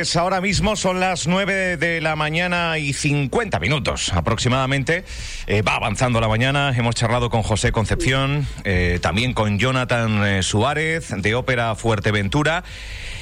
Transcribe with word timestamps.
Pues 0.00 0.16
ahora 0.16 0.40
mismo 0.40 0.76
son 0.76 0.98
las 0.98 1.26
9 1.26 1.76
de 1.76 2.00
la 2.00 2.16
mañana 2.16 2.78
y 2.78 2.94
50 2.94 3.58
minutos 3.58 4.10
aproximadamente. 4.14 5.04
Eh, 5.46 5.60
va 5.60 5.74
avanzando 5.74 6.22
la 6.22 6.26
mañana. 6.26 6.72
Hemos 6.74 6.94
charlado 6.94 7.28
con 7.28 7.42
José 7.42 7.70
Concepción, 7.70 8.46
eh, 8.64 8.98
también 9.02 9.34
con 9.34 9.58
Jonathan 9.58 10.26
eh, 10.26 10.42
Suárez 10.42 11.10
de 11.14 11.34
Ópera 11.34 11.74
Fuerteventura. 11.74 12.64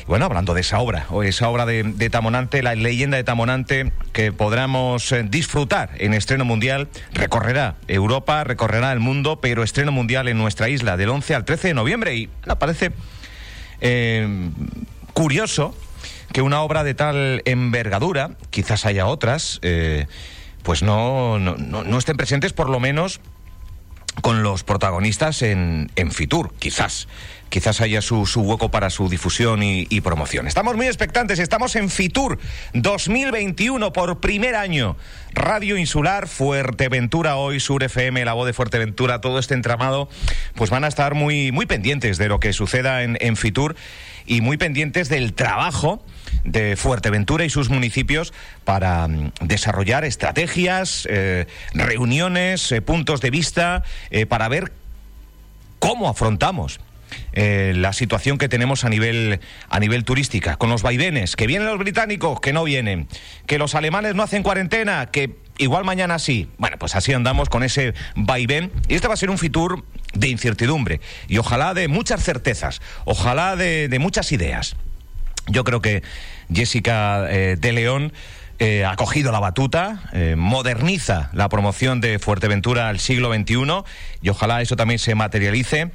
Bueno, 0.06 0.26
hablando 0.26 0.54
de 0.54 0.60
esa 0.60 0.78
obra, 0.78 1.06
o 1.10 1.24
esa 1.24 1.48
obra 1.48 1.66
de, 1.66 2.10
Tamonante, 2.10 2.62
la 2.62 2.76
leyenda 2.76 3.16
de 3.16 3.24
Tamonante, 3.24 3.90
que 4.12 4.30
podremos 4.30 5.12
disfrutar 5.24 5.90
en 5.98 6.14
estreno 6.14 6.44
mundial. 6.44 6.86
Recorrerá 7.12 7.74
Europa, 7.88 8.44
recorrerá 8.44 8.92
el 8.92 9.00
mundo, 9.00 9.40
pero 9.40 9.64
estreno 9.64 9.90
mundial 9.90 10.28
en 10.28 10.38
nuestra 10.38 10.68
isla 10.68 10.96
del 10.96 11.08
11 11.08 11.34
al 11.34 11.44
13 11.44 11.68
de 11.68 11.74
noviembre. 11.74 12.14
Y 12.14 12.26
bueno, 12.26 12.56
parece 12.60 12.92
curioso 15.12 15.74
que 16.32 16.42
una 16.42 16.60
obra 16.62 16.84
de 16.84 16.94
tal 16.94 17.42
envergadura, 17.44 18.32
quizás 18.50 18.86
haya 18.86 19.06
otras, 19.06 19.58
eh, 19.62 20.06
pues 20.62 20.82
no, 20.82 21.38
no, 21.38 21.56
no, 21.56 21.98
estén 21.98 22.16
presentes 22.16 22.52
por 22.52 22.68
lo 22.68 22.80
menos 22.80 23.20
con 24.20 24.42
los 24.42 24.64
protagonistas 24.64 25.42
en, 25.42 25.90
en 25.96 26.12
Fitur, 26.12 26.52
quizás. 26.58 27.08
Quizás 27.48 27.80
haya 27.80 28.02
su, 28.02 28.26
su 28.26 28.42
hueco 28.42 28.70
para 28.70 28.90
su 28.90 29.08
difusión 29.08 29.62
y, 29.62 30.00
promoción. 30.00 30.46
Estamos 30.46 30.76
muy 30.76 30.86
expectantes, 30.86 31.38
estamos 31.38 31.74
en 31.76 31.90
Fitur 31.90 32.38
2021 32.74 33.92
por 33.92 34.20
primer 34.20 34.54
año. 34.54 34.96
Radio 35.32 35.76
Insular, 35.76 36.28
Fuerteventura 36.28 37.36
hoy, 37.36 37.60
Sur 37.60 37.82
FM, 37.82 38.24
la 38.24 38.32
voz 38.32 38.46
de 38.46 38.52
Fuerteventura, 38.52 39.20
todo 39.20 39.38
este 39.38 39.54
entramado, 39.54 40.08
pues 40.54 40.70
van 40.70 40.84
a 40.84 40.88
estar 40.88 41.14
muy, 41.14 41.52
muy 41.52 41.66
pendientes 41.66 42.18
de 42.18 42.28
lo 42.28 42.40
que 42.40 42.52
suceda 42.52 43.02
en, 43.02 43.16
en 43.20 43.36
Fitur 43.36 43.76
y 44.28 44.42
muy 44.42 44.56
pendientes 44.56 45.08
del 45.08 45.32
trabajo 45.32 46.02
de 46.44 46.76
Fuerteventura 46.76 47.44
y 47.44 47.50
sus 47.50 47.70
municipios 47.70 48.32
para 48.64 49.08
mm, 49.08 49.32
desarrollar 49.40 50.04
estrategias, 50.04 51.08
eh, 51.10 51.46
reuniones, 51.72 52.70
eh, 52.70 52.82
puntos 52.82 53.20
de 53.20 53.30
vista, 53.30 53.82
eh, 54.10 54.26
para 54.26 54.48
ver 54.48 54.72
cómo 55.78 56.08
afrontamos 56.08 56.80
la 57.32 57.92
situación 57.92 58.38
que 58.38 58.48
tenemos 58.48 58.84
a 58.84 58.88
nivel, 58.88 59.40
a 59.68 59.80
nivel 59.80 60.04
turística, 60.04 60.56
con 60.56 60.70
los 60.70 60.82
vaivenes, 60.82 61.36
que 61.36 61.46
vienen 61.46 61.68
los 61.68 61.78
británicos, 61.78 62.40
que 62.40 62.52
no 62.52 62.64
vienen, 62.64 63.08
que 63.46 63.58
los 63.58 63.74
alemanes 63.74 64.14
no 64.14 64.22
hacen 64.22 64.42
cuarentena, 64.42 65.06
que 65.06 65.36
igual 65.58 65.84
mañana 65.84 66.18
sí. 66.18 66.48
Bueno, 66.58 66.78
pues 66.78 66.96
así 66.96 67.12
andamos 67.12 67.48
con 67.48 67.62
ese 67.62 67.94
vaivén. 68.16 68.72
Y 68.88 68.94
este 68.94 69.08
va 69.08 69.14
a 69.14 69.16
ser 69.16 69.30
un 69.30 69.38
Fitur 69.38 69.84
de 70.14 70.28
incertidumbre 70.28 71.00
y 71.28 71.38
ojalá 71.38 71.74
de 71.74 71.88
muchas 71.88 72.22
certezas, 72.22 72.80
ojalá 73.04 73.56
de, 73.56 73.96
muchas 74.00 74.32
ideas. 74.32 74.76
Yo 75.48 75.64
creo 75.64 75.80
que 75.80 76.02
Jessica 76.52 77.26
eh, 77.30 77.56
de 77.58 77.72
León 77.72 78.12
eh, 78.58 78.84
ha 78.84 78.96
cogido 78.96 79.32
la 79.32 79.40
batuta, 79.40 80.10
eh, 80.12 80.34
moderniza 80.36 81.30
la 81.32 81.48
promoción 81.48 82.00
de 82.00 82.18
Fuerteventura 82.18 82.88
al 82.88 82.98
siglo 83.00 83.32
XXI 83.32 83.84
y 84.20 84.28
ojalá 84.30 84.60
eso 84.62 84.76
también 84.76 84.98
se 84.98 85.14
materialice 85.14 85.90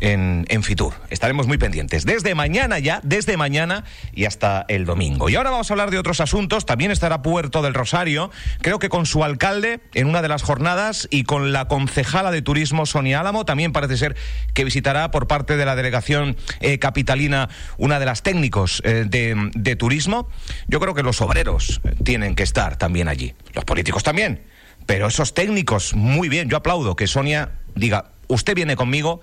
en, 0.00 0.62
Fitur. 0.62 0.94
Estaremos 1.10 1.46
muy 1.46 1.58
pendientes. 1.58 2.04
Desde 2.04 2.34
mañana 2.34 2.78
ya, 2.78 3.00
desde 3.02 3.36
mañana 3.36 3.84
y 4.12 4.24
hasta 4.24 4.64
el 4.68 4.84
domingo. 4.84 5.28
Y 5.28 5.36
ahora 5.36 5.50
vamos 5.50 5.70
a 5.70 5.74
hablar 5.74 5.90
de 5.90 5.98
otros 5.98 6.20
asuntos. 6.20 6.66
También 6.66 6.90
estará 6.90 7.22
Puerto 7.22 7.62
del 7.62 7.74
Rosario, 7.74 8.30
creo 8.60 8.78
que 8.78 8.88
con 8.88 9.06
su 9.06 9.22
alcalde 9.22 9.80
en 9.94 10.08
una 10.08 10.22
de 10.22 10.28
las 10.28 10.42
jornadas 10.42 11.06
y 11.10 11.24
con 11.24 11.52
la 11.52 11.68
concejala 11.68 12.30
de 12.30 12.42
turismo 12.42 12.86
Sonia 12.86 13.20
Álamo. 13.20 13.44
También 13.44 13.72
parece 13.72 13.96
ser 13.96 14.16
que 14.54 14.64
visitará 14.64 15.10
por 15.10 15.26
parte 15.26 15.56
de 15.56 15.64
la 15.64 15.76
delegación 15.76 16.36
eh, 16.60 16.78
capitalina 16.78 17.48
una 17.78 17.98
de 17.98 18.06
las 18.06 18.22
técnicos 18.22 18.82
eh, 18.84 19.04
de 19.06 19.76
turismo. 19.76 20.28
Yo 20.68 20.80
creo 20.80 20.94
que 20.94 21.02
los 21.02 21.20
obreros 21.20 21.80
tienen 22.02 22.34
que 22.34 22.42
estar 22.42 22.76
también 22.76 23.08
allí. 23.08 23.34
Los 23.52 23.64
políticos 23.64 24.02
también. 24.02 24.42
Pero 24.86 25.08
esos 25.08 25.34
técnicos, 25.34 25.94
muy 25.94 26.28
bien, 26.28 26.48
yo 26.48 26.56
aplaudo 26.56 26.94
que 26.94 27.08
Sonia 27.08 27.50
diga, 27.74 28.12
usted 28.28 28.54
viene 28.54 28.76
conmigo 28.76 29.20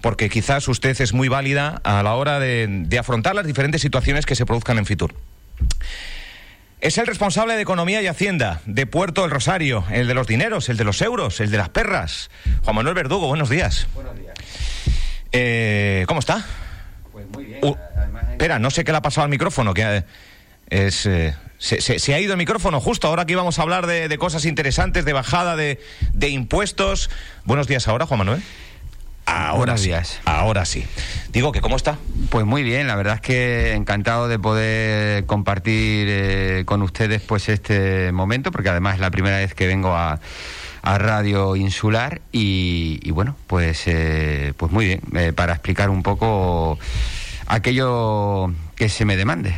porque 0.00 0.28
quizás 0.28 0.68
usted 0.68 1.00
es 1.00 1.12
muy 1.12 1.28
válida 1.28 1.80
a 1.84 2.02
la 2.02 2.14
hora 2.14 2.38
de, 2.38 2.66
de 2.68 2.98
afrontar 2.98 3.34
las 3.34 3.46
diferentes 3.46 3.82
situaciones 3.82 4.26
que 4.26 4.34
se 4.34 4.46
produzcan 4.46 4.78
en 4.78 4.86
Fitur. 4.86 5.14
Es 6.80 6.98
el 6.98 7.06
responsable 7.06 7.54
de 7.54 7.62
Economía 7.62 8.02
y 8.02 8.06
Hacienda 8.06 8.60
de 8.66 8.86
Puerto 8.86 9.22
del 9.22 9.30
Rosario, 9.30 9.84
el 9.90 10.06
de 10.06 10.14
los 10.14 10.26
dineros, 10.26 10.68
el 10.68 10.76
de 10.76 10.84
los 10.84 11.00
euros, 11.00 11.40
el 11.40 11.50
de 11.50 11.56
las 11.56 11.70
perras. 11.70 12.30
Juan 12.64 12.76
Manuel 12.76 12.94
Verdugo, 12.94 13.28
buenos 13.28 13.48
días. 13.48 13.86
Buenos 13.94 14.16
días. 14.18 14.34
Eh, 15.32 16.04
¿Cómo 16.06 16.20
está? 16.20 16.44
Pues 17.12 17.26
muy 17.30 17.44
bien. 17.46 17.60
Uh, 17.62 17.74
espera, 18.30 18.58
no 18.58 18.70
sé 18.70 18.84
qué 18.84 18.92
le 18.92 18.98
ha 18.98 19.02
pasado 19.02 19.24
al 19.24 19.30
micrófono, 19.30 19.72
que 19.72 20.04
es... 20.68 21.06
Eh, 21.06 21.34
se, 21.58 21.80
se, 21.80 21.98
se, 21.98 22.14
ha 22.14 22.20
ido 22.20 22.32
el 22.32 22.38
micrófono 22.38 22.80
justo 22.80 23.08
ahora 23.08 23.24
que 23.26 23.32
íbamos 23.32 23.58
a 23.58 23.62
hablar 23.62 23.86
de, 23.86 24.08
de 24.08 24.18
cosas 24.18 24.44
interesantes, 24.44 25.04
de 25.04 25.12
bajada 25.12 25.56
de, 25.56 25.80
de, 26.12 26.28
impuestos. 26.28 27.10
Buenos 27.44 27.66
días 27.66 27.88
ahora, 27.88 28.06
Juan 28.06 28.18
Manuel. 28.18 28.42
Ahora 29.28 29.56
Buenos 29.56 29.80
sí, 29.80 29.88
días. 29.88 30.20
ahora 30.24 30.64
sí. 30.64 30.84
Digo 31.32 31.50
que 31.50 31.60
cómo 31.60 31.74
está. 31.74 31.98
Pues 32.30 32.46
muy 32.46 32.62
bien, 32.62 32.86
la 32.86 32.94
verdad 32.94 33.16
es 33.16 33.20
que 33.20 33.72
encantado 33.72 34.28
de 34.28 34.38
poder 34.38 35.26
compartir 35.26 36.06
eh, 36.08 36.62
con 36.64 36.80
ustedes 36.82 37.22
pues 37.22 37.48
este 37.48 38.12
momento, 38.12 38.52
porque 38.52 38.68
además 38.68 38.94
es 38.94 39.00
la 39.00 39.10
primera 39.10 39.38
vez 39.38 39.52
que 39.52 39.66
vengo 39.66 39.96
a, 39.96 40.20
a 40.82 40.98
Radio 40.98 41.56
Insular 41.56 42.20
y, 42.30 43.00
y 43.02 43.10
bueno, 43.10 43.36
pues 43.48 43.82
eh, 43.86 44.52
pues 44.56 44.70
muy 44.70 44.86
bien, 44.86 45.00
eh, 45.16 45.32
para 45.32 45.54
explicar 45.54 45.90
un 45.90 46.04
poco 46.04 46.78
aquello 47.48 48.52
que 48.76 48.88
se 48.90 49.04
me 49.04 49.16
demande. 49.16 49.54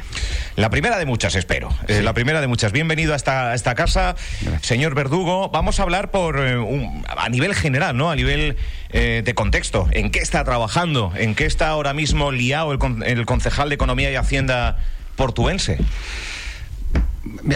La 0.57 0.71
primera 0.71 0.97
de 0.99 1.05
muchas, 1.05 1.35
espero. 1.35 1.71
Sí. 1.87 1.95
Eh, 1.95 2.03
la 2.03 2.15
primera 2.15 2.41
de 2.41 2.47
muchas. 2.47 2.73
Bienvenido 2.73 3.13
a 3.13 3.17
esta, 3.17 3.51
a 3.51 3.55
esta 3.55 3.75
casa, 3.75 4.15
Gracias. 4.41 4.67
señor 4.67 4.95
Verdugo. 4.95 5.51
Vamos 5.51 5.81
a 5.81 5.83
hablar 5.83 6.11
por 6.11 6.39
eh, 6.39 6.57
un, 6.57 7.05
a 7.09 7.29
nivel 7.29 7.55
general, 7.55 7.97
¿no? 7.97 8.11
A 8.11 8.17
nivel 8.17 8.57
eh, 8.91 9.23
de 9.25 9.35
contexto. 9.35 9.89
¿En 9.91 10.11
qué 10.11 10.21
está 10.21 10.45
trabajando? 10.45 11.13
¿En 11.17 11.35
qué 11.35 11.47
está 11.47 11.69
ahora 11.69 11.93
mismo 11.95 12.31
liado 12.31 12.73
el, 12.73 12.79
el 13.03 13.27
concejal 13.27 13.69
de 13.69 13.75
Economía 13.75 14.11
y 14.11 14.15
Hacienda 14.15 14.79
portuense? 15.17 15.79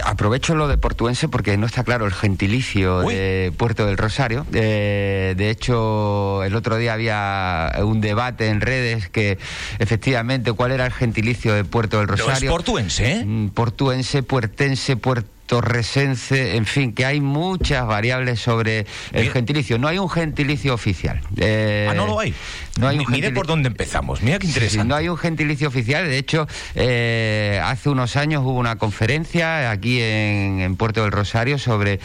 Aprovecho 0.03 0.55
lo 0.55 0.67
de 0.67 0.77
portuense 0.77 1.27
porque 1.27 1.57
no 1.57 1.65
está 1.65 1.83
claro 1.83 2.05
el 2.05 2.13
gentilicio 2.13 3.05
Uy. 3.05 3.13
de 3.13 3.53
Puerto 3.55 3.85
del 3.85 3.97
Rosario. 3.97 4.45
Eh, 4.53 5.33
de 5.37 5.49
hecho, 5.49 6.43
el 6.43 6.55
otro 6.55 6.77
día 6.77 6.93
había 6.93 7.71
un 7.83 8.01
debate 8.01 8.47
en 8.47 8.61
redes 8.61 9.09
que 9.09 9.37
efectivamente 9.79 10.53
cuál 10.53 10.71
era 10.71 10.85
el 10.85 10.91
gentilicio 10.91 11.53
de 11.53 11.63
Puerto 11.63 11.99
del 11.99 12.07
Rosario. 12.07 12.31
¿No 12.31 12.37
es 12.37 12.51
portuense? 12.51 13.11
¿eh? 13.11 13.49
Portuense, 13.53 14.23
puertense, 14.23 14.95
puerto 14.97 15.29
torresense, 15.53 16.55
en 16.55 16.65
fin, 16.65 16.93
que 16.93 17.05
hay 17.05 17.21
muchas 17.21 17.85
variables 17.85 18.39
sobre 18.39 18.87
el 19.11 19.29
gentilicio. 19.29 19.77
No 19.77 19.87
hay 19.87 19.99
un 19.99 20.09
gentilicio 20.09 20.73
oficial. 20.73 21.21
Eh, 21.37 21.87
ah, 21.91 21.93
no 21.93 22.07
lo 22.07 22.19
hay. 22.19 22.33
No 22.79 22.87
hay 22.87 22.97
un 22.97 23.05
Mire 23.07 23.29
por 23.29 23.45
dónde 23.45 23.67
empezamos. 23.67 24.23
Mira 24.23 24.39
qué 24.39 24.47
interesante. 24.47 24.81
Sí, 24.81 24.87
no 24.87 24.95
hay 24.95 25.09
un 25.09 25.17
gentilicio 25.17 25.67
oficial. 25.67 26.09
De 26.09 26.17
hecho, 26.17 26.47
eh, 26.73 27.61
hace 27.63 27.89
unos 27.89 28.15
años 28.15 28.41
hubo 28.41 28.57
una 28.57 28.77
conferencia 28.77 29.69
aquí 29.69 30.01
en, 30.01 30.59
en 30.59 30.75
Puerto 30.75 31.03
del 31.03 31.11
Rosario 31.11 31.59
sobre 31.59 31.99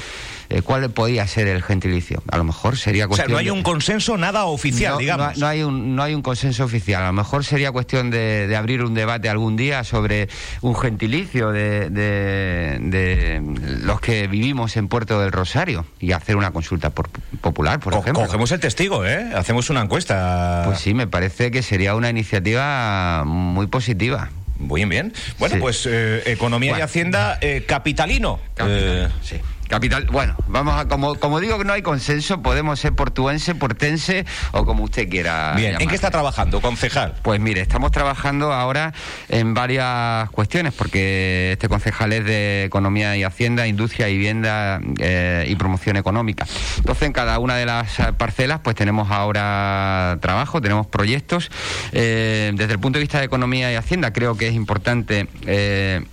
eh, 0.50 0.62
cuál 0.62 0.88
podía 0.91 1.26
ser 1.26 1.47
el 1.47 1.62
gentilicio. 1.62 2.22
A 2.31 2.38
lo 2.38 2.44
mejor 2.44 2.78
sería 2.78 3.06
cuestión. 3.06 3.26
O 3.26 3.28
sea, 3.28 3.32
no 3.34 3.38
hay 3.38 3.50
un 3.50 3.62
consenso 3.62 4.16
nada 4.16 4.47
oficial, 4.47 4.94
no, 4.94 4.98
digamos. 4.98 5.36
No, 5.36 5.41
no, 5.41 5.47
hay 5.47 5.62
un, 5.62 5.97
no 5.97 6.03
hay 6.03 6.14
un 6.14 6.22
consenso 6.22 6.64
oficial. 6.64 7.03
A 7.03 7.09
lo 7.09 7.12
mejor 7.12 7.44
sería 7.44 7.70
cuestión 7.70 8.10
de, 8.10 8.47
de 8.47 8.56
abrir 8.56 8.82
un 8.82 8.94
debate 8.94 9.28
algún 9.28 9.56
día 9.56 9.84
sobre 9.84 10.28
un 10.62 10.74
gentilicio 10.74 11.53
de, 11.53 11.91
de, 11.91 12.78
de, 12.80 13.42
los 13.83 14.00
que 14.00 14.27
vivimos 14.27 14.77
en 14.77 14.89
Puerto 14.89 15.21
del 15.21 15.33
Rosario 15.33 15.84
y 16.00 16.12
hacer 16.12 16.36
una 16.36 16.51
consulta 16.51 16.91
por, 16.91 17.10
popular, 17.41 17.78
por 17.80 17.92
Co 17.92 18.01
ejemplo. 18.01 18.24
Cogemos 18.24 18.51
el 18.53 18.60
testigo, 18.60 19.04
¿eh? 19.04 19.30
Hacemos 19.34 19.68
una 19.71 19.83
encuesta. 19.83 20.62
Pues 20.65 20.78
sí, 20.80 20.94
me 20.94 21.06
parece 21.06 21.51
que 21.51 21.62
sería 21.62 21.94
una 21.94 22.09
iniciativa 22.09 23.24
muy 23.27 23.66
positiva. 23.66 24.30
Muy 24.59 24.84
bien. 24.86 25.12
Bueno, 25.39 25.54
sí. 25.56 25.60
pues 25.60 25.86
eh, 25.86 26.22
Economía 26.27 26.72
bueno. 26.72 26.83
y 26.83 26.84
Hacienda 26.84 27.39
eh, 27.41 27.65
capitalino. 27.66 28.41
capitalino 28.54 29.09
sí. 29.22 29.36
Capital, 29.68 30.06
bueno, 30.06 30.34
vamos 30.47 30.74
a, 30.80 30.88
como, 30.88 31.15
como 31.16 31.41
digo 31.41 31.59
que 31.59 31.65
no 31.65 31.74
hay 31.74 31.82
consenso, 31.82 32.41
podemos 32.42 32.80
ser 32.80 32.94
portuense, 32.94 33.54
portense 33.54 34.24
o 34.53 34.65
como 34.65 34.84
usted 34.84 35.09
quiera. 35.09 35.53
Bien. 35.56 35.80
¿en 35.80 35.88
qué 35.88 35.94
está 35.94 36.10
trabajando, 36.10 36.60
concejal? 36.60 37.15
Pues 37.22 37.38
mire, 37.38 37.60
estamos 37.60 37.92
trabajando 37.92 38.53
ahora 38.53 38.94
en 39.28 39.53
varias 39.53 40.30
cuestiones, 40.30 40.72
porque 40.72 41.53
este 41.53 41.68
concejal 41.68 42.12
es 42.12 42.24
de 42.24 42.65
Economía 42.65 43.16
y 43.16 43.24
Hacienda, 43.24 43.66
Industria, 43.66 44.06
Vivienda 44.06 44.80
eh, 44.98 45.47
y 45.48 45.54
Promoción 45.56 45.97
Económica. 45.97 46.47
Entonces, 46.78 47.03
en 47.03 47.12
cada 47.12 47.38
una 47.38 47.56
de 47.56 47.66
las 47.66 47.97
parcelas, 48.16 48.60
pues 48.60 48.74
tenemos 48.74 49.10
ahora 49.10 50.18
trabajo, 50.20 50.60
tenemos 50.60 50.86
proyectos. 50.86 51.50
Eh, 51.92 52.53
desde 52.54 52.72
el 52.72 52.78
punto 52.78 52.98
de 52.98 53.03
vista 53.03 53.18
de 53.18 53.26
Economía 53.26 53.70
y 53.72 53.76
Hacienda, 53.76 54.12
creo 54.12 54.36
que 54.36 54.48
es 54.48 54.54
importante. 54.54 55.28
Eh, 55.47 56.04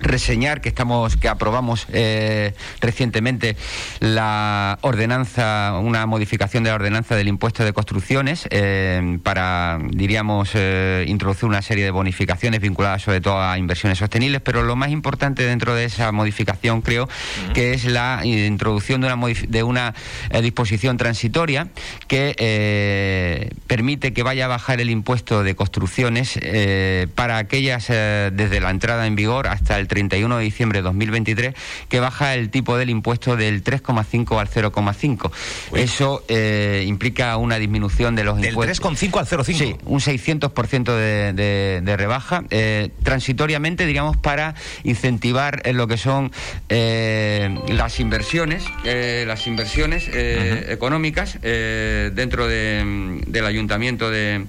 reseñar 0.00 0.60
que 0.60 0.68
estamos 0.68 1.16
que 1.16 1.28
aprobamos 1.28 1.86
eh, 1.92 2.54
recientemente 2.80 3.56
la 4.00 4.78
ordenanza 4.82 5.78
una 5.82 6.06
modificación 6.06 6.64
de 6.64 6.70
la 6.70 6.76
ordenanza 6.76 7.16
del 7.16 7.28
impuesto 7.28 7.64
de 7.64 7.72
construcciones 7.72 8.46
eh, 8.50 9.18
para 9.22 9.78
diríamos 9.90 10.50
eh, 10.54 11.04
introducir 11.08 11.48
una 11.48 11.62
serie 11.62 11.84
de 11.84 11.90
bonificaciones 11.90 12.60
vinculadas 12.60 13.02
sobre 13.02 13.20
todo 13.20 13.40
a 13.40 13.58
inversiones 13.58 13.98
sostenibles 13.98 14.40
pero 14.40 14.62
lo 14.62 14.76
más 14.76 14.90
importante 14.90 15.44
dentro 15.44 15.74
de 15.74 15.84
esa 15.84 16.12
modificación 16.12 16.80
creo 16.82 17.08
que 17.54 17.74
es 17.74 17.84
la 17.84 18.20
introducción 18.24 19.00
de 19.00 19.12
una 19.12 19.34
de 19.48 19.62
una 19.62 19.94
disposición 20.42 20.96
transitoria 20.96 21.68
que 22.06 23.50
permite 23.66 24.12
que 24.12 24.22
vaya 24.22 24.44
a 24.44 24.48
bajar 24.48 24.80
el 24.80 24.90
impuesto 24.90 25.42
de 25.42 25.54
construcciones 25.54 26.38
para 27.14 27.38
aquellas 27.38 27.88
desde 27.88 28.60
la 28.60 28.70
entrada 28.70 29.06
en 29.06 29.16
vigor 29.16 29.48
hasta 29.48 29.78
el 29.78 29.87
31 29.88 30.38
de 30.38 30.44
diciembre 30.44 30.78
de 30.78 30.82
2023 30.84 31.54
que 31.88 32.00
baja 32.00 32.34
el 32.34 32.50
tipo 32.50 32.76
del 32.76 32.90
impuesto 32.90 33.36
del 33.36 33.64
3,5 33.64 34.40
al 34.40 34.48
0,5. 34.48 35.30
Eso 35.74 36.24
eh, 36.28 36.84
implica 36.86 37.36
una 37.36 37.58
disminución 37.58 38.14
de 38.14 38.24
los 38.24 38.38
impuestos. 38.38 38.80
Del 38.80 39.10
3,5 39.10 39.18
al 39.18 39.26
0,5. 39.26 39.54
Sí, 39.54 39.76
un 39.84 40.00
600% 40.00 40.94
de, 40.94 41.80
de, 41.82 41.96
rebaja, 41.96 42.44
eh, 42.50 42.90
transitoriamente, 43.02 43.86
digamos, 43.86 44.16
para 44.16 44.54
incentivar 44.84 45.62
en 45.64 45.76
lo 45.76 45.88
que 45.88 45.96
son 45.96 46.30
eh, 46.68 47.58
las 47.68 47.98
inversiones, 48.00 48.64
las 48.84 49.46
inversiones 49.46 50.08
económicas 50.08 51.38
dentro 51.40 52.46
del 52.46 53.44
ayuntamiento 53.44 54.10
de 54.10 54.46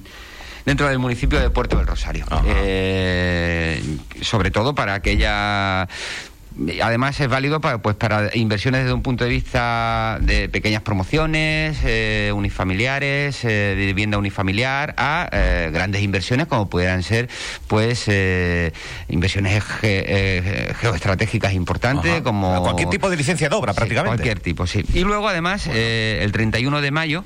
dentro 0.70 0.88
del 0.88 1.00
municipio 1.00 1.40
de 1.40 1.50
Puerto 1.50 1.78
del 1.78 1.88
Rosario. 1.88 2.28
Eh, 2.46 3.82
sobre 4.22 4.52
todo 4.52 4.76
para 4.76 4.94
aquella 4.94 5.88
además 6.82 7.20
es 7.20 7.28
válido 7.28 7.62
para, 7.62 7.78
pues, 7.80 7.96
para 7.96 8.36
inversiones 8.36 8.82
desde 8.82 8.94
un 8.94 9.02
punto 9.02 9.24
de 9.24 9.30
vista 9.30 10.18
de 10.22 10.50
pequeñas 10.50 10.82
promociones, 10.82 11.78
eh, 11.84 12.32
unifamiliares, 12.36 13.44
eh, 13.46 13.76
de 13.78 13.86
vivienda 13.86 14.18
unifamiliar, 14.18 14.94
a 14.98 15.30
eh, 15.32 15.70
grandes 15.72 16.02
inversiones 16.02 16.48
como 16.48 16.70
pudieran 16.70 17.04
ser 17.04 17.30
pues 17.68 18.10
inversiones 19.08 19.64
geoestratégicas 20.82 21.54
importantes, 21.54 22.22
como... 22.22 22.62
cualquier 22.62 22.90
tipo 22.90 23.10
de 23.10 23.18
licencia 23.18 23.50
de 23.50 23.56
obra, 23.56 23.74
prácticamente. 23.74 24.18
Cualquier 24.18 24.40
tipo, 24.40 24.66
sí. 24.66 24.84
Y 24.94 25.02
luego, 25.02 25.28
además, 25.28 25.68
el 25.68 26.32
31 26.32 26.82
de 26.82 26.92
mayo 26.92 27.24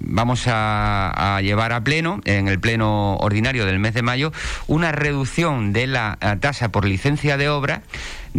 vamos 0.00 0.46
a, 0.46 1.36
a 1.36 1.42
llevar 1.42 1.72
a 1.72 1.82
pleno, 1.82 2.20
en 2.24 2.48
el 2.48 2.58
pleno 2.58 3.16
ordinario 3.16 3.66
del 3.66 3.78
mes 3.78 3.94
de 3.94 4.02
mayo, 4.02 4.32
una 4.66 4.92
reducción 4.92 5.72
de 5.72 5.86
la 5.86 6.18
tasa 6.40 6.70
por 6.70 6.84
licencia 6.86 7.27
de 7.36 7.48
obra 7.48 7.82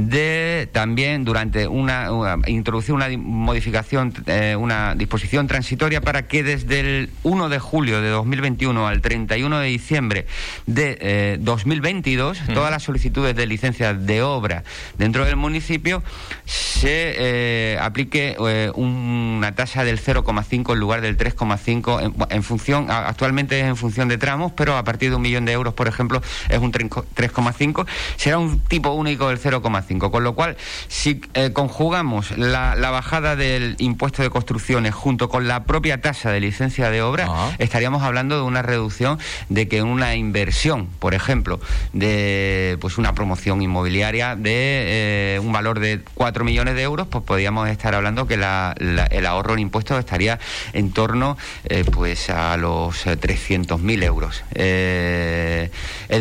de 0.07 0.69
también 0.72 1.25
durante 1.25 1.68
una, 1.68 2.38
introducir 2.48 2.94
una 2.94 3.07
modificación, 3.18 4.13
eh, 4.28 4.56
una 4.57 4.96
disposición 4.96 5.48
transitoria 5.48 6.01
para 6.01 6.28
que 6.28 6.44
desde 6.44 6.80
el 6.80 7.10
1 7.24 7.50
de 7.50 7.60
julio 7.60 8.01
de 8.01 8.10
2021 8.10 8.88
al 8.88 9.01
31 9.01 9.60
de 9.60 9.68
diciembre 9.68 10.25
de 10.66 11.38
2022 11.42 12.40
eh, 12.40 12.54
todas 12.54 12.72
las 12.72 12.84
solicitudes 12.84 13.36
de 13.36 13.46
licencia 13.46 13.94
de 13.94 14.22
obra 14.22 14.63
dentro 14.98 15.25
del 15.25 15.36
municipio 15.36 16.02
se 16.45 17.16
eh, 17.18 17.78
aplique 17.81 18.36
una 18.75 19.54
tasa 19.54 19.84
del 19.84 20.00
0,5 20.00 20.74
en 20.74 20.80
lugar 20.80 21.02
del 21.02 21.18
3,5 21.18 22.28
en, 22.30 22.44
función 22.44 22.90
actualmente 22.90 23.60
es 23.60 23.66
en 23.66 23.75
función 23.75 24.07
de 24.07 24.18
tramos 24.18 24.52
pero 24.54 24.78
a 24.78 24.84
partir 24.84 25.10
de 25.10 25.16
un 25.18 25.22
millón 25.22 25.45
de 25.45 25.52
euros 25.52 25.74
por 25.74 25.88
ejemplo 25.88 26.22
es 26.50 26.60
un 26.60 26.72
3,5 26.72 27.86
será 28.16 28.38
un 28.38 28.60
tipo 28.60 28.92
único 28.92 29.30
del 29.30 29.40
0,5 29.40 29.89
con 29.98 30.24
lo 30.24 30.36
cual, 30.36 30.56
si 30.88 31.22
eh, 31.34 31.52
conjugamos 31.52 32.38
la, 32.38 32.76
bajada 32.76 33.36
del 33.36 33.76
impuesto 33.80 34.22
de 34.22 34.30
construcciones 34.30 34.94
junto 34.94 35.30
con 35.30 35.48
la 35.48 35.64
propia 35.64 36.02
tasa 36.02 36.32
de 36.32 36.40
licencia 36.40 36.90
de 36.90 37.02
obra, 37.02 37.28
estaríamos 37.58 38.04
hablando 38.04 38.36
de 38.36 38.44
una 38.44 38.62
reducción 38.62 39.20
de 39.48 39.68
que 39.68 39.82
una 39.82 40.16
inversión, 40.16 40.88
por 41.00 41.14
ejemplo, 41.14 41.60
de 41.94 42.78
pues 42.82 42.98
una 42.98 43.14
promoción 43.14 43.62
inmobiliaria 43.62 44.36
de 44.36 45.36
eh, 45.36 45.40
un 45.40 45.52
valor 45.52 45.80
de 45.80 46.02
4 46.14 46.44
millones 46.44 46.76
de 46.76 46.82
euros, 46.84 47.08
pues 47.08 47.24
podríamos 47.24 47.70
estar 47.70 47.96
hablando 47.96 48.28
que 48.28 48.36
el 48.36 49.26
ahorro 49.26 49.54
en 49.54 49.60
impuestos 49.60 49.98
estaría 50.00 50.40
en 50.74 50.92
torno 50.92 51.38
eh, 51.66 51.86
pues 51.92 52.30
a 52.30 52.58
los 52.58 53.06
300.000 53.06 54.04
euros. 54.04 54.44
es 54.52 55.70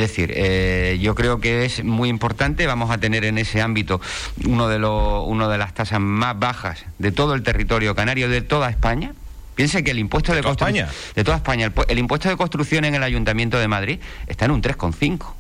decir, 0.01 0.99
yo 1.01 1.15
creo 1.15 1.41
que 1.41 1.65
es 1.65 1.85
muy 1.85 2.09
importante, 2.09 2.67
vamos 2.67 2.91
a 2.91 2.99
tener 2.99 3.25
en 3.25 3.39
ese 3.39 3.48
ese 3.49 3.63
ámbito 3.63 4.01
uno 4.47 4.69
de, 4.69 4.79
los, 4.79 5.25
uno 5.27 5.49
de 5.49 5.59
las 5.59 5.75
tasas 5.75 6.01
más 6.01 6.39
bajas 6.39 6.85
de 6.99 7.13
todo 7.13 7.35
el 7.35 7.43
territorio 7.43 7.95
canario, 7.95 8.29
de 8.29 8.43
toda 8.43 8.71
España. 8.71 9.15
Piense 9.55 9.83
que 9.83 9.91
el 9.91 9.99
impuesto 9.99 10.33
de, 10.35 10.41
de 10.41 10.51
España. 10.51 10.89
De 11.17 11.25
toda 11.25 11.39
España. 11.39 11.73
El, 11.89 11.99
impuesto 11.99 12.29
de 12.29 12.37
construcción 12.37 12.85
en 12.85 12.95
el 12.95 13.03
Ayuntamiento 13.03 13.59
de 13.59 13.67
Madrid 13.67 13.99
está 14.29 14.45
en 14.45 14.53
un 14.53 14.63
3,5 14.63 15.35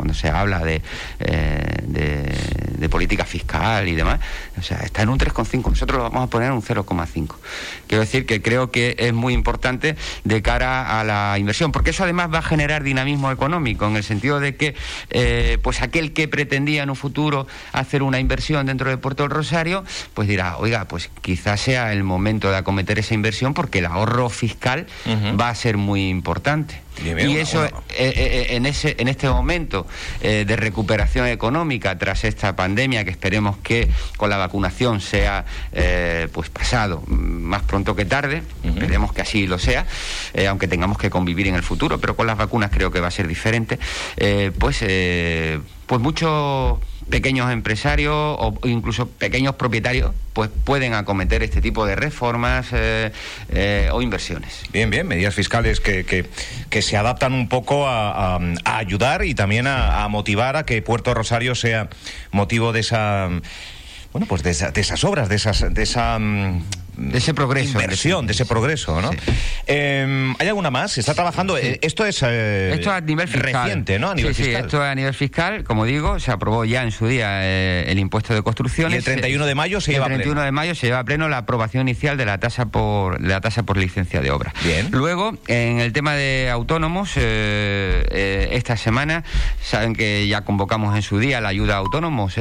cuando 0.00 0.14
se 0.14 0.30
habla 0.30 0.60
de, 0.60 0.80
eh, 1.18 1.82
de, 1.82 2.88
política 2.88 3.26
fiscal 3.26 3.86
y 3.86 3.94
demás, 3.94 4.18
o 4.58 4.62
sea, 4.62 4.78
está 4.78 5.02
en 5.02 5.10
un 5.10 5.18
3,5, 5.18 5.68
nosotros 5.68 5.98
lo 5.98 6.04
vamos 6.04 6.24
a 6.24 6.30
poner 6.30 6.48
en 6.48 6.54
un 6.54 6.62
0,5. 6.62 7.36
Quiero 7.86 8.00
decir 8.00 8.24
que 8.24 8.40
creo 8.40 8.70
que 8.70 8.96
es 8.98 9.12
muy 9.12 9.34
importante 9.34 9.96
de 10.24 10.42
cara 10.42 10.98
a 10.98 11.04
la 11.04 11.38
inversión, 11.38 11.70
porque 11.70 11.90
eso 11.90 12.02
además 12.02 12.32
va 12.32 12.38
a 12.38 12.42
generar 12.42 12.82
dinamismo 12.82 13.30
económico, 13.30 13.86
en 13.86 13.96
el 13.96 14.02
sentido 14.02 14.40
de 14.40 14.56
que 14.56 14.74
eh, 15.10 15.58
pues 15.62 15.82
aquel 15.82 16.14
que 16.14 16.28
pretendía 16.28 16.82
en 16.82 16.90
un 16.90 16.96
futuro 16.96 17.46
hacer 17.72 18.02
una 18.02 18.18
inversión 18.18 18.64
dentro 18.66 18.88
de 18.88 18.96
Puerto 18.96 19.22
del 19.24 19.30
Rosario, 19.30 19.84
pues 20.14 20.26
dirá, 20.26 20.56
oiga, 20.56 20.86
pues 20.86 21.10
quizás 21.20 21.60
sea 21.60 21.92
el 21.92 22.04
momento 22.04 22.50
de 22.50 22.56
acometer 22.56 22.98
esa 22.98 23.12
inversión 23.12 23.52
porque 23.52 23.80
el 23.80 23.86
ahorro 23.86 24.30
fiscal 24.30 24.86
va 25.38 25.50
a 25.50 25.54
ser 25.54 25.76
muy 25.76 26.08
importante 26.08 26.80
y 27.04 27.36
eso 27.36 27.64
eh, 27.64 27.72
eh, 27.90 28.12
eh, 28.16 28.46
en 28.50 28.66
ese 28.66 28.96
en 28.98 29.08
este 29.08 29.28
momento 29.28 29.86
de 30.20 30.56
recuperación 30.56 31.26
económica 31.26 31.96
tras 31.98 32.24
esta 32.24 32.54
pandemia 32.56 33.04
que 33.04 33.10
esperemos 33.10 33.56
que 33.58 33.88
con 34.16 34.30
la 34.30 34.36
vacunación 34.36 35.00
sea 35.00 35.44
pues 36.32 36.50
pasado 36.50 37.02
más 37.06 37.62
pronto 37.62 37.96
que 37.96 38.04
tarde 38.04 38.42
esperemos 38.64 39.12
que 39.12 39.22
así 39.22 39.46
lo 39.46 39.58
sea 39.58 39.86
aunque 40.48 40.68
tengamos 40.68 40.98
que 40.98 41.10
convivir 41.10 41.48
en 41.48 41.54
el 41.54 41.62
futuro 41.62 41.98
pero 41.98 42.16
con 42.16 42.26
las 42.26 42.36
vacunas 42.36 42.70
creo 42.70 42.90
que 42.90 43.00
va 43.00 43.08
a 43.08 43.12
ser 43.12 43.26
diferente 43.28 43.78
pues 44.58 44.84
pues 45.86 46.00
muchos 46.00 46.78
pequeños 47.10 47.50
empresarios 47.52 48.14
o 48.14 48.54
incluso 48.64 49.08
pequeños 49.08 49.56
propietarios 49.56 50.12
pues 50.32 50.50
pueden 50.64 50.94
acometer 50.94 51.42
este 51.42 51.60
tipo 51.60 51.84
de 51.84 51.96
reformas 51.96 52.68
eh, 52.72 53.12
eh, 53.50 53.88
o 53.92 54.00
inversiones. 54.00 54.62
Bien, 54.72 54.88
bien, 54.88 55.06
medidas 55.06 55.34
fiscales 55.34 55.80
que, 55.80 56.04
que, 56.04 56.82
se 56.82 56.96
adaptan 56.96 57.34
un 57.34 57.48
poco 57.48 57.86
a, 57.86 58.38
ayudar 58.64 59.24
y 59.24 59.34
también 59.34 59.66
a, 59.66 60.06
motivar 60.08 60.56
a 60.56 60.64
que 60.64 60.80
Puerto 60.82 61.12
Rosario 61.12 61.54
sea 61.54 61.88
motivo 62.30 62.72
de 62.72 62.80
esa 62.80 63.28
bueno, 64.12 64.26
pues 64.26 64.42
de, 64.42 64.50
esas 64.50 65.04
obras, 65.04 65.28
de 65.28 65.36
esas, 65.36 65.72
de 65.72 65.82
esa 65.82 66.18
mm, 66.18 66.64
de 67.00 67.18
ese 67.18 67.34
progreso. 67.34 67.80
Inversión, 67.80 68.26
de 68.26 68.32
ese 68.32 68.44
progreso, 68.44 69.00
¿no? 69.00 69.10
Em, 69.66 70.34
¿Hay 70.38 70.48
alguna 70.48 70.70
más? 70.70 70.92
¿Se 70.92 71.00
está 71.00 71.14
trabajando? 71.14 71.56
Eh, 71.56 71.78
esto 71.82 72.04
es 72.04 72.22
eh, 72.22 72.72
esto 72.74 72.92
a 72.92 73.00
nivel 73.00 73.26
fiscal. 73.26 73.64
reciente, 73.64 73.98
¿no? 73.98 74.10
A 74.10 74.14
nivel 74.14 74.34
sí, 74.34 74.44
fiscal. 74.44 74.62
Sí, 74.62 74.66
esto 74.66 74.82
a 74.82 74.94
nivel 74.94 75.14
fiscal, 75.14 75.64
como 75.64 75.86
digo, 75.86 76.20
se 76.20 76.30
aprobó 76.30 76.64
ya 76.64 76.82
en 76.82 76.92
su 76.92 77.06
día 77.06 77.42
eh, 77.42 77.86
el 77.88 77.98
impuesto 77.98 78.34
de 78.34 78.42
construcciones. 78.42 78.94
Y 78.94 78.98
el 78.98 79.04
31 79.04 79.46
de 79.46 79.54
mayo 79.54 79.80
se 79.80 79.92
lleva 79.92 80.04
a 80.04 80.08
pleno. 80.08 80.18
El 80.18 80.24
31 80.24 80.44
de 80.44 80.52
mayo 80.52 80.74
se 80.74 80.86
lleva 80.86 80.98
a 80.98 81.04
pleno 81.04 81.28
la 81.28 81.38
aprobación 81.38 81.88
inicial 81.88 82.16
de 82.18 82.26
la 82.26 82.38
tasa 82.38 82.66
por 82.66 83.20
la 83.20 83.40
tasa 83.40 83.62
por 83.62 83.78
licencia 83.78 84.20
de 84.20 84.30
obra. 84.30 84.52
Bien. 84.62 84.88
Luego, 84.90 85.38
en 85.46 85.80
el 85.80 85.92
tema 85.92 86.14
de 86.14 86.50
autónomos, 86.50 87.16
esta 87.16 88.76
semana 88.76 89.24
saben 89.62 89.94
que 89.94 90.28
ya 90.28 90.42
convocamos 90.42 90.94
en 90.96 91.02
su 91.02 91.18
día 91.18 91.40
la 91.40 91.48
ayuda 91.48 91.74
a 91.74 91.78
autónomos 91.78 92.34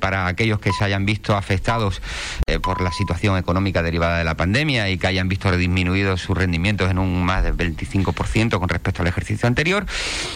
para 0.00 0.26
aquellos 0.26 0.58
que 0.58 0.72
se 0.72 0.84
hayan 0.84 1.04
visto 1.04 1.36
afectados 1.36 2.00
por 2.62 2.80
la 2.80 2.90
situación 2.90 3.36
económica 3.36 3.73
derivada 3.82 4.18
de 4.18 4.24
la 4.24 4.36
pandemia 4.36 4.88
y 4.90 4.98
que 4.98 5.06
hayan 5.06 5.28
visto 5.28 5.50
disminuidos 5.56 6.20
sus 6.20 6.36
rendimientos 6.36 6.90
en 6.90 6.98
un 6.98 7.24
más 7.24 7.44
del 7.44 7.56
25% 7.56 8.58
con 8.58 8.68
respecto 8.68 9.02
al 9.02 9.08
ejercicio 9.08 9.46
anterior, 9.46 9.86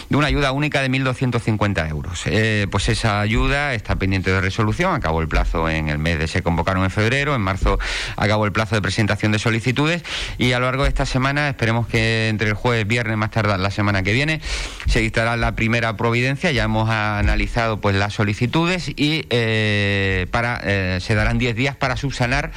de 0.09 0.17
una 0.17 0.27
ayuda 0.27 0.51
única 0.51 0.81
de 0.81 0.89
1.250 0.89 1.89
euros. 1.89 2.23
Eh, 2.25 2.67
pues 2.69 2.89
esa 2.89 3.19
ayuda 3.19 3.73
está 3.73 3.95
pendiente 3.95 4.31
de 4.31 4.41
resolución, 4.41 4.93
acabó 4.93 5.21
el 5.21 5.27
plazo 5.27 5.69
en 5.69 5.89
el 5.89 5.97
mes 5.97 6.19
de 6.19 6.27
se 6.27 6.43
convocaron 6.43 6.83
en 6.83 6.91
febrero, 6.91 7.35
en 7.35 7.41
marzo 7.41 7.79
acabó 8.15 8.45
el 8.45 8.51
plazo 8.51 8.75
de 8.75 8.81
presentación 8.81 9.31
de 9.31 9.39
solicitudes 9.39 10.03
y 10.37 10.53
a 10.53 10.59
lo 10.59 10.65
largo 10.65 10.83
de 10.83 10.89
esta 10.89 11.05
semana 11.05 11.49
esperemos 11.49 11.87
que 11.87 12.29
entre 12.29 12.49
el 12.49 12.53
jueves, 12.53 12.87
viernes, 12.87 13.17
más 13.17 13.31
tarde 13.31 13.57
la 13.57 13.71
semana 13.71 14.03
que 14.03 14.13
viene, 14.13 14.41
se 14.87 14.99
dictará 14.99 15.35
la 15.37 15.55
primera 15.55 15.97
providencia, 15.97 16.51
ya 16.51 16.63
hemos 16.63 16.89
analizado 16.89 17.79
pues 17.81 17.95
las 17.95 18.13
solicitudes 18.13 18.89
y 18.89 19.25
eh, 19.29 20.27
para 20.31 20.61
eh, 20.63 20.99
se 21.01 21.15
darán 21.15 21.37
10 21.37 21.55
días 21.55 21.75
para 21.75 21.97
subsanar 21.97 22.51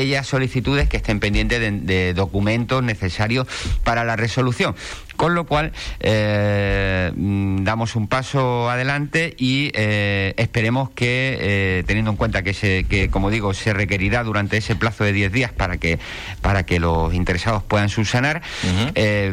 aquellas 0.00 0.26
solicitudes 0.26 0.88
que 0.88 0.96
estén 0.96 1.20
pendientes 1.20 1.60
de, 1.60 2.14
documentos 2.14 2.82
necesarios 2.82 3.46
para 3.84 4.02
la 4.02 4.16
resolución. 4.16 4.74
Con 5.20 5.34
lo 5.34 5.44
cual, 5.44 5.72
eh, 5.98 7.12
mm, 7.14 7.62
damos 7.62 7.94
un 7.94 8.08
paso 8.08 8.70
adelante 8.70 9.34
y 9.36 9.70
eh, 9.74 10.32
esperemos 10.38 10.88
que, 10.88 11.36
eh, 11.38 11.84
teniendo 11.86 12.12
en 12.12 12.16
cuenta 12.16 12.42
que, 12.42 12.54
se, 12.54 12.84
que, 12.84 13.10
como 13.10 13.28
digo, 13.28 13.52
se 13.52 13.74
requerirá 13.74 14.24
durante 14.24 14.56
ese 14.56 14.76
plazo 14.76 15.04
de 15.04 15.12
10 15.12 15.30
días 15.30 15.52
para 15.52 15.76
que, 15.76 15.98
para 16.40 16.64
que 16.64 16.80
los 16.80 17.12
interesados 17.12 17.62
puedan 17.62 17.90
subsanar, 17.90 18.40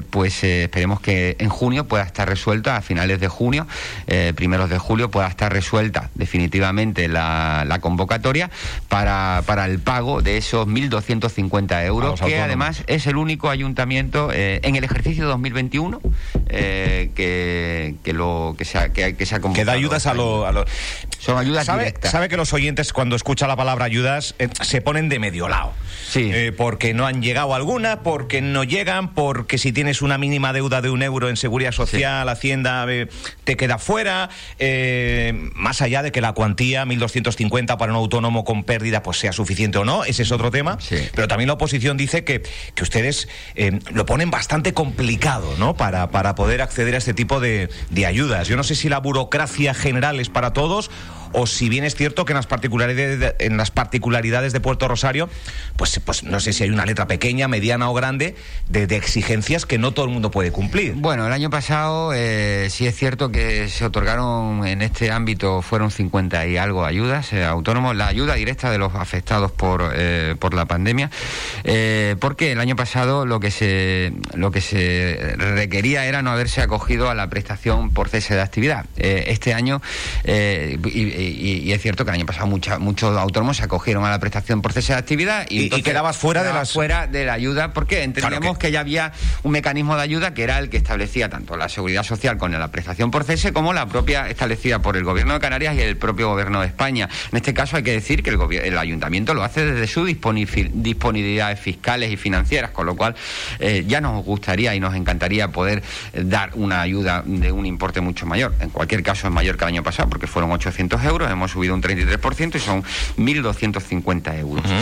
pues 0.09 0.43
esperemos 0.43 0.99
que 0.99 1.37
en 1.39 1.47
junio 1.47 1.87
pueda 1.87 2.03
estar 2.03 2.27
resuelta, 2.27 2.75
a 2.75 2.81
finales 2.81 3.21
de 3.21 3.29
junio, 3.29 3.65
primeros 4.35 4.69
de 4.69 4.79
julio, 4.79 5.09
pueda 5.09 5.27
estar 5.27 5.53
resuelta 5.53 6.09
definitivamente 6.15 7.07
la, 7.07 7.63
la 7.65 7.79
convocatoria 7.79 8.49
para, 8.89 9.41
para 9.45 9.63
el 9.63 9.79
pago 9.79 10.21
de 10.21 10.35
esos 10.35 10.67
1.250 10.67 11.85
euros, 11.85 12.19
que 12.19 12.41
además 12.41 12.83
es 12.87 13.07
el 13.07 13.15
único 13.15 13.49
ayuntamiento 13.49 14.33
en 14.33 14.75
el 14.75 14.83
ejercicio 14.83 15.25
2021 15.27 15.76
eh, 16.49 17.11
que, 17.15 17.95
que, 18.03 18.13
lo, 18.13 18.55
que, 18.57 18.65
se 18.65 18.77
ha, 18.77 18.89
que, 18.89 19.15
que 19.15 19.25
se 19.25 19.35
ha 19.35 19.39
Que 19.39 19.65
da 19.65 19.73
ayudas 19.73 20.07
a 20.07 20.13
los... 20.13 20.45
Son 21.19 21.37
ayudas 21.37 21.65
¿Sabe, 21.65 21.85
directas. 21.85 22.11
Sabe 22.11 22.29
que 22.29 22.37
los 22.37 22.53
oyentes 22.53 22.93
cuando 22.93 23.15
escuchan 23.15 23.47
la 23.47 23.55
palabra 23.55 23.85
ayudas 23.85 24.35
eh, 24.39 24.49
se 24.61 24.81
ponen 24.81 25.09
de 25.09 25.19
medio 25.19 25.47
lado. 25.49 25.73
Sí. 26.07 26.29
Eh, 26.31 26.51
porque 26.55 26.93
no 26.93 27.05
han 27.05 27.21
llegado 27.21 27.53
alguna, 27.53 28.01
porque 28.01 28.41
no 28.41 28.63
llegan, 28.63 29.13
porque 29.13 29.57
si 29.57 29.71
tienes 29.71 30.01
una 30.01 30.17
mínima 30.17 30.53
deuda 30.53 30.81
de 30.81 30.89
un 30.89 31.01
euro 31.01 31.29
en 31.29 31.37
seguridad 31.37 31.71
social, 31.71 32.27
sí. 32.27 32.31
Hacienda 32.31 32.85
te 33.43 33.57
queda 33.57 33.77
fuera. 33.77 34.29
Más 35.53 35.81
allá 35.81 36.03
de 36.03 36.11
que 36.11 36.21
la 36.21 36.33
cuantía, 36.33 36.85
1.250 36.85 37.77
para 37.77 37.91
un 37.91 37.97
autónomo 37.97 38.45
con 38.45 38.63
pérdida, 38.63 39.03
pues 39.03 39.17
sea 39.17 39.33
suficiente 39.33 39.79
o 39.79 39.85
no, 39.85 40.03
ese 40.03 40.23
es 40.23 40.31
otro 40.31 40.51
tema. 40.51 40.77
Sí. 40.79 40.97
Pero 41.15 41.27
también 41.27 41.47
la 41.47 41.53
oposición 41.53 41.97
dice 41.97 42.23
que, 42.23 42.43
que 42.75 42.83
ustedes 42.83 43.27
lo 43.91 44.05
ponen 44.05 44.29
bastante 44.29 44.73
complicado, 44.73 45.55
¿no? 45.57 45.75
Para, 45.75 46.11
para 46.11 46.35
poder 46.35 46.61
acceder 46.61 46.95
a 46.95 46.97
este 46.97 47.13
tipo 47.13 47.39
de, 47.39 47.69
de 47.89 48.05
ayudas. 48.05 48.47
Yo 48.47 48.57
no 48.57 48.63
sé 48.63 48.75
si 48.75 48.89
la 48.89 48.99
burocracia 48.99 49.73
general 49.73 50.19
es 50.19 50.29
para 50.29 50.53
todos 50.53 50.89
o 51.33 51.47
si 51.47 51.69
bien 51.69 51.83
es 51.83 51.95
cierto 51.95 52.25
que 52.25 52.33
en 52.33 52.37
las 53.57 53.71
particularidades 53.71 54.53
de, 54.53 54.59
Puerto 54.59 54.87
Rosario, 54.87 55.29
pues, 55.75 55.99
pues 56.03 56.23
no 56.23 56.39
sé 56.39 56.51
si 56.51 56.63
hay 56.63 56.69
una 56.69 56.85
letra 56.85 57.07
pequeña, 57.07 57.47
mediana 57.47 57.89
o 57.89 57.93
grande 57.93 58.35
de, 58.69 58.83
exigencias 58.97 59.65
que 59.65 59.77
no 59.77 59.93
todo 59.93 60.05
el 60.05 60.11
mundo 60.11 60.31
puede 60.31 60.51
cumplir. 60.51 60.93
Bueno, 60.95 61.27
el 61.27 61.33
año 61.33 61.49
pasado 61.49 62.11
eh, 62.13 62.67
sí 62.69 62.87
es 62.87 62.95
cierto 62.95 63.31
que 63.31 63.69
se 63.69 63.85
otorgaron 63.85 64.65
en 64.65 64.81
este 64.81 65.11
ámbito 65.11 65.61
fueron 65.61 65.91
50 65.91 66.47
y 66.47 66.57
algo 66.57 66.85
ayudas 66.85 67.33
eh, 67.33 67.43
autónomos, 67.43 67.95
la 67.95 68.07
ayuda 68.07 68.35
directa 68.35 68.71
de 68.71 68.77
los 68.77 68.95
afectados 68.95 69.51
por, 69.51 69.91
eh, 69.95 70.35
por 70.39 70.53
la 70.53 70.65
pandemia, 70.65 71.09
eh, 71.63 72.15
porque 72.19 72.51
el 72.51 72.59
año 72.59 72.75
pasado 72.75 73.25
lo 73.25 73.39
que 73.39 73.51
se 73.51 74.13
lo 74.33 74.51
que 74.51 74.61
se 74.61 75.35
requería 75.37 76.05
era 76.05 76.21
no 76.21 76.31
haberse 76.31 76.61
acogido 76.61 77.09
a 77.09 77.15
la 77.15 77.29
prestación 77.29 77.91
por 77.91 78.09
cese 78.09 78.35
de 78.35 78.41
actividad. 78.41 78.85
Este 78.97 79.53
año 79.53 79.81
y, 81.21 81.63
y, 81.65 81.71
es 81.73 81.81
cierto 81.81 82.03
que 82.05 82.11
el 82.11 82.15
año 82.15 82.25
pasado 82.25 82.47
mucha, 82.47 82.79
muchos 82.79 83.17
autónomos 83.17 83.57
se 83.57 83.63
acogieron 83.63 84.05
a 84.05 84.09
la 84.09 84.19
prestación 84.19 84.61
por 84.61 84.73
cese 84.73 84.93
de 84.93 84.99
actividad 84.99 85.45
y, 85.49 85.73
y 85.75 85.81
quedabas 85.81 86.17
fuera 86.17 86.41
quedabas 86.41 86.53
de 86.55 86.59
las 86.61 86.73
fuera 86.73 87.07
de 87.07 87.25
la 87.25 87.33
ayuda 87.33 87.73
porque 87.73 88.03
entendíamos 88.03 88.39
Claro 88.39 88.53
que... 88.59 88.67
que- 88.67 88.71
ya 88.71 88.79
había 88.81 89.11
un 89.43 89.51
mecanismo 89.51 89.95
de 89.95 90.03
ayuda 90.03 90.33
que 90.33 90.43
era 90.43 90.59
el 90.59 90.69
que 90.69 90.77
establecía 90.77 91.29
tanto 91.29 91.55
la 91.57 91.69
seguridad 91.69 92.03
social 92.03 92.37
con 92.37 92.51
la 92.51 92.67
prestación 92.69 93.11
por 93.11 93.23
cese 93.23 93.53
como 93.53 93.73
la 93.73 93.85
propia 93.87 94.29
establecida 94.29 94.79
por 94.79 94.97
el 94.97 95.03
gobierno 95.03 95.33
de 95.33 95.39
Canarias 95.39 95.75
y 95.75 95.81
el 95.81 95.97
propio 95.97 96.29
gobierno 96.29 96.61
de 96.61 96.67
España. 96.67 97.09
En 97.31 97.37
este 97.37 97.53
caso 97.53 97.77
hay 97.77 97.83
que 97.83 97.91
decir 97.93 98.23
que 98.23 98.29
el, 98.29 98.39
el 98.63 98.77
ayuntamiento 98.77 99.33
lo 99.33 99.43
hace 99.43 99.65
desde 99.65 99.87
sus 99.87 100.05
disponibilidades 100.07 101.59
fiscales 101.59 102.11
y 102.11 102.17
financieras, 102.17 102.71
con 102.71 102.85
lo 102.85 102.95
cual 102.95 103.15
eh, 103.59 103.85
ya 103.87 104.01
nos 104.01 104.23
gustaría 104.23 104.75
y 104.75 104.79
nos 104.79 104.95
encantaría 104.95 105.47
poder 105.51 105.83
eh, 106.13 106.23
dar 106.25 106.51
una 106.53 106.81
ayuda 106.81 107.23
de 107.25 107.51
un 107.51 107.65
importe 107.65 108.01
mucho 108.01 108.25
mayor. 108.25 108.53
En 108.59 108.69
cualquier 108.69 109.03
caso 109.03 109.27
es 109.27 109.33
mayor 109.33 109.57
que 109.57 109.63
el 109.63 109.69
año 109.69 109.83
pasado 109.83 110.09
porque 110.09 110.27
fueron 110.27 110.51
800 110.51 111.03
euros, 111.03 111.06
hemos 111.29 111.51
subido 111.51 111.73
un 111.73 111.81
33% 111.81 112.55
y 112.55 112.59
son 112.59 112.83
1.250 113.17 114.39
euros. 114.39 114.65
Ujú. 114.65 114.73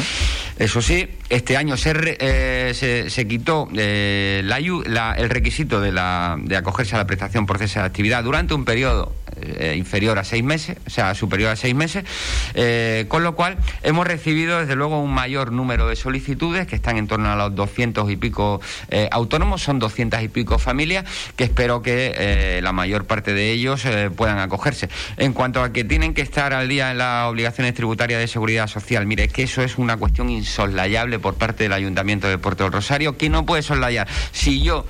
Eso 0.57 0.81
sí, 0.81 1.07
este 1.29 1.57
año 1.57 1.75
se, 1.75 1.93
eh, 2.19 2.73
se, 2.73 3.09
se 3.09 3.27
quitó 3.27 3.67
eh, 3.75 4.41
la 4.43 4.57
el 5.17 5.29
requisito 5.29 5.81
de, 5.81 5.91
la, 5.91 6.37
de 6.39 6.55
acogerse 6.55 6.95
a 6.95 6.97
la 6.97 7.07
prestación 7.07 7.45
por 7.45 7.57
cese 7.57 7.79
de 7.79 7.85
actividad 7.85 8.23
durante 8.23 8.53
un 8.53 8.65
periodo 8.65 9.13
eh, 9.41 9.75
inferior 9.77 10.17
a 10.17 10.23
seis 10.23 10.43
meses, 10.43 10.77
o 10.87 10.89
sea, 10.89 11.13
superior 11.13 11.51
a 11.51 11.55
seis 11.55 11.75
meses, 11.75 12.05
eh, 12.53 13.05
con 13.09 13.23
lo 13.23 13.35
cual 13.35 13.57
hemos 13.83 14.07
recibido 14.07 14.59
desde 14.59 14.75
luego 14.75 15.01
un 15.01 15.13
mayor 15.13 15.51
número 15.51 15.87
de 15.87 15.95
solicitudes 15.95 16.67
que 16.67 16.75
están 16.75 16.97
en 16.97 17.07
torno 17.07 17.29
a 17.29 17.35
los 17.35 17.53
200 17.53 18.09
y 18.09 18.15
pico 18.15 18.61
autónomos, 19.11 19.61
son 19.61 19.77
200 19.79 20.21
y 20.23 20.29
pico 20.29 20.57
familias 20.57 21.05
que 21.35 21.43
espero 21.43 21.81
que 21.81 22.59
la 22.63 22.71
mayor 22.71 23.05
parte 23.05 23.33
de 23.33 23.51
ellos 23.51 23.83
puedan 24.15 24.39
acogerse. 24.39 24.89
En 25.17 25.33
cuanto 25.33 25.61
a 25.61 25.73
que 25.73 25.83
tienen 25.83 26.13
que 26.15 26.21
estar 26.21 26.53
al 26.53 26.69
día 26.69 26.91
en 26.91 26.97
las 26.97 27.27
obligaciones 27.27 27.73
tributarias 27.73 28.21
de 28.21 28.27
seguridad 28.27 28.67
social, 28.67 29.05
mire, 29.05 29.25
es 29.25 29.33
que 29.33 29.43
eso 29.43 29.61
es 29.61 29.77
una 29.77 29.97
cuestión 29.97 30.29
insoslayable 30.29 31.19
por 31.19 31.35
parte 31.35 31.65
del 31.65 31.73
Ayuntamiento 31.73 32.29
de 32.29 32.37
Puerto 32.37 32.69
Rosario, 32.69 33.17
que 33.17 33.29
no 33.29 33.45
puede 33.45 33.61
soslayar. 33.61 34.07
Si 34.31 34.63
yo 34.63 34.85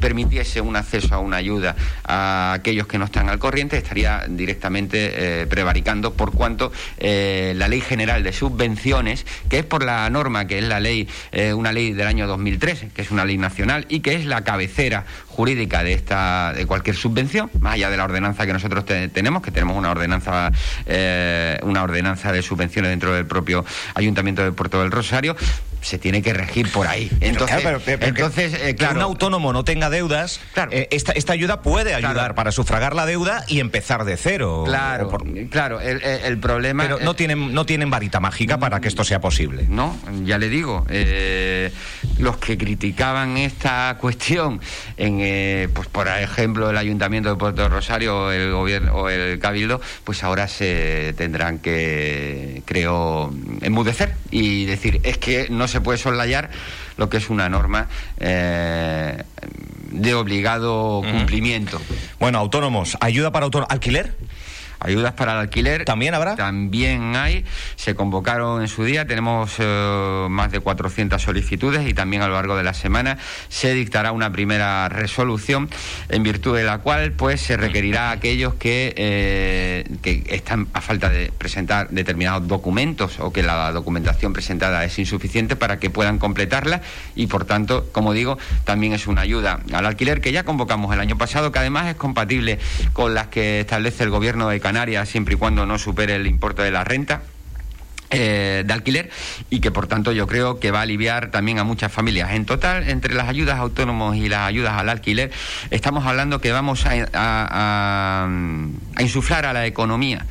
permitiese 0.00 0.60
un 0.60 0.76
acceso 0.76 1.16
a 1.16 1.18
una 1.18 1.36
ayuda 1.36 1.74
a 2.04 2.52
aquellos 2.52 2.86
que 2.86 2.96
no 2.96 3.06
están 3.06 3.28
al 3.28 3.40
corriente, 3.40 3.76
estaría 3.76 4.24
directamente 4.28 5.42
eh, 5.42 5.46
prevaricando 5.46 6.14
por 6.14 6.32
cuanto 6.32 6.70
eh, 6.98 7.54
la 7.56 7.66
Ley 7.66 7.80
General 7.80 8.22
de 8.22 8.32
Subvenciones, 8.32 9.26
que 9.48 9.58
es 9.58 9.64
por 9.64 9.84
la 9.84 10.08
norma, 10.10 10.46
que 10.46 10.58
es 10.58 10.64
la 10.64 10.78
ley, 10.78 11.08
eh, 11.32 11.52
una 11.52 11.72
ley 11.72 11.92
del 11.92 12.06
año 12.06 12.28
2013, 12.28 12.90
que 12.94 13.02
es 13.02 13.10
una 13.10 13.24
ley 13.24 13.36
nacional 13.36 13.84
y 13.88 14.00
que 14.00 14.14
es 14.14 14.26
la 14.26 14.44
cabecera 14.44 15.04
jurídica 15.42 15.84
de 15.84 15.92
esta 15.92 16.52
de 16.52 16.66
cualquier 16.66 16.96
subvención, 16.96 17.48
más 17.60 17.74
allá 17.74 17.90
de 17.90 17.96
la 17.96 18.02
ordenanza 18.06 18.44
que 18.44 18.52
nosotros 18.52 18.84
te- 18.84 19.06
tenemos, 19.06 19.40
que 19.40 19.52
tenemos 19.52 19.76
una 19.76 19.92
ordenanza 19.92 20.50
eh, 20.84 21.60
una 21.62 21.84
ordenanza 21.84 22.32
de 22.32 22.42
subvenciones 22.42 22.90
dentro 22.90 23.12
del 23.14 23.24
propio 23.24 23.64
Ayuntamiento 23.94 24.42
de 24.42 24.50
Puerto 24.50 24.80
del 24.80 24.90
Rosario, 24.90 25.36
se 25.80 25.96
tiene 25.96 26.22
que 26.22 26.32
regir 26.34 26.72
por 26.72 26.88
ahí. 26.88 27.08
Entonces, 27.20 27.60
Claro, 27.60 27.78
pero- 27.78 27.84
pero- 27.84 27.98
pero 28.00 28.14
que- 28.14 28.20
entonces 28.20 28.54
eh, 28.54 28.66
que 28.70 28.74
claro, 28.74 28.96
un 28.96 29.02
autónomo 29.02 29.52
no 29.52 29.62
tenga 29.62 29.90
deudas, 29.90 30.40
Claro. 30.54 30.72
eh, 30.72 30.88
esta, 30.90 31.12
esta 31.12 31.34
ayuda 31.34 31.62
puede 31.62 31.94
ayudar 31.94 32.14
Claro. 32.14 32.34
para 32.34 32.50
sufragar 32.50 32.96
la 32.96 33.06
deuda 33.06 33.44
y 33.46 33.60
empezar 33.60 34.04
de 34.04 34.16
cero. 34.16 34.64
claro, 34.66 35.08
por- 35.08 35.24
claro, 35.50 35.80
el, 35.80 36.02
el- 36.02 36.24
el 36.24 36.38
problema 36.38 36.82
pero 36.82 36.98
no 36.98 37.14
tienen, 37.14 37.54
no 37.54 37.64
tienen 37.64 37.90
varita 37.90 38.18
mágica 38.18 38.58
para 38.58 38.80
que 38.80 38.88
esto 38.88 39.04
sea 39.04 39.20
posible. 39.20 39.66
No, 39.68 39.96
ya 40.24 40.36
le 40.38 40.48
digo, 40.48 40.84
eh, 40.90 41.70
los 42.18 42.36
que 42.38 42.58
criticaban 42.58 43.36
esta 43.36 43.96
cuestión, 44.00 44.60
en, 44.96 45.18
eh, 45.20 45.68
pues 45.72 45.88
por 45.88 46.08
ejemplo 46.08 46.70
el 46.70 46.76
Ayuntamiento 46.76 47.30
de 47.30 47.36
Puerto 47.36 47.68
Rosario 47.68 48.26
o 48.26 48.30
el 48.30 48.52
gobierno 48.52 48.94
o 48.94 49.08
el 49.08 49.38
Cabildo, 49.38 49.80
pues 50.04 50.24
ahora 50.24 50.48
se 50.48 51.14
tendrán 51.16 51.58
que, 51.58 52.62
creo, 52.64 53.32
enmudecer 53.60 54.14
y 54.30 54.64
decir 54.64 55.00
es 55.04 55.18
que 55.18 55.48
no 55.50 55.68
se 55.68 55.80
puede 55.80 55.98
soslayar 55.98 56.50
lo 56.96 57.08
que 57.08 57.16
es 57.18 57.30
una 57.30 57.48
norma 57.48 57.88
eh, 58.18 59.22
de 59.90 60.14
obligado 60.14 61.02
cumplimiento. 61.02 61.80
Bueno, 62.18 62.38
autónomos, 62.38 62.96
ayuda 63.00 63.32
para 63.32 63.44
autónomos. 63.44 63.72
¿Alquiler? 63.72 64.14
Ayudas 64.80 65.12
para 65.12 65.32
el 65.32 65.38
alquiler. 65.38 65.84
¿También 65.84 66.14
habrá? 66.14 66.36
También 66.36 67.16
hay. 67.16 67.44
Se 67.76 67.94
convocaron 67.94 68.62
en 68.62 68.68
su 68.68 68.84
día. 68.84 69.06
Tenemos 69.06 69.54
eh, 69.58 70.26
más 70.30 70.52
de 70.52 70.60
400 70.60 71.20
solicitudes 71.20 71.88
y 71.88 71.94
también 71.94 72.22
a 72.22 72.28
lo 72.28 72.34
largo 72.34 72.56
de 72.56 72.62
la 72.62 72.74
semana 72.74 73.18
se 73.48 73.74
dictará 73.74 74.12
una 74.12 74.30
primera 74.32 74.88
resolución 74.88 75.68
en 76.08 76.22
virtud 76.22 76.56
de 76.56 76.64
la 76.64 76.78
cual 76.78 77.12
pues 77.12 77.40
se 77.40 77.56
requerirá 77.56 78.10
a 78.10 78.12
aquellos 78.12 78.54
que, 78.54 78.94
eh, 78.96 79.84
que 80.02 80.24
están 80.28 80.68
a 80.72 80.80
falta 80.80 81.08
de 81.08 81.32
presentar 81.36 81.88
determinados 81.90 82.46
documentos 82.46 83.18
o 83.20 83.32
que 83.32 83.42
la 83.42 83.72
documentación 83.72 84.32
presentada 84.32 84.84
es 84.84 84.98
insuficiente 84.98 85.56
para 85.56 85.78
que 85.78 85.90
puedan 85.90 86.18
completarla 86.18 86.82
y 87.14 87.26
por 87.26 87.44
tanto, 87.44 87.88
como 87.92 88.12
digo, 88.12 88.38
también 88.64 88.92
es 88.92 89.06
una 89.06 89.22
ayuda 89.22 89.60
al 89.72 89.86
alquiler 89.86 90.20
que 90.20 90.32
ya 90.32 90.44
convocamos 90.44 90.92
el 90.94 91.00
año 91.00 91.18
pasado, 91.18 91.52
que 91.52 91.58
además 91.58 91.88
es 91.88 91.96
compatible 91.96 92.58
con 92.92 93.14
las 93.14 93.28
que 93.28 93.60
establece 93.60 94.04
el 94.04 94.10
gobierno 94.10 94.48
de 94.48 94.60
Canarias 94.68 95.08
siempre 95.08 95.34
y 95.34 95.38
cuando 95.38 95.64
no 95.64 95.78
supere 95.78 96.16
el 96.16 96.26
importe 96.26 96.60
de 96.60 96.70
la 96.70 96.84
renta 96.84 97.22
eh, 98.10 98.64
de 98.66 98.72
alquiler 98.74 99.10
y 99.48 99.60
que 99.60 99.70
por 99.70 99.86
tanto 99.86 100.12
yo 100.12 100.26
creo 100.26 100.60
que 100.60 100.70
va 100.70 100.80
a 100.80 100.82
aliviar 100.82 101.30
también 101.30 101.58
a 101.58 101.64
muchas 101.64 101.90
familias. 101.90 102.32
En 102.32 102.44
total, 102.44 102.86
entre 102.90 103.14
las 103.14 103.28
ayudas 103.28 103.56
a 103.56 103.60
autónomos 103.60 104.16
y 104.16 104.28
las 104.28 104.40
ayudas 104.46 104.74
al 104.74 104.90
alquiler, 104.90 105.30
estamos 105.70 106.04
hablando 106.04 106.42
que 106.42 106.52
vamos 106.52 106.84
a, 106.84 106.92
a- 107.14 108.28
insuflar 109.00 109.46
a 109.46 109.54
la 109.54 109.64
economía 109.64 110.26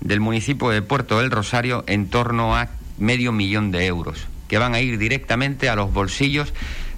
del 0.00 0.20
municipio 0.20 0.70
de 0.70 0.82
Puerto 0.82 1.18
del 1.18 1.32
Rosario 1.32 1.82
en 1.88 2.08
torno 2.08 2.56
a 2.56 2.68
medio 2.96 3.32
millón 3.32 3.72
de 3.72 3.86
euros, 3.86 4.28
que 4.46 4.58
van 4.58 4.74
a 4.74 4.80
ir 4.80 4.98
directamente 4.98 5.68
a 5.68 5.74
los 5.74 5.92
bolsillos 5.92 6.52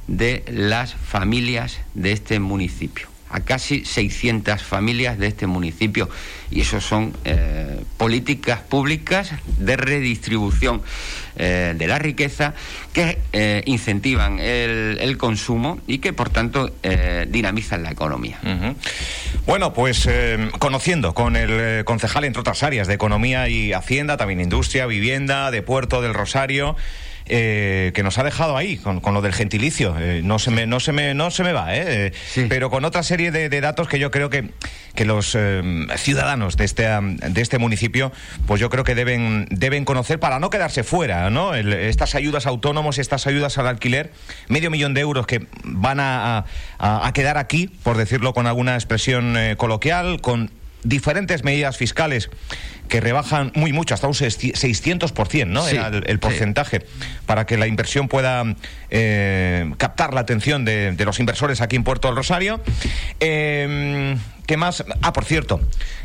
de 0.08 0.44
las 0.46 0.94
familias 0.94 1.80
de 1.94 2.12
este 2.12 2.38
municipio. 2.38 3.08
A 3.32 3.40
casi 3.40 3.84
600 3.84 4.62
familias 4.62 5.18
de 5.18 5.26
este 5.26 5.46
municipio. 5.46 6.08
Y 6.50 6.60
eso 6.60 6.80
son 6.80 7.14
eh, 7.24 7.82
políticas 7.96 8.60
públicas 8.60 9.32
de 9.58 9.76
redistribución 9.76 10.82
eh, 11.36 11.74
de 11.76 11.86
la 11.86 11.98
riqueza 11.98 12.52
que 12.92 13.18
eh, 13.32 13.62
incentivan 13.64 14.38
el, 14.38 15.16
consumo 15.16 15.80
y 15.86 15.98
que, 15.98 16.12
por 16.12 16.30
tanto, 16.30 16.70
dinamizan 17.28 17.82
la 17.82 17.90
economía. 17.90 18.38
Bueno, 19.46 19.72
pues 19.72 20.08
conociendo 20.58 21.14
con 21.14 21.36
el 21.36 21.84
concejal, 21.84 22.24
entre 22.24 22.40
otras 22.40 22.62
áreas, 22.62 22.88
de 22.88 22.94
Economía 22.94 23.48
y 23.48 23.72
Hacienda, 23.72 24.16
también 24.16 24.40
Industria, 24.40 24.86
Vivienda, 24.86 25.50
de 25.50 25.62
Puerto 25.62 26.02
del 26.02 26.14
Rosario, 26.14 26.76
eh, 27.26 27.92
que 27.94 28.02
nos 28.02 28.18
ha 28.18 28.24
dejado 28.24 28.56
ahí 28.56 28.76
con, 28.76 29.00
lo 29.02 29.22
del 29.22 29.32
gentilicio. 29.32 29.96
Eh, 29.98 30.22
no 30.24 30.38
se 30.38 30.50
me, 30.50 30.66
no 30.66 30.80
se 30.80 30.92
me, 30.92 31.14
no 31.14 31.30
se 31.30 31.42
me 31.42 31.52
va, 31.52 31.74
¿eh? 31.74 32.12
Pero 32.48 32.70
con 32.70 32.84
otra 32.84 33.02
serie 33.02 33.30
de, 33.30 33.60
datos 33.60 33.88
que 33.88 33.98
yo 33.98 34.10
creo 34.10 34.28
que, 34.28 34.50
que 34.94 35.04
los 35.04 35.36
ciudadanos 35.96 36.56
de 36.56 36.64
este, 36.64 36.84
de 36.84 37.40
este 37.40 37.58
municipio, 37.58 38.12
pues 38.46 38.60
yo 38.60 38.70
creo 38.70 38.82
que 38.82 38.94
deben, 38.94 39.46
deben 39.50 39.84
conocer 39.84 40.18
para 40.18 40.40
no 40.40 40.50
quedarse 40.50 40.82
fuera, 40.82 41.30
¿no? 41.30 41.54
estas 41.54 42.14
ayudas 42.14 42.46
autónomos, 42.46 42.98
estas 42.98 43.26
ayudas 43.26 43.56
al 43.58 43.68
alquiler, 43.68 44.10
medio 44.48 44.70
millón 44.70 44.94
de 44.94 45.02
euros 45.02 45.26
que 45.26 45.46
van 45.62 46.00
a, 46.00 46.44
a 46.78 47.12
quedar 47.12 47.38
aquí, 47.38 47.68
por 47.82 47.96
decirlo 47.96 48.34
con 48.34 48.46
alguna 48.46 48.74
expresión 48.74 49.36
coloquial, 49.56 50.20
con 50.20 50.50
diferentes 50.82 51.44
medidas 51.44 51.76
fiscales 51.76 52.30
que 52.88 53.00
rebajan 53.00 53.52
muy 53.54 53.72
mucho, 53.72 53.94
hasta 53.94 54.06
un 54.06 54.12
600%, 54.12 55.46
¿no? 55.46 55.66
el, 55.66 56.18
porcentaje, 56.18 56.84
para 57.26 57.46
que 57.46 57.56
la 57.56 57.66
inversión 57.66 58.08
pueda 58.08 58.44
eh, 58.90 59.72
captar 59.78 60.12
la 60.12 60.20
atención 60.20 60.64
de, 60.64 60.94
los 61.04 61.18
inversores 61.18 61.60
aquí 61.60 61.76
en 61.76 61.84
Puerto 61.84 62.08
del 62.08 62.16
Rosario. 62.16 62.60
Eh, 63.20 64.16
¿Qué 64.46 64.56
más? 64.56 64.84
Ah, 65.00 65.12
por 65.12 65.24
cierto, 65.24 65.60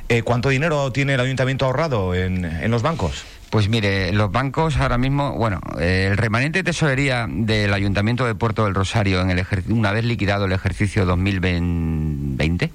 eh, 0.09 0.21
¿cuánto 0.21 0.49
dinero 0.49 0.91
tiene 0.91 1.15
el 1.15 1.19
ayuntamiento 1.19 1.65
ahorrado 1.65 2.15
en, 2.15 2.45
en 2.45 2.71
los 2.71 2.83
bancos? 2.83 3.25
Pues 3.49 3.69
mire, 3.69 4.11
los 4.11 4.31
bancos 4.31 4.75
ahora 4.77 4.97
mismo, 4.97 5.33
bueno, 5.33 5.61
el 5.79 6.17
remanente 6.17 6.59
de 6.59 6.63
tesorería 6.63 7.27
del 7.29 7.73
Ayuntamiento 7.73 8.25
de 8.25 8.35
Puerto 8.35 8.65
del 8.65 8.75
Rosario, 8.75 9.21
en 9.21 9.29
el 9.29 9.45
una 9.69 9.93
vez 9.93 10.03
liquidado 10.03 10.45
el 10.45 10.51
ejercicio 10.51 11.05
2020, 11.05 12.71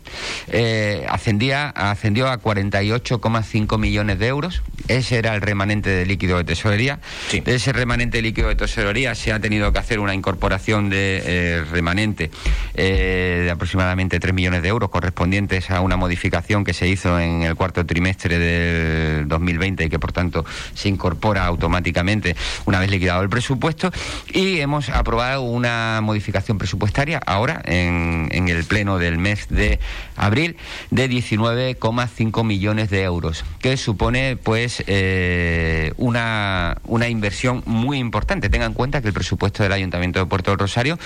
eh, 0.49 1.07
ascendía, 1.11 1.69
ascendió 1.69 2.29
a 2.29 2.41
48,5 2.41 3.79
millones 3.79 4.19
de 4.19 4.27
euros. 4.29 4.63
Ese 4.89 5.19
era 5.19 5.35
el 5.35 5.43
remanente 5.43 5.91
de 5.91 6.07
líquido 6.07 6.39
de 6.39 6.45
tesorería. 6.45 7.01
De 7.31 7.55
ese 7.55 7.73
remanente 7.73 8.23
líquido 8.23 8.49
de 8.49 8.57
tesorería 8.57 9.15
se 9.15 9.33
ha 9.33 9.41
tenido 9.41 9.73
que 9.73 9.79
hacer 9.79 10.01
una 10.01 10.15
incorporación 10.15 10.89
de 10.89 11.23
eh, 11.25 11.65
remanente 11.71 12.31
eh, 12.75 13.43
de 13.45 13.51
aproximadamente 13.51 14.21
3 14.21 14.33
millones 14.33 14.63
de 14.63 14.69
euros 14.69 14.89
correspondientes 14.89 15.71
a 15.71 15.81
una 15.81 15.97
modificación 15.97 16.65
que 16.65 16.73
se 16.73 16.89
hizo 16.89 17.21
en 17.21 17.43
el 17.43 17.57
cuarto 17.57 17.85
trimestre 17.85 18.39
del 18.39 19.29
2020 19.29 19.85
y 19.85 19.89
que 19.91 19.99
por 19.99 20.13
tanto 20.13 20.45
se 20.75 20.89
incorpora 20.89 21.47
automáticamente 21.47 22.37
una 22.65 22.81
vez 22.81 22.91
liquidado 22.91 23.23
el 23.23 23.29
presupuesto 23.29 23.91
y 24.33 24.61
hemos 24.61 24.89
aprobado 24.89 25.43
una 25.43 26.01
modificación 26.03 26.59
presupuestaria 26.59 27.21
ahora 27.27 27.63
en, 27.65 28.31
el 28.33 28.65
pleno 28.65 28.99
del 28.99 29.19
mes 29.19 29.47
de 29.49 29.79
abril 30.17 30.57
de 30.91 31.09
19,5 31.09 32.45
millones 32.45 32.91
de 32.91 33.03
euros, 33.03 33.45
que 33.61 33.77
supone 33.77 34.37
pues 34.37 34.83
eh, 34.87 35.93
una, 35.97 36.79
una 36.85 37.09
inversión 37.09 37.63
muy 37.67 37.99
importante. 37.99 38.51
Tengan 38.51 38.73
en 38.73 38.75
cuenta 38.75 39.01
que 39.01 39.09
el 39.09 39.15
presupuesto 39.15 39.63
del 39.63 39.73
Ayuntamiento 39.73 40.19
de 40.19 40.27
Puerto 40.27 40.51
del 40.51 40.59
Rosario 40.59 40.99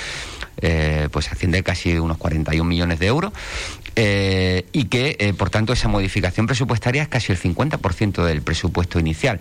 eh, 0.58 1.08
pues 1.10 1.30
asciende 1.30 1.62
casi 1.62 1.98
unos 1.98 2.16
41 2.16 2.64
millones 2.68 2.98
de 2.98 3.06
euros 3.06 3.32
eh, 3.94 4.66
y 4.72 4.84
que, 4.84 5.34
por 5.36 5.50
tanto, 5.50 5.72
esa 5.72 5.88
modificación 5.88 6.46
presupuestaria 6.46 7.02
es 7.02 7.08
casi 7.08 7.32
el 7.32 7.38
50% 7.38 8.24
del 8.24 8.42
presupuesto 8.42 8.98
inicial. 8.98 9.40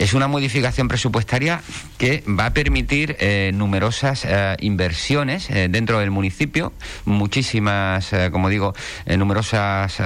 Es 0.00 0.14
una 0.14 0.28
modificación 0.28 0.88
presupuestaria 0.88 1.60
que 1.98 2.24
va 2.26 2.46
a 2.46 2.54
permitir 2.54 3.16
eh, 3.20 3.50
numerosas 3.52 4.24
eh, 4.24 4.56
inversiones 4.60 5.50
eh, 5.50 5.68
dentro 5.70 5.98
del 5.98 6.10
municipio, 6.10 6.72
muchísimas, 7.04 8.10
como 8.32 8.48
digo, 8.48 8.74
numerosas 9.04 10.00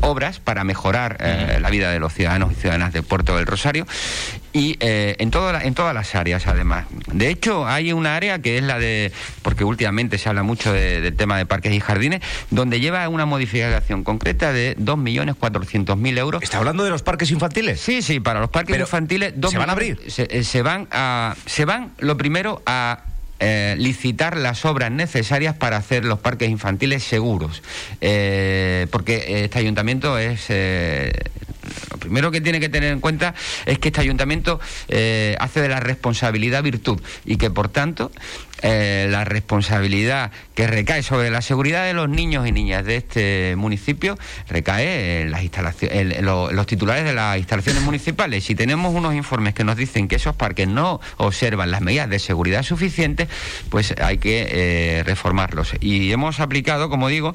obras 0.00 0.38
para 0.38 0.64
mejorar 0.64 1.18
la 1.60 1.68
vida 1.68 1.90
de 1.90 2.00
los 2.00 2.14
ciudadanos 2.14 2.52
y 2.52 2.54
ciudadanas 2.54 2.94
del 2.94 3.02
puerto 3.02 3.36
del 3.36 3.44
Rosario 3.44 3.86
y 4.54 4.76
en, 4.80 5.30
todo, 5.30 5.52
en 5.60 5.74
todas 5.74 5.94
las 5.94 6.14
áreas 6.14 6.46
además. 6.46 6.86
De 7.12 7.28
hecho, 7.28 7.66
hay 7.66 7.92
una 7.92 8.16
área 8.16 8.38
que 8.38 8.56
es 8.56 8.62
la 8.62 8.78
de, 8.78 9.12
porque 9.42 9.64
últimamente 9.64 10.16
se 10.16 10.28
habla 10.28 10.42
mucho 10.42 10.72
del 10.72 11.14
tema 11.14 11.36
de 11.36 11.44
parques 11.44 11.74
y 11.74 11.80
jardines, 11.80 12.22
donde 12.50 12.80
lleva 12.80 13.06
una 13.08 13.26
modificación 13.26 14.04
concreta 14.04 14.52
de 14.52 14.76
2.400.000 14.78 16.18
euros. 16.18 16.42
¿Está 16.42 16.58
hablando 16.58 16.84
de 16.84 16.90
los 16.90 17.02
parques 17.02 17.30
infantiles? 17.30 17.80
Sí, 17.80 18.00
sí, 18.00 18.20
para 18.20 18.40
los 18.40 18.48
parques 18.48 18.78
infantiles. 18.78 18.93
¿Se 19.50 19.58
van 19.58 19.68
a 19.68 19.72
abrir? 19.72 19.98
Eh, 20.16 20.44
se, 20.44 20.62
van 20.62 20.88
a. 20.90 21.34
Se 21.46 21.64
van, 21.64 21.92
lo 21.98 22.16
primero, 22.16 22.62
a 22.64 23.02
eh, 23.40 23.74
licitar 23.78 24.36
las 24.36 24.64
obras 24.64 24.90
necesarias 24.90 25.56
para 25.56 25.76
hacer 25.76 26.04
los 26.04 26.20
parques 26.20 26.48
infantiles 26.48 27.02
seguros. 27.02 27.62
Eh, 28.00 28.86
porque 28.90 29.44
este 29.44 29.58
ayuntamiento 29.58 30.18
es. 30.18 30.48
lo 31.90 31.98
primero 31.98 32.30
que 32.30 32.40
tiene 32.40 32.60
que 32.60 32.68
tener 32.68 32.92
en 32.92 33.00
cuenta 33.00 33.34
es 33.66 33.78
que 33.78 33.88
este 33.88 34.00
ayuntamiento 34.00 34.60
hace 35.38 35.60
de 35.60 35.68
la 35.68 35.80
responsabilidad 35.80 36.62
virtud 36.62 37.00
y 37.24 37.36
que, 37.36 37.50
por 37.50 37.68
tanto, 37.68 38.12
eh, 38.66 39.08
la 39.10 39.24
responsabilidad 39.24 40.30
que 40.54 40.66
recae 40.66 41.02
sobre 41.02 41.28
la 41.28 41.42
seguridad 41.42 41.84
de 41.84 41.92
los 41.92 42.08
niños 42.08 42.48
y 42.48 42.52
niñas 42.52 42.82
de 42.86 42.96
este 42.96 43.56
municipio 43.56 44.16
recae 44.48 45.20
en 45.20 45.30
las 45.30 45.42
instalaciones, 45.42 46.22
los 46.22 46.66
titulares 46.66 47.04
de 47.04 47.12
las 47.12 47.36
instalaciones 47.36 47.82
municipales. 47.84 48.42
Si 48.42 48.54
tenemos 48.54 48.94
unos 48.94 49.14
informes 49.14 49.52
que 49.52 49.64
nos 49.64 49.76
dicen 49.76 50.08
que 50.08 50.16
esos 50.16 50.34
parques 50.34 50.66
no 50.66 50.98
observan 51.18 51.70
las 51.70 51.82
medidas 51.82 52.08
de 52.08 52.18
seguridad 52.18 52.62
suficientes, 52.62 53.28
pues 53.68 53.94
hay 54.00 54.16
que 54.16 54.48
eh, 54.50 55.02
reformarlos. 55.04 55.74
Y 55.80 56.10
hemos 56.10 56.40
aplicado, 56.40 56.88
como 56.88 57.08
digo, 57.08 57.34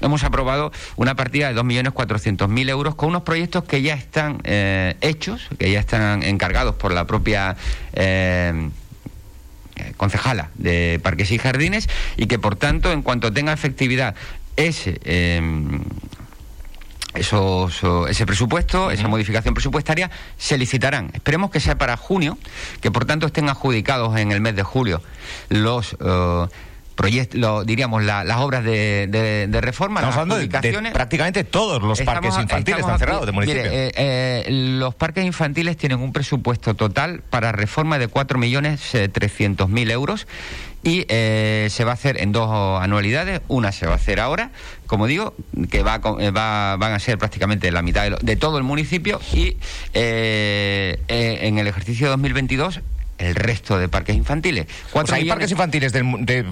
hemos 0.00 0.24
aprobado 0.24 0.72
una 0.96 1.14
partida 1.14 1.52
de 1.52 1.60
2.400.000 1.60 2.68
euros 2.68 2.96
con 2.96 3.10
unos 3.10 3.22
proyectos 3.22 3.62
que 3.62 3.80
ya 3.80 3.94
están 3.94 4.40
eh, 4.42 4.96
hechos, 5.02 5.48
que 5.56 5.70
ya 5.70 5.78
están 5.78 6.24
encargados 6.24 6.74
por 6.74 6.92
la 6.92 7.06
propia 7.06 7.56
eh, 7.92 8.70
concejala 9.96 10.50
de 10.54 11.00
Parques 11.02 11.30
y 11.30 11.38
Jardines 11.38 11.88
y 12.16 12.26
que 12.26 12.38
por 12.38 12.56
tanto 12.56 12.92
en 12.92 13.02
cuanto 13.02 13.32
tenga 13.32 13.52
efectividad 13.52 14.14
ese 14.56 15.00
em, 15.04 15.80
ese 17.14 18.26
presupuesto, 18.26 18.90
esa 18.90 19.06
modificación 19.06 19.54
presupuestaria, 19.54 20.10
se 20.36 20.58
licitarán. 20.58 21.10
Esperemos 21.14 21.50
que 21.50 21.60
sea 21.60 21.78
para 21.78 21.96
junio, 21.96 22.38
que 22.80 22.90
por 22.90 23.04
tanto 23.04 23.26
estén 23.26 23.48
adjudicados 23.48 24.16
en 24.16 24.32
el 24.32 24.40
mes 24.40 24.56
de 24.56 24.64
julio 24.64 25.00
los 25.48 25.96
eh, 26.00 26.46
proyectos, 26.94 27.66
diríamos, 27.66 28.02
las 28.02 28.36
obras 28.38 28.64
de, 28.64 29.48
reforma, 29.60 30.00
Estamos 30.00 30.16
hablando 30.16 30.36
de, 30.36 30.90
prácticamente 30.92 31.44
todos 31.44 31.82
los 31.82 32.00
parques 32.02 32.36
infantiles 32.38 32.80
están 32.80 32.98
cerrados 32.98 33.26
de 33.26 33.32
municipio. 33.32 33.64
Eh, 33.64 33.92
eh, 33.96 34.44
los 34.78 34.94
parques 34.94 35.24
infantiles 35.24 35.76
tienen 35.76 36.00
un 36.00 36.12
presupuesto 36.12 36.74
total 36.74 37.22
para 37.30 37.52
reforma 37.52 37.98
de 37.98 38.08
4.300.000 38.08 39.90
euros 39.90 40.26
y 40.82 41.06
eh, 41.08 41.68
se 41.70 41.84
va 41.84 41.92
a 41.92 41.94
hacer 41.94 42.20
en 42.20 42.32
dos 42.32 42.50
anualidades. 42.82 43.40
Una 43.48 43.72
se 43.72 43.86
va 43.86 43.92
a 43.92 43.96
hacer 43.96 44.20
ahora, 44.20 44.50
como 44.86 45.06
digo, 45.06 45.34
que 45.70 45.82
va, 45.82 45.98
va 45.98 46.76
van 46.76 46.92
a 46.92 46.98
ser 46.98 47.18
prácticamente 47.18 47.70
la 47.72 47.82
mitad 47.82 48.10
de, 48.10 48.36
todo 48.36 48.58
el 48.58 48.64
municipio 48.64 49.20
y 49.32 49.56
en 49.94 51.58
el 51.58 51.66
ejercicio 51.66 52.08
2022 52.10 52.80
el 53.18 53.34
resto 53.34 53.78
de 53.78 53.88
parques 53.88 54.16
infantiles. 54.16 54.66
hay 55.12 55.24
parques 55.26 55.50
infantiles 55.50 55.92
de, 55.92 56.44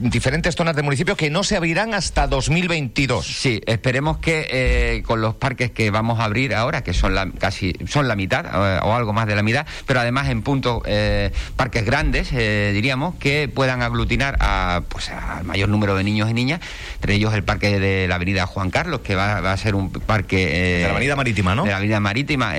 diferentes 0.00 0.54
zonas 0.54 0.76
del 0.76 0.84
municipio 0.84 1.16
que 1.16 1.30
no 1.30 1.44
se 1.44 1.56
abrirán 1.56 1.94
hasta 1.94 2.26
2022. 2.26 3.26
Sí, 3.26 3.60
esperemos 3.66 4.18
que 4.18 4.46
eh, 4.50 5.02
con 5.04 5.20
los 5.20 5.34
parques 5.34 5.70
que 5.70 5.90
vamos 5.90 6.20
a 6.20 6.24
abrir 6.24 6.54
ahora, 6.54 6.82
que 6.82 6.94
son 6.94 7.14
la, 7.14 7.30
casi 7.30 7.74
son 7.86 8.08
la 8.08 8.16
mitad 8.16 8.44
eh, 8.46 8.80
o 8.82 8.94
algo 8.94 9.12
más 9.12 9.26
de 9.26 9.34
la 9.34 9.42
mitad, 9.42 9.66
pero 9.86 10.00
además 10.00 10.28
en 10.28 10.42
punto 10.42 10.82
eh, 10.86 11.32
parques 11.56 11.84
grandes, 11.84 12.30
diríamos, 12.30 13.16
que 13.16 13.48
puedan 13.48 13.82
aglutinar 13.82 14.36
a, 14.40 14.82
pues, 14.88 15.10
al 15.10 15.44
mayor 15.44 15.68
número 15.68 15.96
de 15.96 16.04
niños 16.04 16.30
y 16.30 16.34
niñas, 16.34 16.60
entre 16.96 17.14
ellos 17.14 17.34
el 17.34 17.44
parque 17.44 17.78
de 17.78 18.08
la 18.08 18.16
Avenida 18.16 18.46
Juan 18.46 18.70
Carlos, 18.70 19.00
que 19.00 19.14
va, 19.14 19.52
a 19.52 19.56
ser 19.56 19.74
un 19.74 19.90
parque... 19.90 20.46
de 20.46 20.82
la 20.82 20.90
Avenida 20.90 21.16
Marítima, 21.16 21.54
¿no? 21.54 21.64
De 21.64 21.70
la 21.70 21.76
Avenida 21.76 22.00
Marítima, 22.00 22.54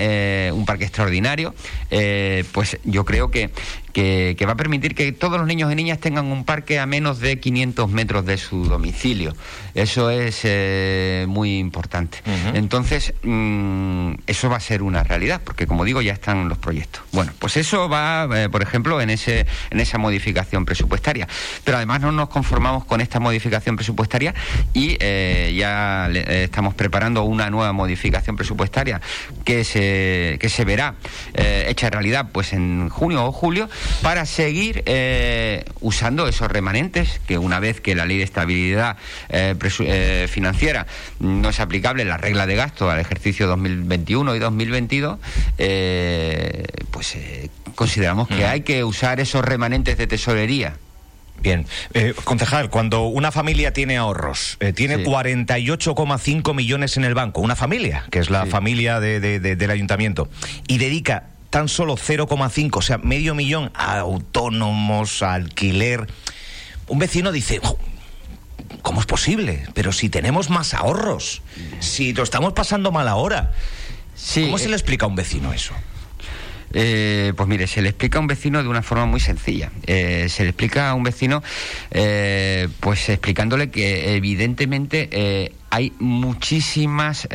un 0.52 0.64
parque 0.66 0.84
extraordinario. 0.84 1.54
pues 2.52 2.78
yo 2.84 3.04
creo 3.04 3.30
que 3.30 3.45
que, 3.48 3.85
va 4.46 4.52
a 4.52 4.56
permitir 4.56 4.94
que 4.94 5.12
todos 5.12 5.38
los 5.38 5.46
niños 5.46 5.72
y 5.72 5.74
niñas 5.74 5.98
tengan 5.98 6.26
un 6.26 6.44
parque 6.44 6.78
a 6.78 6.86
menos 6.86 7.20
de 7.20 7.40
500 7.40 7.90
metros 7.90 8.26
de 8.26 8.36
su 8.36 8.64
domicilio. 8.64 9.34
Eso 9.74 10.10
es 10.10 10.40
eh, 10.44 11.26
muy 11.28 11.58
importante. 11.58 12.18
Entonces, 12.54 13.14
mm, 13.22 14.14
eso 14.26 14.48
va 14.48 14.56
a 14.56 14.60
ser 14.60 14.82
una 14.82 15.02
realidad, 15.02 15.40
porque 15.44 15.66
como 15.66 15.84
digo, 15.84 16.00
ya 16.02 16.12
están 16.12 16.48
los 16.48 16.58
proyectos. 16.58 17.02
Bueno, 17.12 17.32
pues 17.38 17.56
eso 17.56 17.88
va, 17.88 18.28
eh, 18.34 18.48
por 18.48 18.62
ejemplo, 18.62 19.00
en, 19.00 19.10
ese, 19.10 19.46
en 19.70 19.80
esa 19.80 19.98
modificación 19.98 20.64
presupuestaria. 20.64 21.28
Pero 21.64 21.76
además 21.76 22.00
no 22.00 22.12
nos 22.12 22.28
conformamos 22.28 22.84
con 22.84 23.00
esta 23.00 23.20
modificación 23.20 23.76
presupuestaria 23.76 24.34
y 24.72 24.96
eh, 25.00 25.54
ya 25.56 26.08
estamos 26.08 26.74
preparando 26.74 27.22
una 27.24 27.50
nueva 27.50 27.72
modificación 27.72 28.36
presupuestaria 28.36 29.00
que 29.44 29.64
se, 29.64 30.38
que 30.40 30.48
se 30.48 30.64
verá 30.64 30.94
hecha 31.34 31.90
realidad 31.90 32.30
pues 32.32 32.52
en 32.52 32.88
junio 32.88 33.24
o 33.24 33.32
julio 33.32 33.68
para 34.02 34.26
seguir 34.26 34.82
eh, 34.86 35.64
usando 35.80 36.28
esos 36.28 36.50
remanentes 36.50 37.20
que 37.26 37.38
una 37.38 37.60
vez 37.60 37.80
que 37.80 37.94
la 37.94 38.06
ley 38.06 38.18
de 38.18 38.24
estabilidad 38.24 38.96
eh, 39.28 39.54
eh, 39.80 40.28
financiera 40.30 40.86
no 41.18 41.48
es 41.48 41.60
aplicable 41.60 42.04
la 42.04 42.16
regla 42.16 42.46
de 42.46 42.56
gasto 42.56 42.90
al 42.90 43.00
ejercicio 43.00 43.46
2021 43.46 44.36
y 44.36 44.38
2022, 44.38 45.18
pues 46.90 47.16
consideramos 47.74 48.28
que 48.28 48.46
hay 48.46 48.62
que 48.62 48.84
usar 48.84 49.20
esos 49.20 49.44
remanentes 49.44 49.98
de 49.98 50.06
tesorería. 50.06 50.76
Bien, 51.42 51.66
concejal, 52.24 52.70
cuando 52.70 53.06
una 53.06 53.30
familia 53.30 53.72
tiene 53.72 53.98
ahorros, 53.98 54.58
tiene 54.74 55.04
48,5 55.04 56.54
millones 56.54 56.96
en 56.96 57.04
el 57.04 57.14
banco, 57.14 57.42
una 57.42 57.56
familia, 57.56 58.04
que 58.10 58.18
es 58.18 58.30
la 58.30 58.46
familia 58.46 59.00
del 59.00 59.70
ayuntamiento, 59.70 60.28
y 60.66 60.78
dedica 60.78 61.35
tan 61.56 61.70
solo 61.70 61.96
0,5, 61.96 62.76
o 62.76 62.82
sea, 62.82 62.98
medio 62.98 63.34
millón 63.34 63.70
a 63.72 63.98
autónomos, 64.00 65.22
a 65.22 65.32
alquiler. 65.32 66.06
Un 66.86 66.98
vecino 66.98 67.32
dice, 67.32 67.62
¿cómo 68.82 69.00
es 69.00 69.06
posible? 69.06 69.66
Pero 69.72 69.90
si 69.90 70.10
tenemos 70.10 70.50
más 70.50 70.74
ahorros, 70.74 71.40
si 71.80 72.12
lo 72.12 72.24
estamos 72.24 72.52
pasando 72.52 72.92
mal 72.92 73.08
ahora. 73.08 73.54
¿Cómo 74.34 74.58
se 74.58 74.68
le 74.68 74.74
explica 74.74 75.06
a 75.06 75.08
un 75.08 75.14
vecino 75.14 75.54
eso? 75.54 75.72
Eh, 76.74 77.32
pues 77.34 77.48
mire, 77.48 77.66
se 77.66 77.80
le 77.80 77.88
explica 77.88 78.18
a 78.18 78.20
un 78.20 78.26
vecino 78.26 78.62
de 78.62 78.68
una 78.68 78.82
forma 78.82 79.06
muy 79.06 79.20
sencilla. 79.20 79.72
Eh, 79.86 80.26
se 80.28 80.42
le 80.42 80.50
explica 80.50 80.90
a 80.90 80.94
un 80.94 81.04
vecino, 81.04 81.42
eh, 81.90 82.68
pues 82.80 83.08
explicándole 83.08 83.70
que 83.70 84.14
evidentemente 84.14 85.54
hay 85.76 85.92
muchísimas, 85.98 87.28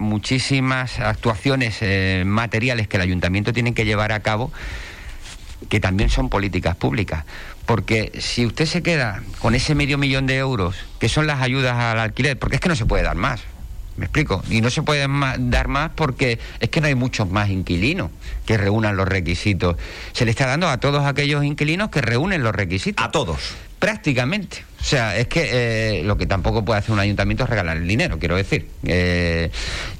muchísimas 0.00 0.98
actuaciones 0.98 1.78
materiales 2.26 2.88
que 2.88 2.96
el 2.96 3.02
ayuntamiento 3.02 3.52
tiene 3.52 3.72
que 3.72 3.84
llevar 3.84 4.10
a 4.10 4.18
cabo 4.18 4.50
que 5.68 5.78
también 5.78 6.10
son 6.10 6.28
políticas 6.28 6.74
públicas. 6.74 7.24
Porque 7.66 8.10
si 8.18 8.46
usted 8.46 8.66
se 8.66 8.82
queda 8.82 9.22
con 9.38 9.54
ese 9.54 9.76
medio 9.76 9.96
millón 9.96 10.26
de 10.26 10.38
euros, 10.38 10.74
que 10.98 11.08
son 11.08 11.28
las 11.28 11.40
ayudas 11.40 11.76
al 11.76 12.00
alquiler, 12.00 12.36
porque 12.36 12.56
es 12.56 12.60
que 12.60 12.68
no 12.68 12.74
se 12.74 12.84
puede 12.84 13.04
dar 13.04 13.16
más. 13.16 13.42
¿Me 13.96 14.06
explico? 14.06 14.42
Y 14.50 14.60
no 14.60 14.70
se 14.70 14.82
puede 14.82 15.06
dar 15.38 15.68
más 15.68 15.90
porque 15.94 16.40
es 16.58 16.68
que 16.70 16.80
no 16.80 16.88
hay 16.88 16.96
muchos 16.96 17.30
más 17.30 17.48
inquilinos 17.48 18.10
que 18.44 18.56
reúnan 18.56 18.96
los 18.96 19.06
requisitos. 19.06 19.76
Se 20.12 20.24
le 20.24 20.32
está 20.32 20.46
dando 20.46 20.68
a 20.68 20.78
todos 20.78 21.06
aquellos 21.06 21.44
inquilinos 21.44 21.90
que 21.90 22.00
reúnen 22.00 22.42
los 22.42 22.54
requisitos. 22.54 23.04
A 23.04 23.12
todos. 23.12 23.56
Prácticamente. 23.78 24.64
O 24.80 24.84
sea, 24.84 25.16
es 25.16 25.26
que 25.28 25.48
eh, 25.52 26.02
lo 26.04 26.16
que 26.16 26.26
tampoco 26.26 26.64
puede 26.64 26.78
hacer 26.78 26.92
un 26.92 27.00
ayuntamiento 27.00 27.44
es 27.44 27.50
regalar 27.50 27.76
el 27.76 27.88
dinero, 27.88 28.18
quiero 28.18 28.36
decir. 28.36 28.68
Eh, 28.84 29.50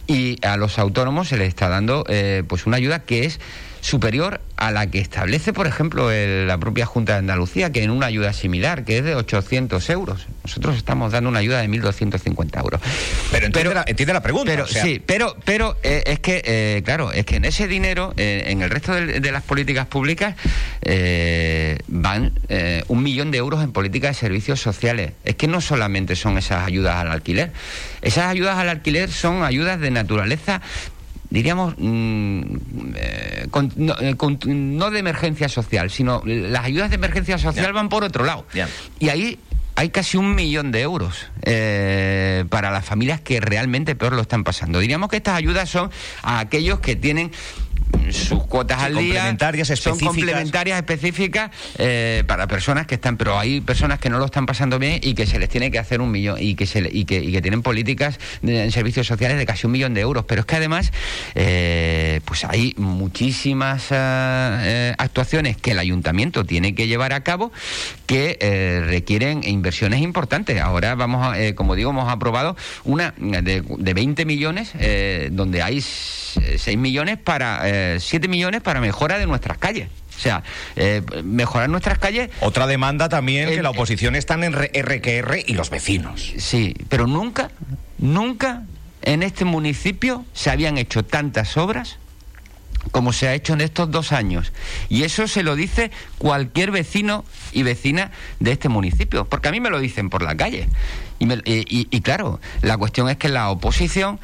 y 0.06 0.38
a 0.46 0.56
los 0.56 0.78
autónomos 0.78 1.28
se 1.28 1.36
les 1.36 1.48
está 1.48 1.68
dando 1.68 2.04
eh, 2.08 2.42
pues 2.48 2.66
una 2.66 2.76
ayuda 2.76 3.00
que 3.00 3.24
es 3.24 3.40
superior 3.88 4.40
a 4.56 4.70
la 4.70 4.88
que 4.88 4.98
establece, 4.98 5.52
por 5.52 5.66
ejemplo, 5.66 6.10
la 6.10 6.58
propia 6.58 6.84
Junta 6.84 7.14
de 7.14 7.20
Andalucía, 7.20 7.72
que 7.72 7.82
en 7.82 7.90
una 7.90 8.06
ayuda 8.06 8.32
similar, 8.32 8.84
que 8.84 8.98
es 8.98 9.04
de 9.04 9.14
800 9.14 9.88
euros. 9.90 10.26
Nosotros 10.44 10.76
estamos 10.76 11.12
dando 11.12 11.30
una 11.30 11.38
ayuda 11.38 11.60
de 11.62 11.68
1.250 11.68 12.58
euros. 12.60 12.80
Pero 13.30 13.46
entiende, 13.46 14.12
la, 14.12 14.20
pregunta. 14.20 14.50
Pero, 14.50 14.66
Sí, 14.66 15.00
pero, 15.04 15.36
pero 15.44 15.76
eh, 15.82 16.02
es 16.06 16.20
que, 16.20 16.42
eh, 16.44 16.82
claro, 16.84 17.12
es 17.12 17.24
que 17.24 17.36
en 17.36 17.46
ese 17.46 17.66
dinero, 17.66 18.12
eh, 18.16 18.44
en 18.48 18.60
el 18.60 18.68
resto 18.68 18.92
de, 18.92 19.32
las 19.32 19.42
políticas 19.42 19.86
públicas, 19.86 20.34
van 21.86 22.32
un 22.88 23.02
millón 23.02 23.30
de 23.30 23.38
euros 23.38 23.62
en 23.62 23.72
políticas 23.72 24.16
de 24.16 24.20
servicios 24.20 24.60
sociales. 24.60 25.12
Es 25.24 25.36
que 25.36 25.46
no 25.46 25.60
solamente 25.60 26.14
son 26.14 26.36
esas 26.36 26.66
ayudas 26.66 26.96
al 26.96 27.10
alquiler. 27.10 27.52
Esas 28.02 28.26
ayudas 28.26 28.58
al 28.58 28.68
alquiler 28.68 29.10
son 29.10 29.44
ayudas 29.44 29.80
de 29.80 29.90
naturaleza 29.90 30.60
diríamos, 31.30 31.74
mm, 31.76 32.42
eh, 32.94 33.48
eh, 33.48 34.16
no, 34.46 34.90
de 34.90 34.98
emergencia 34.98 35.48
social, 35.48 35.90
sino 35.90 36.22
las 36.24 36.64
ayudas 36.64 36.90
de 36.90 36.96
emergencia 36.96 37.38
social 37.38 37.72
van 37.72 37.88
por 37.88 38.04
otro 38.04 38.24
lado. 38.24 38.46
Y 38.98 39.08
ahí 39.08 39.38
hay 39.78 39.90
casi 39.90 40.16
un 40.16 40.34
millón 40.34 40.72
de 40.72 40.80
euros 40.80 41.28
eh, 41.42 42.44
para 42.50 42.72
las 42.72 42.84
familias 42.84 43.20
que 43.20 43.40
realmente 43.40 43.94
peor 43.94 44.12
lo 44.12 44.22
están 44.22 44.42
pasando. 44.42 44.80
Diríamos 44.80 45.08
que 45.08 45.18
estas 45.18 45.36
ayudas 45.36 45.70
son 45.70 45.92
a 46.22 46.40
aquellos 46.40 46.80
que 46.80 46.96
tienen 46.96 47.30
sus 48.12 48.44
cuotas 48.44 48.82
al 48.82 48.94
día 48.94 49.00
complementarias 49.00 49.70
específicas. 49.70 49.98
son 49.98 50.14
complementarias 50.14 50.78
específicas 50.78 51.50
eh, 51.78 52.24
para 52.26 52.46
personas 52.46 52.86
que 52.86 52.94
están 52.94 53.16
pero 53.16 53.38
hay 53.38 53.60
personas 53.60 53.98
que 53.98 54.10
no 54.10 54.18
lo 54.18 54.26
están 54.26 54.46
pasando 54.46 54.78
bien 54.78 55.00
y 55.02 55.14
que 55.14 55.26
se 55.26 55.38
les 55.38 55.48
tiene 55.48 55.70
que 55.70 55.78
hacer 55.78 56.00
un 56.00 56.10
millón 56.10 56.36
y 56.40 56.54
que 56.54 56.66
se 56.66 56.88
y 56.90 57.04
que, 57.04 57.22
y 57.22 57.32
que 57.32 57.42
tienen 57.42 57.62
políticas 57.62 58.18
en 58.42 58.70
servicios 58.72 59.06
sociales 59.06 59.38
de 59.38 59.46
casi 59.46 59.66
un 59.66 59.72
millón 59.72 59.94
de 59.94 60.00
euros 60.00 60.24
pero 60.26 60.40
es 60.40 60.46
que 60.46 60.56
además 60.56 60.92
eh, 61.34 62.20
pues 62.24 62.44
hay 62.44 62.74
muchísimas 62.76 63.86
eh, 63.90 64.94
actuaciones 64.98 65.56
que 65.56 65.72
el 65.72 65.78
ayuntamiento 65.78 66.44
tiene 66.44 66.74
que 66.74 66.86
llevar 66.86 67.12
a 67.12 67.22
cabo 67.22 67.52
que 68.06 68.82
requieren 68.86 69.42
inversiones 69.44 70.00
importantes 70.00 70.60
ahora 70.60 70.94
vamos 70.94 71.26
a, 71.26 71.54
como 71.54 71.74
digo 71.74 71.90
hemos 71.90 72.10
aprobado 72.10 72.56
una 72.84 73.14
de, 73.18 73.62
de 73.62 73.94
20 73.94 74.24
millones 74.24 74.72
donde 75.30 75.62
hay 75.62 75.80
6 75.80 76.78
millones 76.78 77.18
para 77.18 77.62
7 77.98 78.26
eh, 78.26 78.28
millones 78.28 78.62
para 78.62 78.80
mejora 78.80 79.18
de 79.18 79.26
nuestras 79.26 79.58
calles. 79.58 79.88
O 80.16 80.20
sea, 80.20 80.42
eh, 80.74 81.02
mejorar 81.22 81.68
nuestras 81.68 81.98
calles. 81.98 82.30
Otra 82.40 82.66
demanda 82.66 83.08
también 83.08 83.48
que 83.50 83.62
la 83.62 83.70
oposición 83.70 84.16
están 84.16 84.42
en 84.42 84.52
RQR 84.52 85.44
y 85.46 85.54
los 85.54 85.70
vecinos. 85.70 86.32
Sí, 86.38 86.74
pero 86.88 87.06
nunca, 87.06 87.50
nunca 87.98 88.64
en 89.02 89.22
este 89.22 89.44
municipio 89.44 90.24
se 90.32 90.50
habían 90.50 90.76
hecho 90.76 91.04
tantas 91.04 91.56
obras 91.56 91.98
como 92.90 93.12
se 93.12 93.28
ha 93.28 93.34
hecho 93.34 93.52
en 93.52 93.60
estos 93.60 93.90
dos 93.90 94.12
años. 94.12 94.52
Y 94.88 95.02
eso 95.02 95.28
se 95.28 95.42
lo 95.42 95.56
dice 95.56 95.90
cualquier 96.18 96.70
vecino 96.70 97.24
y 97.52 97.62
vecina 97.62 98.10
de 98.40 98.52
este 98.52 98.68
municipio, 98.68 99.24
porque 99.24 99.48
a 99.48 99.52
mí 99.52 99.60
me 99.60 99.70
lo 99.70 99.80
dicen 99.80 100.10
por 100.10 100.22
la 100.22 100.36
calle. 100.36 100.68
Y, 101.18 102.00
claro, 102.00 102.40
la 102.62 102.76
cuestión 102.76 103.08
es 103.08 103.16
que 103.16 103.28
la 103.28 103.50
oposición, 103.50 104.20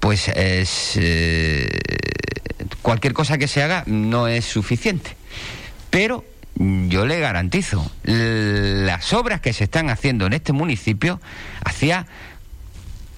pues 0.00 0.28
es. 0.28 0.92
Eh, 0.96 1.68
cualquier 2.82 3.12
cosa 3.14 3.38
que 3.38 3.48
se 3.48 3.62
haga 3.62 3.84
no 3.86 4.28
es 4.28 4.44
suficiente. 4.44 5.16
Pero 5.90 6.24
yo 6.56 7.06
le 7.06 7.18
garantizo, 7.18 7.90
las 8.04 9.12
obras 9.12 9.40
que 9.40 9.52
se 9.52 9.64
están 9.64 9.90
haciendo 9.90 10.26
en 10.26 10.34
este 10.34 10.52
municipio 10.52 11.20
hacía, 11.64 12.06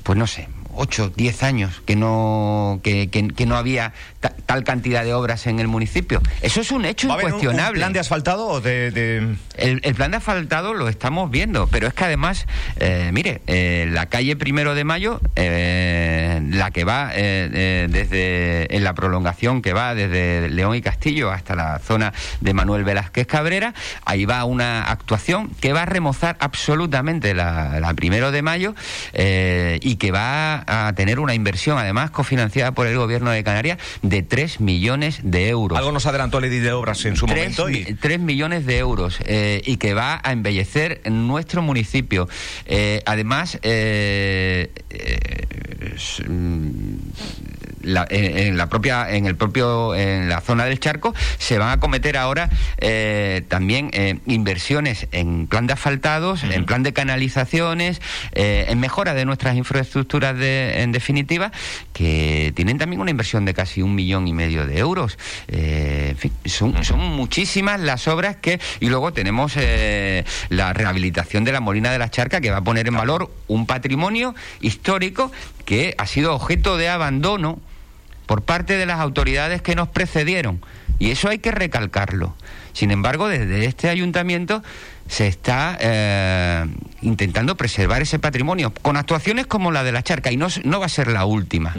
pues 0.03 0.19
no 0.19 0.27
sé, 0.27 0.49
8, 0.75 1.13
10 1.17 1.43
años 1.43 1.83
que 1.85 1.97
no, 1.97 2.81
que, 2.83 3.09
que, 3.09 3.47
no 3.47 3.57
había 3.57 3.93
tal 4.31 4.65
cantidad 4.65 5.05
de 5.05 5.15
obras 5.15 5.47
en 5.47 5.61
el 5.61 5.69
municipio. 5.69 6.21
Eso 6.43 6.61
es 6.61 6.71
un 6.71 6.85
hecho 6.85 7.09
incuestionable. 7.09 7.79
¿El 7.79 7.81
plan 7.81 7.93
de 7.93 8.01
asfaltado 8.01 8.47
o 8.47 8.61
de...? 8.61 9.37
El, 9.57 9.95
plan 9.95 10.11
de 10.11 10.19
asfaltado 10.19 10.75
lo 10.75 10.89
estamos 10.89 11.31
viendo, 11.31 11.67
pero 11.69 11.87
es 11.87 11.95
que 11.95 12.05
además, 12.05 12.47
eh, 12.79 13.11
mire, 13.13 13.41
eh, 13.47 13.89
la 13.91 14.07
calle 14.07 14.37
Primero 14.37 14.75
de 14.75 14.85
Mayo, 14.85 15.21
eh, 15.35 16.41
la 16.51 16.71
que 16.71 16.85
va 16.85 17.09
desde, 17.09 18.75
en 18.77 18.85
la 18.85 18.95
prolongación 18.95 19.63
que 19.63 19.73
va 19.73 19.95
desde 19.95 20.51
León 20.51 20.75
y 20.75 20.83
Castillo 20.83 21.31
hasta 21.31 21.55
la 21.55 21.79
zona 21.79 22.13
de 22.41 22.53
Manuel 22.53 22.85
Velázquez 22.85 23.27
Cabrera, 23.27 23.75
ahí 24.05 24.25
va 24.27 24.45
una 24.45 24.85
actuación 24.85 25.51
que 25.61 25.73
va 25.73 25.83
a 25.83 25.87
remozar 25.87 26.37
absolutamente 26.41 27.35
la, 27.35 27.81
la 27.81 27.95
Primero 27.95 28.31
de 28.31 28.43
Mayo 28.43 28.75
y 29.15 29.97
que 29.97 30.11
va 30.13 30.65
a 30.67 30.93
tener 30.95 31.19
una 31.19 31.35
inversión, 31.35 31.79
además 31.79 32.11
cofinanciada 32.11 32.73
por 32.73 32.87
el 32.87 32.97
gobierno 32.97 33.31
de 33.31 33.43
Canarias, 33.43 33.79
de 34.03 34.16
3 34.23 34.61
millones 34.61 35.21
de 35.23 35.49
euros. 35.49 35.79
Algo 35.79 35.93
nos 35.93 36.07
adelantó 36.07 36.41
Lady 36.41 36.59
de 36.59 36.73
Obras 36.73 37.05
en 37.05 37.17
su 37.17 37.27
momento. 37.27 37.69
Y... 37.69 37.95
3 37.95 38.21
millones 38.21 38.67
de 38.67 38.79
euros 38.79 39.19
eh, 39.25 39.63
y 39.65 39.77
que 39.77 39.95
va 39.95 40.21
a 40.23 40.33
embellecer 40.33 41.03
nuestro 41.11 41.63
municipio. 41.63 42.29
Eh, 42.67 43.03
además, 43.07 43.59
eh, 43.63 44.71
en, 47.83 48.57
la 48.57 48.69
propia, 48.69 49.11
en 49.11 49.27
el 49.27 49.37
propio, 49.37 49.95
en 49.95 50.29
la 50.29 50.41
zona 50.41 50.65
del 50.65 50.81
charco, 50.81 51.15
se 51.39 51.59
van 51.59 51.71
a 51.71 51.81
cometer 51.81 52.17
ahora 52.17 52.49
eh, 52.79 53.43
también 53.49 53.91
eh, 53.93 54.19
inversiones 54.27 55.09
en 55.13 55.47
plan 55.47 55.67
de 55.67 55.75
asfaltados, 55.75 56.43
en 56.45 56.65
plan 56.65 56.83
de 56.83 56.93
canalizaciones, 56.93 58.01
en 58.33 58.81
mejora 58.81 59.15
de 59.15 59.25
nuestras 59.25 59.57
infraestructuras 59.57 60.37
de, 60.37 60.83
en 60.83 60.93
definitiva, 60.93 61.53
que 61.93 62.53
tienen 62.55 62.79
también 62.79 63.01
una 63.01 63.11
inversión 63.11 63.45
de 63.45 63.55
casi 63.55 63.83
un 63.83 63.95
millón 63.95 64.29
y 64.29 64.33
medio 64.33 64.67
de 64.67 64.79
euros. 64.79 65.19
en 65.49 66.17
fin, 66.17 66.33
son, 66.45 66.85
son 66.85 67.01
muchísimas 67.01 67.81
las 67.81 68.09
obras 68.09 68.37
que, 68.37 68.61
y 68.81 68.89
luego 68.89 69.13
tenemos 69.13 69.55
la 70.49 70.73
rehabilitación 70.73 71.45
de 71.45 71.53
la 71.53 71.61
Molina 71.61 71.91
de 71.91 71.99
la 71.99 72.11
Charca, 72.11 72.41
que 72.41 72.51
va 72.51 72.59
a 72.59 72.65
poner 72.65 72.89
en 72.89 72.95
valor 72.95 73.31
un 73.49 73.67
patrimonio 73.67 74.35
histórico 74.61 75.31
que 75.65 75.95
ha 75.99 76.07
sido 76.07 76.35
objeto 76.35 76.77
de 76.77 76.89
abandono 76.89 77.61
por 78.27 78.43
parte 78.43 78.77
de 78.77 78.87
las 78.87 79.01
autoridades 79.01 79.63
que 79.63 79.75
nos 79.75 79.89
precedieron. 79.89 80.61
Y 80.99 81.11
eso 81.11 81.29
hay 81.29 81.39
que 81.39 81.51
recalcarlo. 81.51 82.35
Sin 82.73 82.91
embargo, 82.91 83.29
desde 83.29 83.65
este 83.65 83.89
ayuntamiento 83.89 84.63
se 85.09 85.29
está 85.29 85.79
eh, 85.81 86.67
intentando 87.01 87.57
preservar 87.57 88.03
ese 88.03 88.19
patrimonio 88.19 88.73
con 88.83 88.97
actuaciones 88.97 89.47
como 89.47 89.71
la 89.71 89.85
de 89.85 89.93
la 89.93 90.03
charca 90.03 90.33
y 90.33 90.37
no, 90.37 90.49
no 90.65 90.81
va 90.81 90.87
a 90.87 90.91
ser 90.91 91.09
la 91.09 91.25
última. 91.25 91.75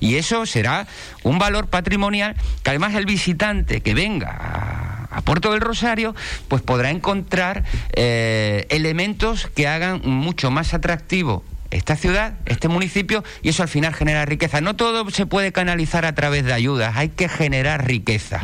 Y 0.00 0.14
eso 0.14 0.46
será 0.46 0.86
un 1.22 1.38
valor 1.38 1.68
patrimonial 1.68 2.36
que 2.62 2.70
además 2.70 2.94
el 2.94 3.04
visitante 3.04 3.80
que 3.80 3.94
venga 3.94 5.08
a, 5.10 5.20
Puerto 5.22 5.50
del 5.52 5.60
Rosario 5.60 6.14
pues 6.46 6.62
podrá 6.62 6.90
encontrar 6.90 7.64
eh, 7.92 8.66
elementos 8.70 9.48
que 9.48 9.66
hagan 9.66 10.00
mucho 10.04 10.50
más 10.50 10.72
atractivo 10.72 11.44
esta 11.70 11.96
ciudad, 11.96 12.34
este 12.46 12.68
municipio, 12.68 13.24
y 13.42 13.50
eso 13.50 13.62
al 13.62 13.68
final 13.68 13.94
genera 13.94 14.24
riqueza. 14.24 14.60
No 14.60 14.76
todo 14.76 15.08
se 15.10 15.26
puede 15.26 15.52
canalizar 15.52 16.04
a 16.04 16.14
través 16.14 16.44
de 16.44 16.52
ayudas, 16.52 16.96
hay 16.96 17.10
que 17.10 17.28
generar 17.28 17.86
riqueza. 17.86 18.40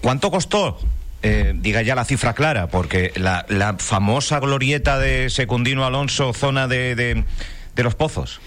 ¿Cuánto 0.00 0.30
costó? 0.30 0.78
Eh, 1.22 1.54
diga 1.56 1.80
ya 1.80 1.94
la 1.94 2.04
cifra 2.04 2.34
clara, 2.34 2.66
porque 2.66 3.12
la, 3.16 3.76
famosa 3.78 4.40
glorieta 4.40 4.98
de 4.98 5.30
Secundino 5.30 5.86
Alonso, 5.86 6.32
zona 6.34 6.68
de, 6.68 7.24
de 7.74 7.82
los 7.82 7.94
pozos. 7.94 8.40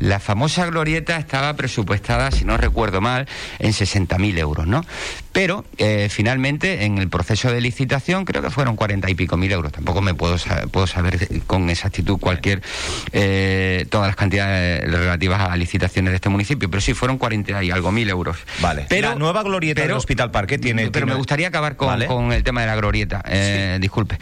La 0.00 0.18
famosa 0.18 0.66
glorieta 0.66 1.16
estaba 1.18 1.54
presupuestada, 1.54 2.30
si 2.30 2.44
no 2.44 2.56
recuerdo 2.56 3.00
mal, 3.00 3.28
en 3.58 3.72
60.000 3.72 4.38
euros, 4.38 4.66
¿no? 4.66 4.82
Pero 5.32 5.64
eh, 5.76 6.08
finalmente, 6.10 6.84
en 6.84 6.98
el 6.98 7.08
proceso 7.08 7.52
de 7.52 7.60
licitación, 7.60 8.24
creo 8.24 8.42
que 8.42 8.50
fueron 8.50 8.76
40 8.76 9.10
y 9.10 9.14
pico 9.14 9.36
mil 9.36 9.52
euros. 9.52 9.72
Tampoco 9.72 10.00
me 10.00 10.14
puedo, 10.14 10.36
puedo 10.72 10.86
saber 10.86 11.42
con 11.46 11.70
exactitud 11.70 12.18
cualquier, 12.18 12.62
eh, 13.12 13.86
todas 13.90 14.08
las 14.08 14.16
cantidades 14.16 14.90
relativas 14.90 15.48
a 15.48 15.56
licitaciones 15.56 16.12
de 16.12 16.16
este 16.16 16.30
municipio, 16.30 16.68
pero 16.70 16.80
sí 16.80 16.94
fueron 16.94 17.18
40 17.18 17.62
y 17.62 17.70
algo 17.70 17.92
mil 17.92 18.08
euros. 18.08 18.38
Vale. 18.60 18.86
Pero, 18.88 19.10
la 19.10 19.14
nueva 19.14 19.42
glorieta 19.42 19.82
del 19.82 19.92
Hospital 19.92 20.30
Parque 20.30 20.58
tiene. 20.58 20.90
Pero 20.90 21.06
me 21.06 21.14
gustaría 21.14 21.48
acabar 21.48 21.76
con, 21.76 22.32
el 22.32 22.42
tema 22.42 22.62
de 22.62 22.66
la 22.66 22.76
glorieta. 22.76 23.22
Eh, 23.26 23.78
disculpe. 23.80 24.18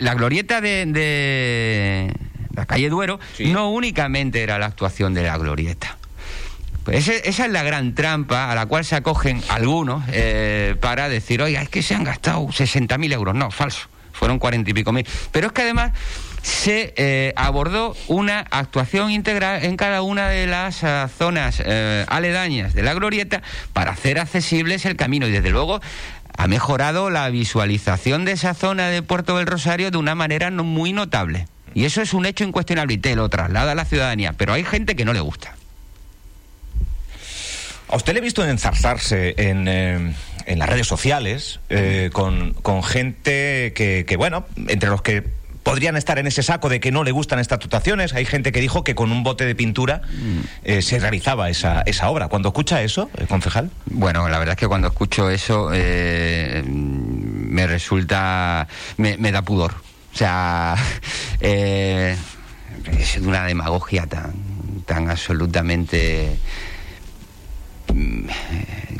la 0.00 0.14
glorieta 0.14 0.60
de 0.60 2.12
la 2.54 2.66
calle 2.66 2.88
Duero, 2.88 3.18
no 3.40 3.70
únicamente 3.70 4.42
era 4.42 4.58
la 4.58 4.66
actuación 4.66 5.14
de 5.14 5.22
la 5.22 5.36
glorieta. 5.36 5.96
Pues 6.84 7.08
esa 7.08 7.46
es 7.46 7.50
la 7.50 7.62
gran 7.62 7.94
trampa 7.94 8.50
a 8.50 8.54
la 8.54 8.66
cual 8.66 8.84
se 8.84 8.94
acogen 8.94 9.42
algunos 9.48 10.04
eh, 10.12 10.76
para 10.80 11.08
decir, 11.08 11.40
oiga, 11.40 11.62
es 11.62 11.70
que 11.70 11.82
se 11.82 11.94
han 11.94 12.04
gastado 12.04 12.46
60.000 12.46 13.12
euros. 13.14 13.34
No, 13.34 13.50
falso, 13.50 13.88
fueron 14.12 14.38
40 14.38 14.70
y 14.70 14.74
pico 14.74 14.92
mil. 14.92 15.06
Pero 15.32 15.46
es 15.46 15.52
que 15.54 15.62
además 15.62 15.92
se 16.42 16.92
eh, 16.98 17.32
abordó 17.36 17.96
una 18.06 18.40
actuación 18.40 19.10
integral 19.10 19.64
en 19.64 19.78
cada 19.78 20.02
una 20.02 20.28
de 20.28 20.46
las 20.46 20.84
ah, 20.84 21.08
zonas 21.08 21.62
eh, 21.64 22.04
aledañas 22.08 22.74
de 22.74 22.82
la 22.82 22.92
glorieta 22.92 23.42
para 23.72 23.92
hacer 23.92 24.18
accesibles 24.18 24.84
el 24.84 24.96
camino 24.96 25.26
y 25.26 25.30
desde 25.30 25.48
luego 25.48 25.80
ha 26.36 26.46
mejorado 26.48 27.08
la 27.08 27.30
visualización 27.30 28.26
de 28.26 28.32
esa 28.32 28.52
zona 28.52 28.88
de 28.88 29.00
Puerto 29.00 29.38
del 29.38 29.46
Rosario 29.46 29.90
de 29.90 29.96
una 29.96 30.14
manera 30.14 30.50
no 30.50 30.64
muy 30.64 30.92
notable. 30.92 31.46
Y 31.74 31.84
eso 31.84 32.00
es 32.00 32.14
un 32.14 32.24
hecho 32.24 32.44
incuestionable 32.44 32.94
y 32.94 32.98
te 32.98 33.16
lo 33.16 33.28
traslada 33.28 33.72
a 33.72 33.74
la 33.74 33.84
ciudadanía, 33.84 34.32
pero 34.32 34.52
hay 34.52 34.64
gente 34.64 34.94
que 34.94 35.04
no 35.04 35.12
le 35.12 35.20
gusta. 35.20 35.54
A 37.88 37.96
usted 37.96 38.12
le 38.14 38.20
he 38.20 38.22
visto 38.22 38.44
enzarzarse 38.44 39.34
en, 39.36 39.68
eh, 39.68 40.14
en 40.46 40.58
las 40.58 40.68
redes 40.68 40.86
sociales 40.86 41.60
eh, 41.68 42.10
con, 42.12 42.54
gente 42.82 43.72
que, 43.74 44.04
que, 44.06 44.16
bueno, 44.16 44.46
entre 44.68 44.88
los 44.88 45.02
que 45.02 45.24
podrían 45.62 45.96
estar 45.96 46.18
en 46.18 46.26
ese 46.26 46.42
saco 46.42 46.68
de 46.68 46.80
que 46.80 46.92
no 46.92 47.04
le 47.04 47.12
gustan 47.12 47.38
estas 47.38 47.58
dotaciones. 47.58 48.12
Hay 48.14 48.24
gente 48.24 48.52
que 48.52 48.60
dijo 48.60 48.84
que 48.84 48.94
con 48.94 49.12
un 49.12 49.22
bote 49.22 49.46
de 49.46 49.54
pintura 49.54 50.02
mm. 50.10 50.40
eh, 50.64 50.82
se 50.82 50.98
realizaba 50.98 51.50
esa, 51.50 51.82
esa 51.82 52.08
obra. 52.08 52.28
¿Cuando 52.28 52.48
escucha 52.48 52.82
eso, 52.82 53.10
concejal? 53.28 53.70
Bueno, 53.86 54.28
la 54.28 54.38
verdad 54.38 54.54
es 54.54 54.58
que 54.58 54.68
cuando 54.68 54.88
escucho 54.88 55.30
eso 55.30 55.70
me 56.64 57.66
resulta, 57.66 58.68
me, 58.96 59.16
me 59.18 59.32
da 59.32 59.42
pudor. 59.42 59.74
O 60.14 60.16
sea, 60.16 60.76
eh, 61.40 62.16
es 62.98 63.16
una 63.18 63.44
demagogia 63.44 64.06
tan, 64.06 64.32
tan 64.86 65.10
absolutamente 65.10 66.38
mm, 67.92 68.28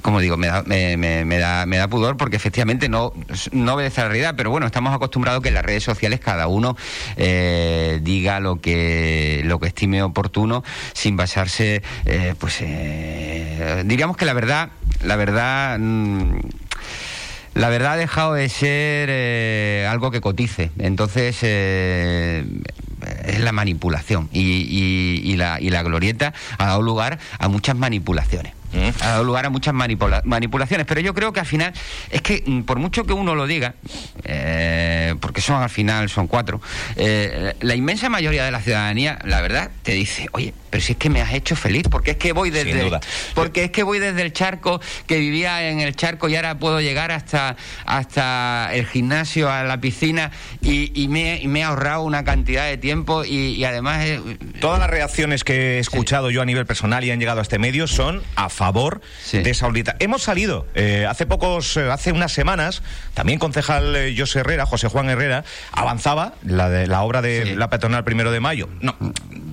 como 0.03 0.21
digo, 0.21 0.37
me 0.37 0.49
da, 0.49 0.63
me, 0.65 1.39
da, 1.39 1.67
me 1.67 1.77
da 1.77 1.89
pudor 1.89 2.17
porque 2.17 2.37
efectivamente 2.37 2.89
no, 2.89 3.13
no 3.53 3.75
obedece 3.75 4.01
a 4.01 4.05
la 4.05 4.11
realidad, 4.11 4.35
pero 4.37 4.51
bueno, 4.51 4.67
estamos 4.67 4.93
acostumbrados 4.93 5.41
que 5.41 5.49
en 5.49 5.55
las 5.55 5.65
redes 5.65 5.85
sociales 5.85 6.21
cada 6.21 6.49
uno 6.49 6.77
eh, 7.17 8.01
diga 8.03 8.41
lo 8.41 8.61
que, 8.61 9.41
lo 9.45 9.61
que 9.61 9.69
estime 9.69 10.03
oportuno 10.03 10.65
sin 10.93 11.17
basarse, 11.17 11.83
eh, 12.05 12.35
pues 12.39 12.59
diríamos 13.87 14.17
que 14.17 14.25
la 14.25 14.35
verdad, 14.35 14.71
la 15.03 15.17
verdad... 15.17 15.79
Mm, 15.79 16.41
la 17.55 17.69
verdad 17.69 17.93
ha 17.93 17.97
dejado 17.97 18.35
de 18.35 18.49
ser 18.49 19.09
eh, 19.11 19.87
algo 19.89 20.11
que 20.11 20.21
cotice. 20.21 20.71
Entonces, 20.79 21.39
eh, 21.43 22.45
es 23.25 23.41
la 23.41 23.53
manipulación. 23.53 24.29
y, 24.33 25.35
la, 25.37 25.61
y 25.61 25.71
la 25.71 25.83
glorieta 25.83 26.33
ha 26.59 26.67
dado 26.67 26.83
lugar 26.83 27.19
a 27.39 27.49
muchas 27.49 27.77
manipulaciones. 27.77 28.53
Ha 29.01 29.09
dado 29.09 29.25
lugar 29.25 29.47
a 29.47 29.51
muchas 29.51 29.73
manipulaciones, 29.73 30.85
pero 30.85 31.01
yo 31.01 31.15
creo 31.15 31.33
que 31.33 31.39
al 31.39 31.47
final 31.47 31.73
es 32.11 32.23
que 32.23 32.43
mm, 32.45 32.63
por 32.63 32.81
mucho 32.81 33.05
que 33.05 33.13
uno 33.13 33.37
lo 33.37 33.47
diga, 33.47 33.75
eh, 34.25 35.15
porque 35.21 35.41
son 35.41 35.63
al 35.63 35.71
final 35.71 36.09
son 36.09 36.27
cuatro, 36.27 36.61
la 36.97 37.75
inmensa 37.77 38.09
mayoría 38.09 38.45
de 38.45 38.51
la 38.51 38.61
ciudadanía, 38.61 39.21
la 39.25 39.41
verdad, 39.41 39.71
te 39.85 39.93
dice, 39.93 40.27
oye, 40.33 40.55
pero 40.75 40.83
si 40.83 40.95
es 40.95 40.99
que 40.99 41.09
me 41.09 41.21
has 41.21 41.33
hecho 41.33 41.55
feliz, 41.55 41.85
porque 41.89 42.11
es 42.11 42.17
que 42.17 42.33
voy 42.33 42.51
desde 42.51 42.91
porque 43.37 43.63
es 43.63 43.71
que 43.71 43.85
voy 43.85 44.01
desde 44.01 44.23
el 44.23 44.33
charco 44.33 44.81
que 45.07 45.19
vivía 45.19 45.71
en 45.71 45.79
el 45.79 45.95
charco 45.95 46.29
y 46.29 46.35
ahora 46.35 46.59
puedo 46.59 46.81
llegar 46.81 47.13
hasta 47.13 47.55
hasta 47.87 48.71
el 48.73 48.85
gimnasio, 48.85 49.49
a 49.49 49.63
la 49.63 49.81
piscina 49.81 50.33
y, 50.63 51.07
me, 51.07 51.45
he 51.45 51.63
ahorrado 51.63 52.03
una 52.03 52.25
cantidad 52.25 52.67
de 52.67 52.77
tiempo 52.77 53.25
y, 53.25 53.65
además 53.65 54.05
eh, 54.05 54.21
todas 54.61 54.81
las 54.81 54.91
reacciones 54.91 55.45
que 55.45 55.77
he 55.77 55.79
escuchado 55.79 56.33
yo 56.33 56.43
a 56.43 56.45
nivel 56.45 56.67
personal 56.67 57.05
y 57.05 57.13
han 57.13 57.21
llegado 57.21 57.39
a 57.39 57.43
este 57.43 57.61
medio 57.61 57.87
son 57.87 58.25
a 58.35 58.49
favor 58.49 59.01
de 59.31 59.49
esa 59.49 59.67
audita. 59.67 59.95
Hemos 60.01 60.25
salido 60.25 60.67
eh, 60.75 61.07
hace 61.09 61.25
pocos, 61.25 61.77
eh, 61.77 61.89
hace 61.89 62.11
unas 62.11 62.33
semanas, 62.33 62.83
también 63.15 63.39
concejal 63.39 64.13
José 64.19 64.41
Herrera, 64.41 64.67
José 64.67 64.89
Juan 64.89 65.09
Herrera, 65.09 65.45
avanzaba 65.71 66.35
la 66.43 66.69
de 66.69 66.89
la 66.89 67.03
obra 67.03 67.23
de 67.23 67.55
la 67.55 67.71
peatonal 67.71 68.03
primero 68.03 68.33
de 68.33 68.41
mayo. 68.41 68.69
No, 68.81 68.97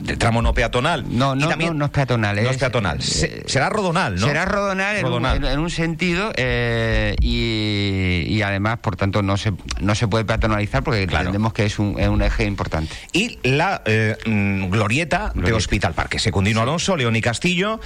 del 0.02 0.18
tramo 0.18 0.42
no 0.42 0.56
peatonal. 0.56 1.06
No, 1.12 1.36
no, 1.36 1.56
no, 1.74 1.86
es 1.86 1.91
peatonal. 1.91 2.43
No 2.43 2.50
es, 2.50 2.58
peatonal. 2.58 3.02
Será 3.02 3.69
rodonal, 3.69 4.15
¿no? 4.15 4.28
Será 4.28 4.45
rodonal, 4.45 4.97
En, 5.45 5.60
un, 5.60 5.69
sentido 5.69 6.32
eh, 6.36 7.15
y, 7.21 8.01
además, 8.41 8.80
por 8.80 8.96
tanto, 8.96 9.22
no 9.22 9.36
se, 9.36 9.52
no 9.82 9.96
se 9.96 10.08
puede 10.08 10.24
peatonalizar 10.24 10.84
porque 10.84 11.04
entendemos 11.04 11.52
que 11.52 11.65
es 11.65 11.78
un, 11.80 12.22
eje 12.22 12.46
importante. 12.46 12.94
Y 13.12 13.39
la 13.44 13.82
eh, 13.86 14.15
mm, 14.26 14.70
glorieta, 14.70 15.34
de 15.36 15.52
Hospital 15.52 15.94
Parque. 15.94 16.20
Secundino 16.20 16.62
Alonso, 16.62 16.96
León 16.96 17.15
y 17.17 17.22
Castillo. 17.22 17.80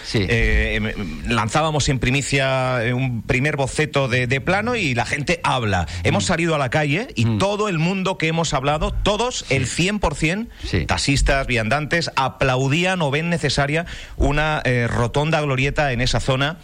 lanzábamos 1.27 1.89
en 1.89 1.99
primicia 1.99 2.81
un 2.93 3.23
primer 3.23 3.55
boceto 3.58 4.08
de, 4.08 4.41
plano 4.41 4.75
y 4.75 4.93
la 4.93 5.05
gente 5.05 5.39
habla. 5.43 5.88
Hemos 6.03 6.25
mm. 6.25 6.27
salido 6.27 6.55
a 6.55 6.58
la 6.58 6.69
calle 6.69 7.08
y 7.15 7.25
mm. 7.25 7.38
todo 7.39 7.69
el 7.69 7.79
mundo 7.79 8.17
que 8.17 8.27
hemos 8.27 8.53
hablado, 8.53 8.91
todos, 8.91 9.45
el 9.49 9.65
100%, 9.67 10.86
taxistas, 10.86 11.47
viandantes, 11.47 12.12
aplaudían 12.15 13.01
o 13.01 13.12
ven 13.12 13.29
necesaria 13.29 13.86
una 14.17 14.62
eh, 14.65 14.88
rotonda 14.88 15.41
glorieta 15.41 15.91
en 15.91 16.01
esa 16.01 16.19
zona. 16.19 16.58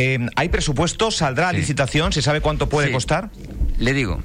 Eh, 0.00 0.18
¿Hay 0.36 0.48
presupuesto? 0.48 1.10
¿Saldrá 1.10 1.48
a 1.48 1.52
licitación? 1.52 2.12
¿Se 2.12 2.22
sabe 2.22 2.40
cuánto 2.40 2.68
puede 2.68 2.92
costar? 2.92 3.30
Le 3.78 3.92
digo, 3.92 4.22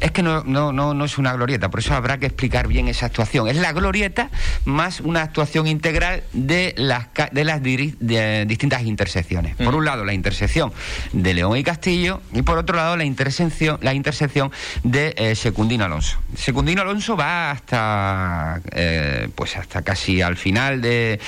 es 0.00 0.10
que 0.10 0.22
no, 0.22 0.42
no, 0.42 0.72
no, 0.72 0.94
no, 0.94 1.04
es 1.04 1.18
una 1.18 1.34
glorieta, 1.34 1.70
por 1.70 1.80
eso 1.80 1.92
habrá 1.92 2.16
que 2.16 2.24
explicar 2.24 2.66
bien 2.66 2.88
esa 2.88 3.04
actuación. 3.04 3.46
Es 3.46 3.56
la 3.56 3.74
glorieta 3.74 4.30
más 4.64 5.00
una 5.00 5.20
actuación 5.20 5.66
integral 5.66 6.22
de 6.32 6.72
las, 6.78 7.08
de 7.30 7.44
las 7.44 7.62
distintas 7.62 8.84
intersecciones. 8.84 9.54
Por 9.56 9.74
mm. 9.74 9.76
un 9.76 9.84
lado, 9.84 10.04
la 10.06 10.14
intersección 10.14 10.72
de 11.12 11.34
León 11.34 11.58
y 11.58 11.62
Castillo, 11.62 12.22
y 12.32 12.40
por 12.40 12.56
otro 12.56 12.76
lado, 12.76 12.96
la 12.96 13.04
intersección, 13.04 13.78
la 13.82 13.92
intersección 13.92 14.50
de 14.82 15.14
eh, 15.18 15.34
Secundino 15.34 15.84
Alonso. 15.84 16.16
Secundino 16.34 16.80
Alonso 16.80 17.18
va 17.18 17.50
hasta, 17.50 18.62
eh, 18.72 19.28
pues 19.34 19.58
hasta 19.58 19.82
casi 19.82 20.22
al 20.22 20.38
final 20.38 20.80
de 20.80 21.20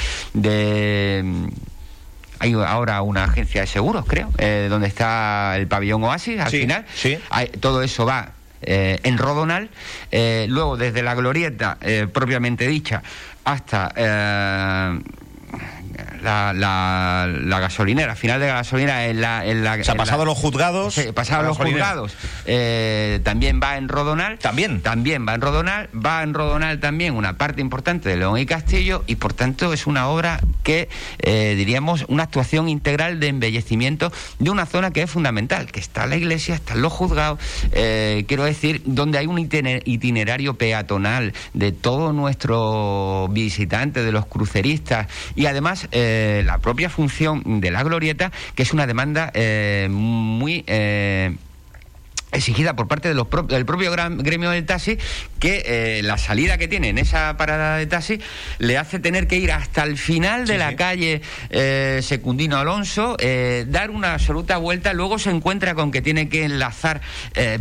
hay 2.38 2.52
ahora 2.54 3.02
una 3.02 3.24
agencia 3.24 3.62
de 3.62 3.66
seguros, 3.66 4.04
creo, 4.06 4.30
eh, 4.38 4.68
donde 4.70 4.88
está 4.88 5.56
el 5.56 5.66
pabellón 5.66 6.02
Oasis 6.04 6.40
al 6.40 6.50
final. 6.50 6.84
Sí. 6.94 7.18
todo 7.60 7.82
eso 7.82 8.06
va 8.06 8.32
eh, 8.62 8.98
en 9.02 9.18
Rodonal. 9.18 9.70
Eh, 10.10 10.46
luego, 10.48 10.76
desde 10.76 11.02
la 11.02 11.14
glorieta 11.14 11.78
propiamente 12.12 12.66
dicha 12.66 13.02
hasta 13.44 13.92
la, 16.22 16.52
la, 16.52 17.60
gasolinera, 17.60 18.14
final 18.14 18.40
de 18.40 18.46
la 18.46 18.54
gasolinera 18.54 19.06
en 19.06 19.20
la... 19.20 19.46
En 19.46 19.64
la 19.64 19.72
ha 19.72 19.94
pasado 19.94 20.24
los 20.24 20.36
juzgados. 20.36 20.94
Sí, 20.94 21.12
pasado 21.14 21.42
los 21.44 21.56
juzgados. 21.56 22.14
Eh, 22.46 23.20
también 23.24 23.60
va 23.62 23.76
en 23.76 23.88
Rodonal. 23.88 24.38
También. 24.38 24.80
También 24.80 25.26
va 25.26 25.34
en 25.34 25.40
Rodonal. 25.40 25.88
Va 25.94 26.22
en 26.22 26.34
Rodonal 26.34 26.80
también 26.80 27.14
una 27.14 27.36
parte 27.36 27.60
importante 27.60 28.08
de 28.08 28.16
León 28.16 28.38
y 28.38 28.46
Castillo 28.46 29.04
y 29.06 29.16
por 29.16 29.32
tanto 29.32 29.72
es 29.72 29.86
una 29.86 30.08
obra 30.08 30.40
que 30.62 30.88
eh, 31.20 31.54
diríamos 31.56 32.04
una 32.08 32.24
actuación 32.24 32.68
integral 32.68 33.20
de 33.20 33.28
embellecimiento 33.28 34.12
de 34.38 34.50
una 34.50 34.66
zona 34.66 34.92
que 34.92 35.02
es 35.02 35.10
fundamental, 35.10 35.70
que 35.70 35.80
está 35.80 36.06
la 36.06 36.16
iglesia, 36.16 36.54
están 36.54 36.82
los 36.82 36.92
juzgados, 36.92 37.38
eh, 37.72 38.24
quiero 38.28 38.44
decir, 38.44 38.82
donde 38.84 39.18
hay 39.18 39.26
un 39.26 39.38
itinerario 39.38 40.54
peatonal 40.58 41.32
de 41.54 41.72
todos 41.72 42.14
nuestros 42.14 43.32
visitantes, 43.32 44.04
de 44.04 44.12
los 44.12 44.26
cruceristas 44.26 45.08
y 45.34 45.46
además 45.46 45.77
eh, 45.92 46.42
la 46.44 46.58
propia 46.58 46.90
función 46.90 47.60
de 47.60 47.70
la 47.70 47.82
glorieta, 47.82 48.32
que 48.54 48.62
es 48.62 48.72
una 48.72 48.86
demanda 48.86 49.30
eh, 49.34 49.88
muy 49.90 50.64
eh, 50.66 51.36
exigida 52.32 52.74
por 52.74 52.88
parte 52.88 53.08
de 53.08 53.14
los 53.14 53.26
del 53.48 53.64
propio 53.64 53.90
gremio 53.90 54.50
del 54.50 54.66
taxi 54.66 54.98
que 55.38 56.00
la 56.02 56.18
salida 56.18 56.58
que 56.58 56.68
tiene 56.68 56.90
en 56.90 56.98
esa 56.98 57.36
parada 57.38 57.78
de 57.78 57.86
taxi 57.86 58.20
le 58.58 58.76
hace 58.76 58.98
tener 58.98 59.26
que 59.26 59.36
ir 59.36 59.50
hasta 59.50 59.82
el 59.84 59.96
final 59.96 60.46
de 60.46 60.58
la 60.58 60.76
calle 60.76 61.22
Secundino 62.02 62.58
Alonso, 62.58 63.16
dar 63.68 63.90
una 63.90 64.12
absoluta 64.12 64.58
vuelta, 64.58 64.92
luego 64.92 65.18
se 65.18 65.30
encuentra 65.30 65.74
con 65.74 65.90
que 65.90 66.02
tiene 66.02 66.28
que 66.28 66.44
enlazar, 66.44 67.00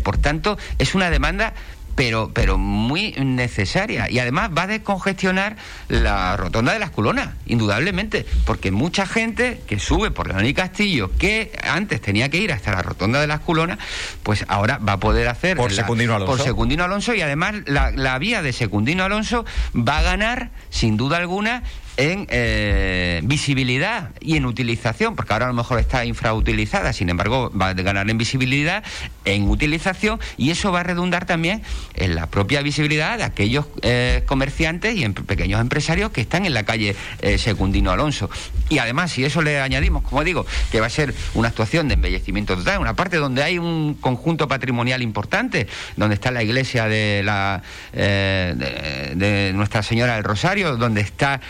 por 0.03 0.17
tanto 0.17 0.57
es 0.79 0.95
una 0.95 1.09
demanda 1.09 1.53
pero, 1.97 2.29
pero 2.31 2.59
muy 2.59 3.13
necesaria. 3.13 4.07
Y 4.07 4.19
además 4.19 4.51
va 4.55 4.61
a 4.61 4.67
descongestionar 4.67 5.57
la 5.89 6.37
rotonda 6.37 6.71
de 6.71 6.77
las 6.77 6.91
culonas, 6.91 7.29
indudablemente, 7.47 8.23
porque 8.45 8.69
mucha 8.69 9.07
gente 9.07 9.63
que 9.65 9.79
sube 9.79 10.11
por 10.11 10.27
León 10.27 10.45
y 10.45 10.53
Castillo, 10.53 11.09
que 11.17 11.57
antes 11.63 11.99
tenía 11.99 12.29
que 12.29 12.37
ir 12.37 12.53
hasta 12.53 12.71
la 12.71 12.83
rotonda 12.83 13.19
de 13.19 13.25
las 13.25 13.39
culonas, 13.39 13.79
pues 14.21 14.45
ahora 14.47 14.77
va 14.77 14.93
a 14.93 14.99
poder 14.99 15.27
hacer... 15.27 15.57
Por 15.57 15.73
Secundino 15.73 16.13
Alonso. 16.13 16.37
Por 16.37 16.45
Secundino 16.45 16.83
Alonso 16.83 17.15
y 17.15 17.21
además 17.21 17.55
la, 17.65 17.89
la 17.89 18.19
vía 18.19 18.43
de 18.43 18.53
Secundino 18.53 19.03
Alonso 19.03 19.43
va 19.75 19.97
a 19.97 20.03
ganar, 20.03 20.51
sin 20.69 20.97
duda 20.97 21.17
alguna, 21.17 21.63
en 21.97 22.27
eh, 22.29 23.21
visibilidad 23.23 24.11
y 24.21 24.37
en 24.37 24.45
utilización, 24.45 25.15
porque 25.15 25.33
ahora 25.33 25.45
a 25.45 25.49
lo 25.49 25.55
mejor 25.55 25.79
está 25.79 26.05
infrautilizada, 26.05 26.93
sin 26.93 27.09
embargo 27.09 27.51
va 27.59 27.69
a 27.69 27.73
ganar 27.73 28.09
en 28.09 28.17
visibilidad, 28.17 28.83
en 29.25 29.49
utilización, 29.49 30.19
y 30.37 30.51
eso 30.51 30.71
va 30.71 30.81
a 30.81 30.83
redundar 30.83 31.25
también 31.25 31.63
en 31.95 32.15
la 32.15 32.27
propia 32.27 32.61
visibilidad 32.61 33.17
de 33.17 33.23
aquellos 33.23 33.65
eh, 33.81 34.23
comerciantes 34.27 34.95
y 34.95 35.03
en 35.03 35.13
pequeños 35.15 35.59
empresarios 35.59 36.11
que 36.11 36.21
están 36.21 36.45
en 36.45 36.53
la 36.53 36.63
calle 36.63 36.95
eh, 37.21 37.37
Secundino 37.39 37.91
Alonso. 37.91 38.29
Y 38.69 38.77
además, 38.77 39.11
si 39.11 39.25
eso 39.25 39.41
le 39.41 39.59
añadimos, 39.59 40.03
como 40.03 40.23
digo, 40.23 40.45
que 40.71 40.79
va 40.79 40.87
a 40.87 40.91
ser 40.91 41.13
una 41.33 41.47
actuación 41.47 41.87
de 41.87 41.95
embellecimiento 41.95 42.55
total, 42.55 42.79
una 42.79 42.95
parte 42.95 43.17
donde 43.17 43.41
hay 43.41 43.57
un 43.57 43.95
conjunto 43.95 44.47
patrimonial 44.47 45.01
importante, 45.01 45.67
donde 45.95 46.15
está 46.15 46.29
la 46.31 46.43
iglesia 46.43 46.87
de, 46.87 47.21
la, 47.23 47.63
de, 47.93 49.51
Nuestra 49.55 49.81
Señora 49.81 50.15
del 50.15 50.23
Rosario, 50.23 50.75
donde 50.75 51.01
está 51.01 51.41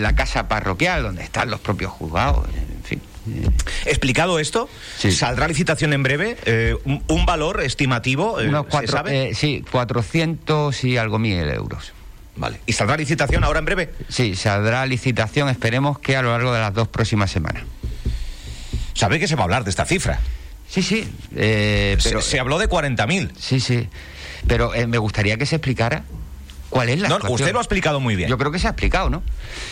la 0.00 0.14
casa 0.14 0.48
parroquial, 0.48 1.02
donde 1.02 1.22
están 1.22 1.50
los 1.50 1.60
propios 1.60 1.92
juzgados, 1.92 2.46
en 2.48 2.84
fin. 2.84 3.00
Explicado 3.84 4.38
esto, 4.38 4.68
¿saldrá 4.96 5.48
licitación 5.48 5.92
en 5.92 6.02
breve? 6.02 6.36
Eh, 6.44 6.76
un, 6.84 7.26
valor 7.26 7.62
estimativo? 7.62 8.40
Eh, 8.40 8.50
cuatro, 8.68 9.04
eh, 9.06 9.32
sí, 9.34 9.64
400 9.70 10.84
y 10.84 10.96
algo 10.96 11.18
mil 11.18 11.38
euros. 11.50 11.92
Vale. 12.36 12.60
¿Y 12.66 12.72
saldrá 12.72 12.96
licitación 12.96 13.44
ahora 13.44 13.58
en 13.58 13.64
breve? 13.64 13.92
Sí, 14.08 14.36
saldrá 14.36 14.86
licitación, 14.86 15.48
esperemos 15.48 15.98
que 15.98 16.16
a 16.16 16.22
lo 16.22 16.30
largo 16.30 16.52
de 16.52 16.60
las 16.60 16.72
dos 16.72 16.88
próximas 16.88 17.30
semanas. 17.30 17.64
¿Sabe 18.94 19.18
que 19.18 19.28
se 19.28 19.34
va 19.34 19.42
a 19.42 19.44
hablar 19.44 19.64
de 19.64 19.70
esta 19.70 19.84
cifra? 19.84 20.20
Sí, 20.68 20.82
sí. 20.82 21.08
pero, 21.34 22.20
se, 22.20 22.38
habló 22.38 22.58
de 22.58 22.68
40.000. 22.68 23.30
Sí, 23.38 23.60
sí. 23.60 23.88
Pero 24.46 24.72
me 24.86 24.98
gustaría 24.98 25.36
que 25.36 25.46
se 25.46 25.56
explicara 25.56 26.04
¿Cuál 26.70 26.90
es 26.90 27.00
la 27.00 27.08
no, 27.08 27.18
Usted 27.28 27.52
lo 27.52 27.58
ha 27.58 27.62
explicado 27.62 27.98
muy 27.98 28.14
bien. 28.14 28.28
Yo 28.28 28.36
creo 28.36 28.52
que 28.52 28.58
se 28.58 28.66
ha 28.66 28.70
explicado, 28.70 29.08
¿no? 29.08 29.22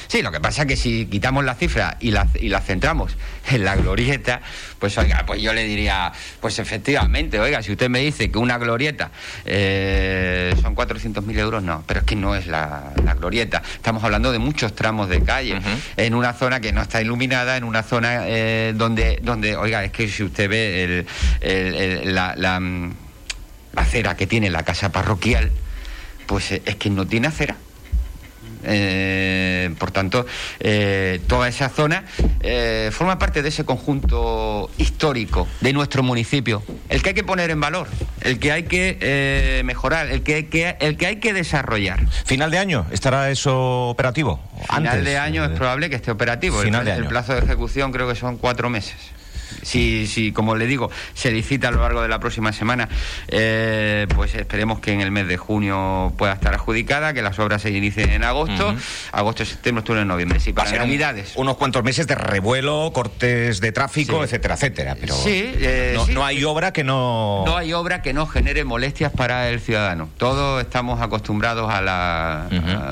Sí, 0.06 0.22
lo 0.22 0.32
que 0.32 0.40
pasa 0.40 0.62
es 0.62 0.68
que 0.68 0.76
si 0.76 1.06
quitamos 1.06 1.44
la 1.44 1.54
cifra 1.54 1.96
y 2.00 2.10
la, 2.10 2.26
y 2.40 2.48
la 2.48 2.60
centramos 2.60 3.16
en 3.50 3.64
la 3.64 3.76
glorieta, 3.76 4.40
pues 4.78 4.96
oiga, 4.96 5.24
pues 5.26 5.42
yo 5.42 5.52
le 5.52 5.64
diría, 5.64 6.12
pues 6.40 6.58
efectivamente, 6.58 7.38
oiga, 7.38 7.62
si 7.62 7.72
usted 7.72 7.90
me 7.90 8.00
dice 8.00 8.30
que 8.30 8.38
una 8.38 8.56
glorieta 8.56 9.10
eh, 9.44 10.54
son 10.62 10.74
400.000 10.74 11.38
euros, 11.38 11.62
no, 11.62 11.84
pero 11.86 12.00
es 12.00 12.06
que 12.06 12.16
no 12.16 12.34
es 12.34 12.46
la, 12.46 12.92
glorieta. 13.18 13.62
Estamos 13.74 14.02
hablando 14.04 14.32
de 14.32 14.38
muchos 14.38 14.74
tramos 14.74 15.08
de 15.08 15.22
calle, 15.22 15.58
en 15.96 16.14
una 16.14 16.32
zona 16.32 16.60
que 16.60 16.72
no 16.72 16.82
está 16.82 17.00
iluminada, 17.00 17.56
en 17.56 17.64
una 17.64 17.82
zona 17.82 18.26
eh, 18.26 18.72
donde, 18.74 19.20
donde, 19.22 19.56
oiga, 19.56 19.84
es 19.84 19.92
que 19.92 20.08
si 20.08 20.22
usted 20.22 20.48
ve 20.48 21.06
el, 21.40 22.14
la, 22.14 22.34
la 22.36 22.60
acera 23.74 24.16
que 24.16 24.26
tiene 24.26 24.50
la 24.50 24.64
casa 24.64 24.90
parroquial, 24.90 25.50
pues 26.26 26.52
eh, 26.52 26.62
es 26.64 26.76
que 26.76 26.90
no 26.90 27.06
tiene 27.06 27.28
acera. 27.28 27.56
Eh, 28.68 29.72
por 29.78 29.92
tanto, 29.92 30.26
eh, 30.58 31.20
toda 31.28 31.46
esa 31.46 31.68
zona 31.68 32.04
forma 32.90 33.16
parte 33.16 33.42
de 33.42 33.50
ese 33.50 33.64
conjunto 33.64 34.70
histórico 34.76 35.46
de 35.60 35.72
nuestro 35.72 36.02
municipio, 36.02 36.64
el 36.88 37.00
que 37.00 37.10
hay 37.10 37.14
que 37.14 37.22
poner 37.22 37.50
en 37.50 37.60
valor, 37.60 37.86
el 38.22 38.40
que 38.40 38.50
hay 38.50 38.64
que 38.64 39.62
mejorar, 39.64 40.08
el 40.08 40.22
que, 40.22 40.76
el 40.80 40.96
que 40.96 41.06
hay 41.06 41.16
que 41.16 41.32
desarrollar. 41.32 42.08
¿Final 42.24 42.50
de 42.50 42.58
año 42.58 42.86
estará 42.90 43.30
eso 43.30 43.88
operativo? 43.88 44.40
Final 44.74 45.04
de 45.04 45.16
año 45.16 45.44
es 45.44 45.50
probable 45.50 45.88
que 45.88 45.96
esté 45.96 46.10
operativo. 46.10 46.60
el 46.62 47.06
plazo 47.06 47.34
de 47.34 47.40
ejecución 47.40 47.92
creo 47.92 48.08
que 48.08 48.16
son 48.16 48.36
cuatro 48.36 48.68
meses 48.68 49.15
si, 49.66 50.06
si 50.06 50.32
como 50.32 50.54
le 50.54 50.66
digo, 50.66 50.90
se 51.14 51.32
licita 51.32 51.68
a 51.68 51.70
lo 51.72 51.82
largo 51.82 52.00
de 52.00 52.08
la 52.08 52.20
próxima 52.20 52.52
semana, 52.52 52.88
eh, 53.28 54.06
pues 54.14 54.34
esperemos 54.34 54.78
que 54.78 54.92
en 54.92 55.00
el 55.00 55.10
mes 55.10 55.26
de 55.26 55.36
junio 55.36 56.12
pueda 56.16 56.34
estar 56.34 56.54
adjudicada, 56.54 57.12
que 57.12 57.22
las 57.22 57.38
obras 57.40 57.62
se 57.62 57.70
inicien 57.70 58.10
en 58.10 58.22
agosto, 58.22 58.74
agosto, 59.10 59.44
septiembre, 59.44 59.80
octubre, 59.80 60.04
noviembre. 60.04 60.38
Sí, 60.38 60.52
para 60.52 60.70
Navidades. 60.70 61.32
unos 61.34 61.56
cuantos 61.56 61.82
meses 61.82 62.06
de 62.06 62.14
revuelo, 62.14 62.92
cortes 62.92 63.60
de 63.60 63.72
tráfico, 63.72 64.22
etcétera, 64.22 64.54
etcétera. 64.54 64.96
Pero 65.00 65.14
sí, 65.14 65.52
eh, 65.56 65.98
no, 66.12 66.24
hay 66.24 66.44
obra 66.44 66.72
que 66.72 66.84
no. 66.84 67.42
No 67.44 67.56
hay 67.56 67.72
obra 67.72 68.02
que 68.02 68.12
no 68.12 68.26
genere 68.26 68.64
molestias 68.64 69.10
para 69.10 69.48
el 69.48 69.60
ciudadano. 69.60 70.08
Todos 70.16 70.62
estamos 70.62 71.00
acostumbrados 71.00 71.72
a 71.72 71.80
la. 71.80 72.46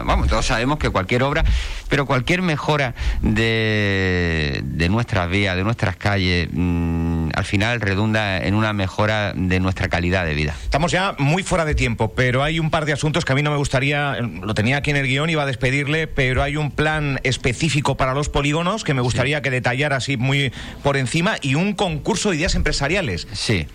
vamos, 0.04 0.26
todos 0.28 0.44
sabemos 0.44 0.78
que 0.78 0.90
cualquier 0.90 1.22
obra, 1.22 1.44
pero 1.88 2.04
cualquier 2.04 2.42
mejora 2.42 2.94
de, 3.20 4.60
de 4.64 4.88
nuestras 4.88 5.30
vías, 5.30 5.54
de 5.54 5.62
nuestras 5.62 5.96
calles, 5.96 6.48
Mm, 6.64 7.28
al 7.34 7.44
final 7.44 7.80
redunda 7.80 8.38
en 8.38 8.54
una 8.54 8.72
mejora 8.72 9.32
de 9.34 9.60
nuestra 9.60 9.88
calidad 9.88 10.24
de 10.24 10.34
vida. 10.34 10.54
Estamos 10.62 10.92
ya 10.92 11.14
muy 11.18 11.42
fuera 11.42 11.64
de 11.64 11.74
tiempo, 11.74 12.14
pero 12.14 12.42
hay 12.42 12.58
un 12.58 12.70
par 12.70 12.86
de 12.86 12.92
asuntos 12.92 13.24
que 13.24 13.32
a 13.32 13.34
mí 13.34 13.42
no 13.42 13.50
me 13.50 13.56
gustaría, 13.56 14.16
lo 14.20 14.54
tenía 14.54 14.78
aquí 14.78 14.90
en 14.90 14.96
el 14.96 15.06
guion, 15.06 15.28
iba 15.28 15.42
a 15.42 15.46
despedirle, 15.46 16.06
pero 16.06 16.42
hay 16.42 16.56
un 16.56 16.70
plan 16.70 17.20
específico 17.22 17.96
para 17.96 18.14
los 18.14 18.28
polígonos 18.28 18.84
que 18.84 18.94
me 18.94 19.02
gustaría 19.02 19.42
que 19.42 19.50
detallara 19.50 19.96
así 19.96 20.16
muy 20.16 20.52
por 20.82 20.96
encima 20.96 21.36
y 21.42 21.54
un 21.54 21.74
concurso 21.74 22.30
de 22.30 22.36
ideas 22.36 22.54
empresariales. 22.54 23.28
Sí. 23.32 23.66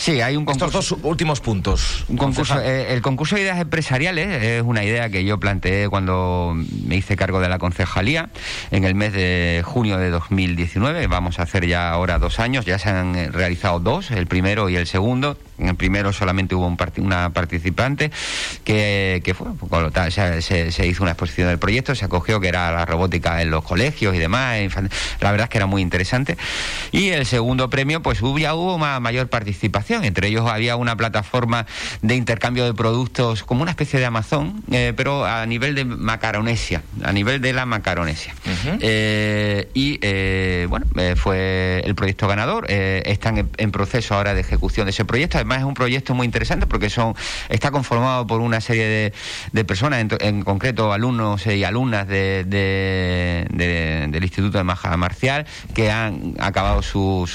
Sí, 0.00 0.22
hay 0.22 0.34
un 0.34 0.46
concurso. 0.46 0.78
Estos 0.78 0.88
dos 0.88 1.04
últimos 1.04 1.40
puntos. 1.42 2.06
Un 2.08 2.16
concurso, 2.16 2.58
eh, 2.58 2.94
el 2.94 3.02
concurso 3.02 3.34
de 3.34 3.42
ideas 3.42 3.60
empresariales 3.60 4.42
es 4.42 4.62
una 4.62 4.82
idea 4.82 5.10
que 5.10 5.26
yo 5.26 5.38
planteé 5.38 5.90
cuando 5.90 6.54
me 6.86 6.96
hice 6.96 7.16
cargo 7.16 7.38
de 7.38 7.50
la 7.50 7.58
concejalía 7.58 8.30
en 8.70 8.84
el 8.84 8.94
mes 8.94 9.12
de 9.12 9.62
junio 9.62 9.98
de 9.98 10.08
2019. 10.08 11.06
Vamos 11.06 11.38
a 11.38 11.42
hacer 11.42 11.66
ya 11.66 11.90
ahora 11.90 12.18
dos 12.18 12.40
años. 12.40 12.64
Ya 12.64 12.78
se 12.78 12.88
han 12.88 13.30
realizado 13.30 13.78
dos, 13.78 14.10
el 14.10 14.26
primero 14.26 14.70
y 14.70 14.76
el 14.76 14.86
segundo. 14.86 15.36
En 15.58 15.68
el 15.68 15.74
primero 15.74 16.14
solamente 16.14 16.54
hubo 16.54 16.66
un 16.66 16.78
una 16.96 17.34
participante 17.34 18.10
que, 18.64 19.20
que 19.22 19.34
fue, 19.34 19.48
se, 20.10 20.72
se, 20.72 20.86
hizo 20.86 21.02
una 21.02 21.12
exposición 21.12 21.48
del 21.48 21.58
proyecto, 21.58 21.94
se 21.94 22.06
acogió 22.06 22.40
que 22.40 22.48
era 22.48 22.72
la 22.72 22.86
robótica 22.86 23.42
en 23.42 23.50
los 23.50 23.62
colegios 23.62 24.14
y 24.14 24.18
demás. 24.18 24.56
La 25.20 25.30
verdad 25.30 25.44
es 25.44 25.50
que 25.50 25.58
era 25.58 25.66
muy 25.66 25.82
interesante. 25.82 26.38
Y 26.90 27.10
el 27.10 27.26
segundo 27.26 27.68
premio, 27.68 28.00
pues 28.00 28.22
hubo, 28.22 28.38
ya 28.38 28.54
hubo 28.54 28.78
mayor 28.78 29.28
participación 29.28 29.89
Entre 29.90 30.28
ellos 30.28 30.48
había 30.48 30.76
una 30.76 30.96
plataforma 30.96 31.66
de 32.02 32.14
intercambio 32.14 32.64
de 32.64 32.74
productos 32.74 33.42
como 33.42 33.62
una 33.62 33.72
especie 33.72 33.98
de 33.98 34.06
Amazon, 34.06 34.62
eh, 34.70 34.92
pero 34.96 35.24
a 35.24 35.44
nivel 35.46 35.74
de 35.74 35.84
Macaronesia, 35.84 36.82
a 37.02 37.12
nivel 37.12 37.40
de 37.40 37.52
la 37.52 37.66
Macaronesia. 37.66 38.34
Eh, 38.80 39.68
y 39.74 39.98
eh, 40.02 40.66
bueno, 40.68 40.86
fue 41.16 41.82
el 41.84 41.94
proyecto 41.94 42.28
ganador. 42.28 42.70
están 42.70 43.50
en, 43.56 43.70
proceso 43.70 44.14
ahora 44.14 44.34
de 44.34 44.40
ejecución 44.40 44.86
de 44.86 44.90
ese 44.90 45.04
proyecto. 45.04 45.38
Además 45.38 45.58
es 45.58 45.64
un 45.64 45.74
proyecto 45.74 46.14
muy 46.14 46.24
interesante 46.24 46.66
porque 46.66 46.90
son 46.90 47.14
está 47.48 47.70
conformado 47.70 48.26
por 48.26 48.40
una 48.40 48.60
serie 48.60 49.12
de, 49.52 49.64
personas, 49.64 50.04
en, 50.20 50.42
concreto 50.42 50.92
alumnos 50.92 51.46
y 51.46 51.64
alumnas 51.64 52.06
de, 52.06 52.44
del 52.48 54.22
Instituto 54.22 54.58
de 54.58 54.64
Maja 54.64 54.96
Marcial, 54.96 55.46
que 55.74 55.90
han 55.90 56.34
acabado 56.38 56.82
sus 56.82 57.34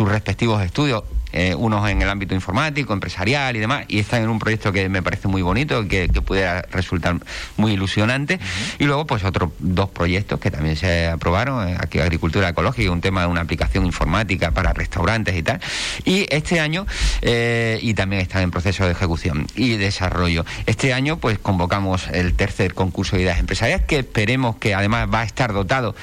respectivos 0.00 0.62
estudios 0.62 1.04
eh, 1.32 1.54
unos 1.54 1.88
en 1.88 2.00
el 2.00 2.08
ámbito 2.08 2.34
informático, 2.34 2.92
empresarial 2.92 3.56
y 3.56 3.58
demás, 3.58 3.84
y 3.88 3.98
están 3.98 4.22
en 4.22 4.28
un 4.28 4.38
proyecto 4.38 4.72
que 4.72 4.88
me 4.88 5.02
parece 5.02 5.28
muy 5.28 5.42
bonito, 5.42 5.86
que, 5.88 6.08
que 6.08 6.22
pudiera 6.22 6.62
resultar 6.70 7.16
muy 7.56 7.72
ilusionante. 7.72 8.38
Y 8.78 8.84
luego, 8.84 9.06
pues 9.06 9.24
otros 9.24 9.50
dos 9.58 9.90
proyectos 9.90 10.40
que 10.40 10.50
también 10.50 10.76
se 10.76 11.08
aprobaron, 11.08 11.68
eh, 11.68 11.76
aquí 11.78 11.98
agricultura 11.98 12.48
ecológica, 12.48 12.90
un 12.90 13.00
tema 13.00 13.22
de 13.22 13.26
una 13.26 13.42
aplicación 13.42 13.84
informática 13.84 14.52
para 14.52 14.72
restaurantes 14.72 15.36
y 15.36 15.42
tal. 15.42 15.60
Y 16.04 16.26
este 16.30 16.60
año, 16.60 16.86
eh, 17.22 17.78
y 17.82 17.94
también 17.94 18.22
están 18.22 18.42
en 18.42 18.50
proceso 18.50 18.84
de 18.84 18.92
ejecución 18.92 19.46
y 19.56 19.76
desarrollo. 19.76 20.44
Este 20.66 20.94
año, 20.94 21.18
pues 21.18 21.38
convocamos 21.38 22.08
el 22.08 22.34
tercer 22.34 22.74
concurso 22.74 23.16
de 23.16 23.22
ideas 23.22 23.38
empresariales, 23.38 23.86
que 23.86 23.98
esperemos 23.98 24.56
que 24.56 24.74
además 24.74 25.08
va 25.12 25.20
a 25.20 25.24
estar 25.24 25.52
dotado 25.52 25.94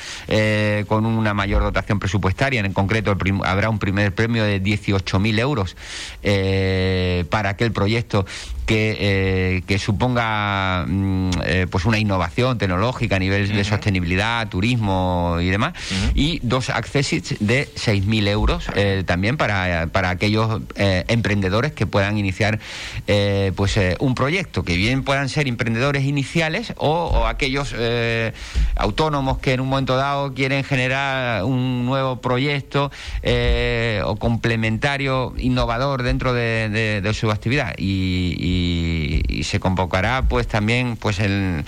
con 0.87 1.05
una 1.05 1.33
mayor 1.33 1.63
dotación 1.63 1.99
presupuestaria. 1.99 2.59
En 2.59 2.73
concreto, 2.73 3.15
habrá 3.43 3.69
un 3.69 3.79
primer 3.79 4.13
premio 4.13 4.43
de 4.43 4.59
18 4.59 5.12
mil 5.19 5.37
euros 5.39 5.75
eh, 6.21 7.25
para 7.29 7.49
aquel 7.49 7.71
proyecto 7.71 8.25
que, 8.65 9.63
eh, 9.67 9.77
suponga 9.77 10.85
mm, 10.87 11.29
eh, 11.43 11.67
pues 11.69 11.85
una 11.85 11.99
innovación 11.99 12.57
tecnológica 12.57 13.17
a 13.17 13.19
nivel 13.19 13.47
de 13.51 13.63
sostenibilidad, 13.63 14.47
turismo 14.47 15.37
y 15.41 15.49
demás, 15.49 15.73
y 16.13 16.39
dos 16.43 16.69
accesits 16.69 17.35
de 17.39 17.67
6.000 17.75 18.27
euros 18.27 18.65
también 19.05 19.37
para, 19.37 19.87
para 19.87 20.09
aquellos 20.09 20.61
emprendedores 20.75 21.73
que 21.73 21.85
puedan 21.85 22.17
iniciar 22.17 22.59
pues 23.55 23.79
un 23.99 24.15
proyecto, 24.15 24.63
que 24.63 24.75
bien 24.75 25.03
puedan 25.03 25.29
ser 25.29 25.47
emprendedores 25.47 26.03
iniciales 26.03 26.73
o, 26.77 27.07
o 27.07 27.27
aquellos 27.27 27.75
autónomos 28.75 29.39
que 29.39 29.53
en 29.53 29.61
un 29.61 29.69
momento 29.69 29.95
dado 29.97 30.33
quieren 30.33 30.63
generar 30.63 31.43
un 31.43 31.85
nuevo 31.85 32.21
proyecto 32.21 32.91
o 34.05 34.15
complementario 34.15 35.33
innovador 35.37 36.03
dentro 36.03 36.33
de, 36.33 37.11
su 37.13 37.31
actividad. 37.31 37.75
Y, 37.77 38.52
se 39.43 39.59
convocará 39.59 40.23
pues 40.23 40.47
también 40.47 40.97
pues 40.97 41.19
el 41.19 41.63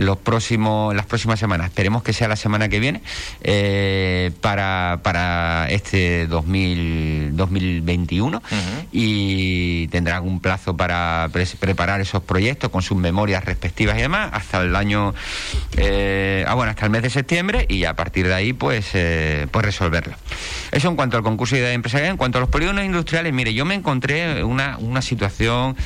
en 0.00 0.06
los 0.06 0.16
próximos, 0.16 0.94
las 0.94 1.04
próximas 1.04 1.38
semanas. 1.38 1.66
Esperemos 1.66 2.02
que 2.02 2.14
sea 2.14 2.26
la 2.26 2.36
semana 2.36 2.70
que 2.70 2.80
viene 2.80 3.02
eh, 3.42 4.30
para, 4.40 5.00
para 5.02 5.66
este 5.68 6.26
2000, 6.26 7.36
2021 7.36 8.42
y 8.92 9.88
tendrán 9.88 10.26
un 10.26 10.40
plazo 10.40 10.74
para 10.74 11.28
preparar 11.60 12.00
esos 12.00 12.22
proyectos 12.22 12.70
con 12.70 12.80
sus 12.80 12.96
memorias 12.96 13.44
respectivas 13.44 13.98
y 13.98 14.00
demás 14.00 14.30
hasta 14.32 14.62
el 14.62 14.74
año, 14.74 15.14
eh, 15.76 16.46
ah, 16.48 16.54
bueno, 16.54 16.70
hasta 16.70 16.86
el 16.86 16.90
mes 16.90 17.02
de 17.02 17.10
septiembre 17.10 17.66
y 17.68 17.84
a 17.84 17.94
partir 17.94 18.26
de 18.26 18.34
ahí 18.34 18.54
pues, 18.54 18.86
eh, 18.94 19.48
pues 19.50 19.66
resolverlo. 19.66 20.14
Eso 20.72 20.88
en 20.88 20.96
cuanto 20.96 21.18
al 21.18 21.22
concurso 21.22 21.56
de 21.56 21.60
idea 21.60 21.72
empresarial. 21.74 22.12
En 22.12 22.16
cuanto 22.16 22.38
a 22.38 22.40
los 22.40 22.48
polígonos 22.48 22.86
industriales, 22.86 23.34
mire, 23.34 23.52
yo 23.52 23.66
me 23.66 23.74
encontré 23.74 24.44
una, 24.44 24.78
una 24.78 25.02
situación 25.02 25.76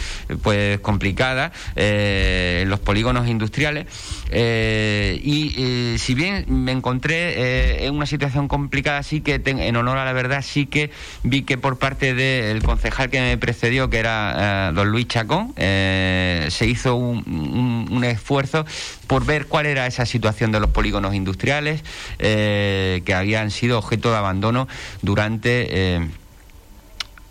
pues 0.42 0.78
complicada 0.80 1.50
en 1.74 2.68
los 2.68 2.78
polígonos 2.78 3.26
industriales 3.26 3.86
eh, 4.30 5.20
y 5.22 5.55
eh, 5.57 5.98
si 5.98 6.14
bien 6.14 6.44
me 6.48 6.72
encontré 6.72 7.34
eh, 7.36 7.86
en 7.86 7.94
una 7.94 8.07
situación 8.07 8.48
complicada, 8.48 9.02
sí 9.02 9.20
que 9.20 9.40
en 9.44 9.76
honor 9.76 9.98
a 9.98 10.05
la 10.05 10.12
verdad, 10.12 10.42
sí 10.42 10.66
que 10.66 10.90
vi 11.22 11.42
que 11.42 11.59
por 11.59 11.78
parte 11.78 12.14
del 12.14 12.62
concejal 12.62 13.11
que 13.11 13.20
me 13.20 13.38
precedió, 13.38 13.90
que 13.90 13.98
era 13.98 14.72
don 14.72 14.90
Luis 14.90 15.09
Chacón, 15.09 15.55
se 15.57 16.66
hizo 16.66 16.96
un, 16.96 17.88
un, 17.90 18.05
esfuerzo 18.05 18.66
por 19.07 19.24
ver 19.24 19.46
cuál 19.46 19.66
era 19.66 19.86
esa 19.86 20.07
situación 20.07 20.52
de 20.52 20.61
los 20.61 20.70
polígonos 20.70 21.14
industriales 21.14 21.82
que 22.18 23.14
habían 23.14 23.50
sido 23.50 23.78
objeto 23.78 24.11
de 24.11 24.16
abandono 24.16 24.68
durante 25.02 26.00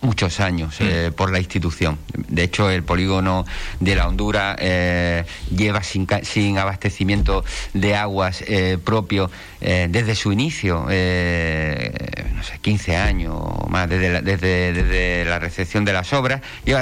muchos 0.04 0.40
años 0.40 0.80
mm. 0.80 0.84
eh, 0.84 1.12
por 1.16 1.32
la 1.32 1.40
institución. 1.40 1.98
De 2.14 2.44
hecho, 2.44 2.70
el 2.70 2.84
polígono 2.84 3.46
de 3.80 3.96
la 3.96 4.08
Honduras 4.08 4.58
eh, 4.60 5.26
lleva 5.56 5.82
sin, 5.82 6.08
sin, 6.24 6.58
abastecimiento 6.58 7.44
de 7.74 7.96
aguas 7.96 8.44
eh, 8.48 8.78
propio 8.84 9.32
desde 9.64 10.14
su 10.14 10.34
inicio, 10.34 10.82
no 10.82 12.44
sé, 12.44 12.60
15 12.60 12.98
años 12.98 13.34
o 13.34 13.68
más, 13.70 13.88
desde 13.88 14.10
la, 14.12 14.22
desde, 14.22 15.24
la 15.24 15.40
recepción 15.40 15.86
de 15.86 15.94
las 15.94 16.12
obras. 16.12 16.42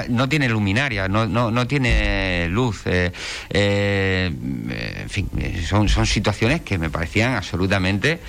no 0.10 0.28
tiene 0.28 0.50
luminaria, 0.50 1.08
no, 1.08 1.28
no, 1.28 1.52
no 1.52 1.68
tiene 1.68 2.48
luz. 2.50 2.82
en 2.88 4.34
fin, 5.10 5.30
son, 5.64 5.90
son 5.90 6.08
situaciones 6.08 6.62
que 6.62 6.80
me 6.80 6.90
parecían 6.90 7.36
absolutamente 7.36 8.20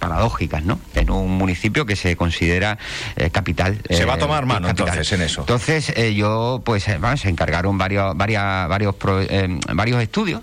paradójicas, 0.00 0.64
¿no? 0.64 0.80
En 0.96 1.10
un 1.10 1.30
municipio 1.30 1.86
que 1.86 1.94
se 1.94 2.16
considera 2.16 2.78
eh, 3.14 3.30
capital. 3.30 3.78
Se 3.88 4.04
va 4.04 4.14
a 4.14 4.18
tomar 4.18 4.42
eh, 4.42 4.46
mano 4.46 4.68
entonces 4.68 5.12
en 5.12 5.22
eso. 5.22 5.42
Entonces 5.42 5.92
eh, 5.94 6.14
yo, 6.14 6.62
pues, 6.64 6.82
se 6.82 7.28
encargaron 7.28 7.78
varios, 7.78 8.16
varias, 8.16 8.68
varios, 8.68 8.96
varios 9.72 10.02
estudios 10.02 10.42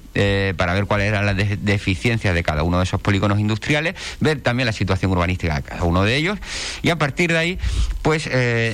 para 0.55 0.74
ver 0.74 0.86
cuáles 0.86 1.08
eran 1.08 1.26
las 1.26 1.36
deficiencias 1.36 2.34
de 2.34 2.43
cada 2.43 2.64
uno 2.64 2.78
de 2.78 2.84
esos 2.84 3.01
polígonos 3.01 3.39
industriales, 3.39 3.95
ver 4.20 4.41
también 4.41 4.68
la 4.68 4.72
situación 4.72 5.12
urbanística 5.12 5.55
de 5.55 5.64
cada 5.64 5.84
uno 5.84 6.03
de 6.03 6.16
ellos 6.16 6.38
y 6.84 6.91
a 6.91 6.97
partir 6.97 7.32
de 7.32 7.38
ahí, 7.38 7.60
pues, 8.03 8.30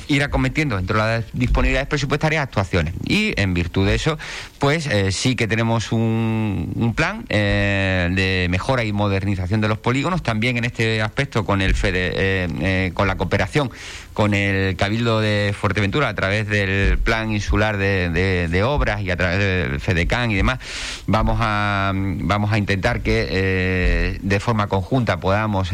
ir 0.07 0.23
acometiendo 0.23 0.75
dentro 0.75 1.01
de 1.01 1.19
las 1.19 1.25
disponibilidades 1.31 1.87
presupuestarias 1.87 2.43
actuaciones. 2.43 2.93
Y 3.05 3.39
en 3.39 3.53
virtud 3.53 3.87
de 3.87 3.95
eso, 3.95 4.17
pues, 4.63 4.89
sí 5.15 5.35
que 5.35 5.47
tenemos 5.47 5.91
un, 5.91 6.71
un 6.75 6.93
plan 6.93 7.25
de 7.27 8.47
mejora 8.49 8.83
y 8.83 8.91
modernización 8.91 9.61
de 9.61 9.67
los 9.67 9.77
polígonos, 9.77 10.21
también 10.23 10.57
en 10.57 10.65
este 10.65 10.83
este 10.83 11.01
aspecto 11.01 11.45
con 11.45 11.61
el 11.61 11.75
FEDE, 11.75 12.11
eh, 12.15 12.47
eh, 12.61 12.91
con 12.93 13.07
la 13.07 13.15
cooperación 13.15 13.71
con 14.13 14.33
el 14.33 14.75
Cabildo 14.75 15.19
de 15.19 15.53
Fuerteventura 15.59 16.09
a 16.09 16.13
través 16.13 16.47
del 16.47 16.97
Plan 16.97 17.31
Insular 17.31 17.77
de, 17.77 18.63
Obras 18.63 19.01
y 19.01 19.11
a 19.11 19.17
través 19.17 19.39
del 19.39 19.79
FEDECAN 19.79 20.31
y 20.31 20.35
demás, 20.35 20.59
vamos 21.07 21.37
a, 21.41 21.91
vamos 21.93 22.51
a 22.51 22.57
intentar 22.57 23.01
que 23.01 24.19
de 24.21 24.39
forma 24.39 24.67
conjunta 24.67 25.19
podamos 25.19 25.69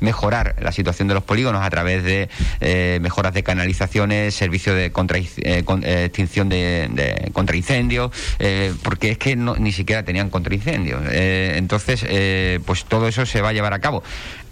mejorar 0.00 0.56
la 0.60 0.72
situación 0.72 1.08
de 1.08 1.14
los 1.14 1.22
polígonos 1.22 1.62
a 1.62 1.70
través 1.70 2.02
de 2.02 2.28
mejoras 3.00 3.34
de 3.34 3.42
canalizaciones, 3.42 4.34
servicios 4.34 4.76
de 4.76 4.90
contra, 4.90 5.18
extinción 5.18 6.48
de, 6.48 7.30
contra 7.32 7.56
incendios, 7.56 8.10
porque 8.82 9.12
es 9.12 9.18
que 9.18 9.36
no, 9.36 9.56
ni 9.56 9.72
siquiera 9.72 10.04
tenían 10.04 10.30
contra 10.30 10.54
incendios. 10.54 11.02
entonces, 11.10 12.04
pues 12.64 12.84
todo 12.84 13.08
eso 13.08 13.26
se 13.26 13.40
va 13.40 13.50
a 13.50 13.52
llevar 13.52 13.74
a 13.74 13.78
cabo 13.78 14.02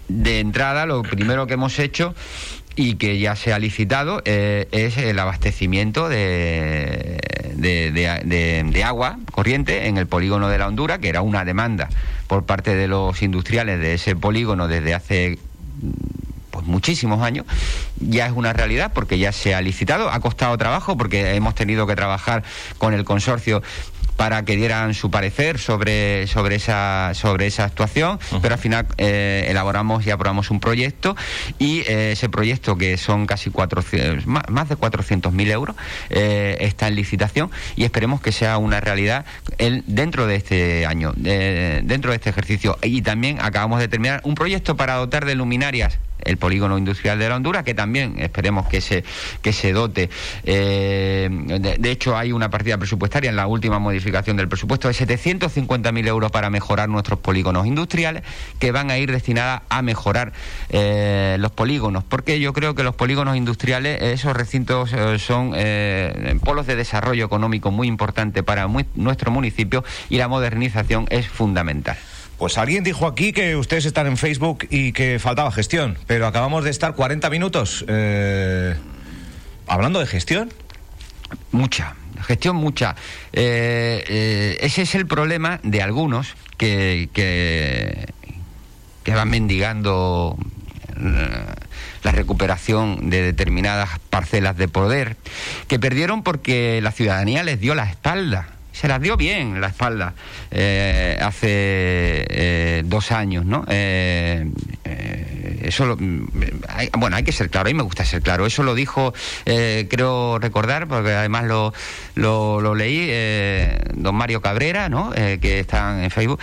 de 0.07 0.39
entrada, 0.39 0.85
lo 0.85 1.03
primero 1.03 1.47
que 1.47 1.55
hemos 1.55 1.79
hecho 1.79 2.15
y 2.77 2.95
que 2.95 3.17
ya 3.17 3.35
se 3.35 3.51
ha 3.51 3.59
licitado 3.59 4.21
eh, 4.23 4.67
es 4.71 4.97
el 4.97 5.17
abastecimiento 5.17 6.07
de, 6.07 7.17
de, 7.55 8.83
agua 8.85 9.17
corriente 9.31 9.87
en 9.87 9.97
el 9.97 10.05
polígono 10.05 10.47
de 10.47 10.59
la 10.59 10.67
Hondura, 10.67 10.99
que 10.99 11.09
era 11.09 11.23
una 11.23 11.43
demanda 11.43 11.89
por 12.27 12.45
parte 12.45 12.75
de 12.75 12.87
los 12.87 13.21
industriales 13.23 13.79
de 13.79 13.95
ese 13.95 14.15
polígono 14.15 14.67
desde 14.67 14.93
hace 14.93 15.39
pues 16.51 16.65
muchísimos 16.67 17.21
años, 17.23 17.45
ya 17.99 18.27
es 18.27 18.31
una 18.31 18.53
realidad 18.53 18.91
porque 18.93 19.17
ya 19.17 19.31
se 19.31 19.55
ha 19.55 19.61
licitado, 19.61 20.11
ha 20.11 20.19
costado 20.19 20.55
trabajo 20.57 20.95
porque 20.97 21.35
hemos 21.35 21.55
tenido 21.55 21.87
que 21.87 21.95
trabajar 21.95 22.43
con 22.77 22.93
el 22.93 23.03
consorcio 23.05 23.63
para 24.17 24.43
que 24.43 24.55
dieran 24.57 24.93
su 24.93 25.09
parecer 25.09 25.59
sobre, 25.59 26.27
sobre, 26.27 26.55
esa, 26.55 27.11
sobre 27.13 27.47
esa 27.47 27.63
actuación, 27.63 28.19
pero 28.41 28.55
al 28.55 28.59
final 28.59 28.87
eh, 28.97 29.45
elaboramos 29.47 30.05
y 30.05 30.11
aprobamos 30.11 30.51
un 30.51 30.59
proyecto 30.59 31.15
y 31.59 31.81
eh, 31.81 32.11
ese 32.13 32.27
proyecto, 32.27 32.77
que 32.77 32.97
son 32.97 33.27
casi 33.27 33.51
400, 33.51 34.25
más, 34.25 34.67
de 34.67 34.75
400.000 34.75 35.51
euros, 35.51 35.75
eh, 36.09 36.57
está 36.59 36.87
en 36.87 36.95
licitación 36.95 37.51
y 37.75 37.85
esperemos 37.85 38.19
que 38.19 38.31
sea 38.31 38.57
una 38.57 38.81
realidad 38.81 39.25
el, 39.59 39.83
dentro 39.85 40.25
de 40.27 40.35
este 40.35 40.85
año, 40.85 41.13
dentro 41.15 42.11
de 42.11 42.17
este 42.17 42.31
ejercicio. 42.31 42.77
Y 42.81 43.03
también 43.03 43.37
acabamos 43.39 43.79
de 43.79 43.87
terminar 43.87 44.21
un 44.23 44.35
proyecto 44.35 44.75
para 44.75 44.95
dotar 44.95 45.25
de 45.25 45.35
luminarias 45.35 45.99
el 46.27 46.37
polígono 46.37 46.77
industrial 46.77 47.19
de 47.19 47.29
la 47.29 47.35
Honduras, 47.35 47.63
que 47.63 47.73
también 47.73 48.15
esperemos 48.19 48.67
que 48.67 48.81
se, 48.81 49.03
que 49.41 49.53
se 49.53 49.73
dote. 49.73 50.09
de, 50.43 51.77
de, 51.79 51.91
hecho, 51.91 52.17
hay 52.17 52.31
una 52.31 52.49
partida 52.49 52.77
presupuestaria 52.77 53.29
en 53.29 53.35
la 53.35 53.47
última 53.47 53.79
modificación 53.79 54.37
del 54.37 54.47
presupuesto 54.47 54.87
de 54.87 54.93
750.000 54.93 56.07
euros 56.07 56.31
para 56.31 56.49
mejorar 56.49 56.89
nuestros 56.89 57.19
polígonos 57.19 57.65
industriales, 57.65 58.23
que 58.59 58.71
van 58.71 58.91
a 58.91 58.97
ir 58.97 59.11
destinadas 59.11 59.61
a 59.69 59.81
mejorar 59.81 60.33
los 60.69 61.51
polígonos, 61.51 62.03
porque 62.03 62.39
yo 62.39 62.53
creo 62.53 62.75
que 62.75 62.83
los 62.83 62.95
polígonos 62.95 63.35
industriales, 63.35 64.01
esos 64.01 64.35
recintos 64.35 64.91
son 65.19 65.53
polos 66.43 66.67
de 66.67 66.75
desarrollo 66.75 67.25
económico 67.25 67.71
muy 67.71 67.87
importante 67.87 68.43
para 68.43 68.67
nuestro 68.95 69.31
municipio 69.31 69.83
y 70.09 70.17
la 70.17 70.27
modernización 70.27 71.05
es 71.09 71.27
fundamental. 71.27 71.97
Pues 72.37 72.59
alguien 72.59 72.83
dijo 72.83 73.07
aquí 73.07 73.33
que 73.33 73.55
ustedes 73.55 73.85
están 73.85 74.05
en 74.05 74.15
Facebook 74.15 74.67
y 74.69 74.91
que 74.91 75.17
faltaba 75.17 75.51
gestión, 75.51 75.97
pero 76.05 76.27
acabamos 76.27 76.63
de 76.63 76.69
estar 76.69 76.93
40 76.93 77.31
minutos 77.31 77.83
eh, 77.87 78.75
hablando 79.65 79.99
de 79.99 80.05
gestión. 80.05 80.53
Mucha, 81.51 81.95
gestión 82.21 82.55
mucha. 82.55 82.95
Eh, 83.33 84.03
eh, 84.07 84.57
ese 84.61 84.83
es 84.83 84.93
el 84.93 85.07
problema 85.07 85.59
de 85.63 85.81
algunos 85.81 86.35
que, 86.57 87.09
que, 87.11 88.05
que 89.03 89.15
van 89.15 89.29
mendigando 89.29 90.37
la 92.03 92.11
recuperación 92.11 93.09
de 93.09 93.21
determinadas 93.23 93.99
parcelas 94.11 94.57
de 94.57 94.67
poder, 94.67 95.17
que 95.67 95.79
perdieron 95.79 96.21
porque 96.21 96.81
la 96.81 96.91
ciudadanía 96.91 97.43
les 97.43 97.59
dio 97.59 97.73
la 97.73 97.85
espalda 97.85 98.56
se 98.77 98.87
las 98.87 99.01
dio 99.01 99.17
bien 99.17 99.59
la 99.59 99.67
espalda 99.67 100.13
eh, 100.51 101.17
hace 101.19 101.47
eh, 101.49 102.83
dos 102.85 103.11
años, 103.11 103.43
¿no? 103.43 103.65
Eh, 103.67 104.51
eso, 105.67 105.97
bueno, 106.97 107.15
hay 107.15 107.23
que 107.23 107.31
ser 107.31 107.49
claro, 107.49 107.67
a 107.67 107.71
mí 107.71 107.73
me 107.75 107.83
gusta 107.83 108.05
ser 108.05 108.21
claro. 108.21 108.45
Eso 108.45 108.63
lo 108.63 108.75
dijo, 108.75 109.13
creo 109.45 110.39
recordar, 110.39 110.87
porque 110.87 111.13
además 111.13 111.45
lo, 111.45 111.73
lo, 112.15 112.75
leí, 112.75 113.11
don 113.93 114.15
Mario 114.15 114.41
Cabrera, 114.41 114.89
¿no? 114.89 115.11
que 115.11 115.59
está 115.59 116.03
en 116.03 116.11
Facebook. 116.11 116.39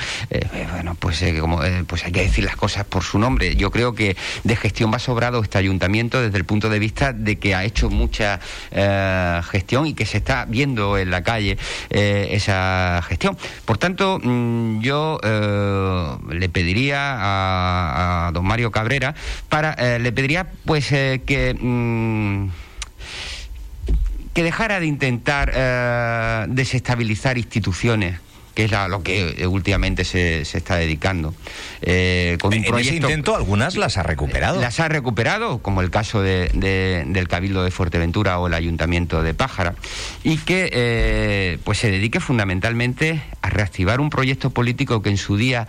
bueno, 0.72 0.96
pues, 0.98 1.24
como, 1.40 1.60
pues 1.86 2.04
hay 2.04 2.12
que 2.12 2.22
decir 2.22 2.44
las 2.44 2.56
cosas 2.56 2.84
por 2.84 3.02
su 3.02 3.18
nombre. 3.18 3.56
Yo 3.56 3.70
creo 3.70 3.94
que 3.94 4.16
de 4.44 4.56
gestión 4.56 4.92
va 4.92 4.98
sobrado 4.98 5.42
este 5.42 5.58
ayuntamiento 5.58 6.20
desde 6.20 6.36
el 6.38 6.44
punto 6.44 6.68
de 6.68 6.78
vista 6.78 7.12
de 7.12 7.36
que 7.36 7.54
ha 7.54 7.64
hecho 7.64 7.90
mucha 7.90 8.40
gestión 9.50 9.86
y 9.86 9.94
que 9.94 10.06
se 10.06 10.18
está 10.18 10.44
viendo 10.46 10.98
en 10.98 11.10
la 11.10 11.22
calle 11.22 11.58
esa 11.90 13.02
gestión. 13.06 13.36
Por 13.64 13.78
tanto, 13.78 14.18
mm, 14.22 14.80
yo 14.80 15.18
eh, 15.22 16.16
le 16.30 16.48
pediría 16.48 17.16
a, 17.18 18.30
don 18.32 18.44
Mario 18.44 18.70
Cabrera 18.70 19.13
eh, 19.50 19.98
le 20.00 20.12
pediría 20.12 20.46
pues 20.64 20.90
eh, 20.92 21.22
que 21.26 21.54
mm, 21.54 22.50
que 24.32 24.42
dejara 24.42 24.80
de 24.80 24.86
intentar 24.86 26.48
desestabilizar 26.48 27.38
instituciones 27.38 28.18
que 28.54 28.64
es 28.64 28.70
lo 28.70 29.02
que 29.02 29.34
eh, 29.38 29.46
últimamente 29.46 30.04
se, 30.04 30.44
se 30.44 30.58
está 30.58 30.76
dedicando. 30.76 31.34
Eh, 31.82 32.38
con 32.40 32.52
un 32.52 32.60
en 32.60 32.64
proyecto, 32.64 32.94
ese 32.94 32.96
intento 32.96 33.36
algunas 33.36 33.76
las 33.76 33.98
ha 33.98 34.04
recuperado. 34.04 34.60
Las 34.60 34.78
ha 34.80 34.88
recuperado, 34.88 35.58
como 35.58 35.80
el 35.80 35.90
caso 35.90 36.22
de, 36.22 37.04
del 37.06 37.28
Cabildo 37.28 37.64
de 37.64 37.70
Fuerteventura 37.70 38.38
o 38.38 38.46
el 38.46 38.54
Ayuntamiento 38.54 39.22
de 39.22 39.34
Pájara, 39.34 39.74
y 40.22 40.38
que 40.38 40.70
eh, 40.72 41.58
pues 41.64 41.78
se 41.78 41.90
dedique 41.90 42.20
fundamentalmente 42.20 43.20
a 43.42 43.50
reactivar 43.50 44.00
un 44.00 44.10
proyecto 44.10 44.50
político 44.50 45.02
que 45.02 45.10
en 45.10 45.18
su 45.18 45.36
día 45.36 45.66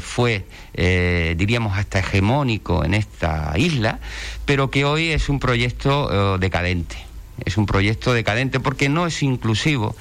fue, 0.00 0.44
diríamos, 0.74 1.76
hasta 1.76 1.98
hegemónico 1.98 2.84
en 2.84 2.94
esta 2.94 3.52
isla, 3.56 3.98
pero 4.44 4.70
que 4.70 4.84
hoy 4.84 5.10
es 5.10 5.28
un 5.28 5.40
proyecto 5.40 6.38
decadente. 6.38 6.96
Es 7.44 7.58
un 7.58 7.66
proyecto 7.66 8.14
decadente 8.14 8.60
porque 8.60 8.88
no 8.88 9.06
es 9.06 9.22
inclusivo 9.22 9.94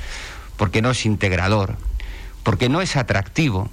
porque 0.58 0.82
no 0.82 0.91
es 0.91 1.06
integrador, 1.06 1.76
porque 2.43 2.70
no 2.70 2.82
es 2.82 2.95
atractivo. 2.95 3.70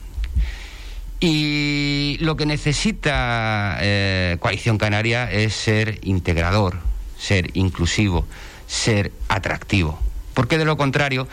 Y 1.20 2.16
lo 2.20 2.37
que 2.37 2.47
necesita 2.47 3.78
eh, 3.80 4.37
Coalición 4.41 4.76
Canaria 4.78 5.30
es 5.30 5.55
ser 5.55 6.01
integrador, 6.03 6.78
ser 7.16 7.51
inclusivo, 7.55 8.26
ser 8.66 9.12
atractivo. 9.28 10.01
Porque 10.35 10.59
de 10.59 10.64
lo 10.64 10.76
contrario, 10.76 11.28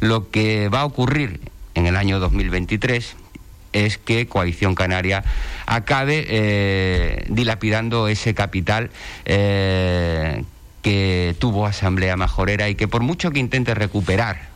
lo 0.00 0.30
que 0.30 0.68
va 0.68 0.80
a 0.80 0.84
ocurrir 0.86 1.40
en 1.74 1.86
el 1.86 1.96
año 1.96 2.20
2023 2.20 3.16
es 3.74 3.98
que 3.98 4.26
Coalición 4.28 4.74
Canaria 4.74 5.24
acabe 5.66 6.24
eh, 6.28 7.26
dilapidando 7.28 8.08
ese 8.08 8.32
capital 8.32 8.90
eh, 9.24 10.44
que 10.80 11.34
tuvo 11.38 11.66
Asamblea 11.66 12.16
Majorera 12.16 12.68
y 12.68 12.76
que 12.76 12.88
por 12.88 13.02
mucho 13.02 13.30
que 13.32 13.40
intente 13.40 13.74
recuperar 13.74 14.53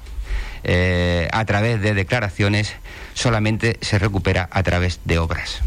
eh, 0.70 1.28
a 1.32 1.46
través 1.46 1.80
de 1.80 1.94
declaraciones, 1.94 2.74
solamente 3.14 3.78
se 3.80 3.98
recupera 3.98 4.50
a 4.52 4.62
través 4.62 5.00
de 5.06 5.18
obras. 5.18 5.62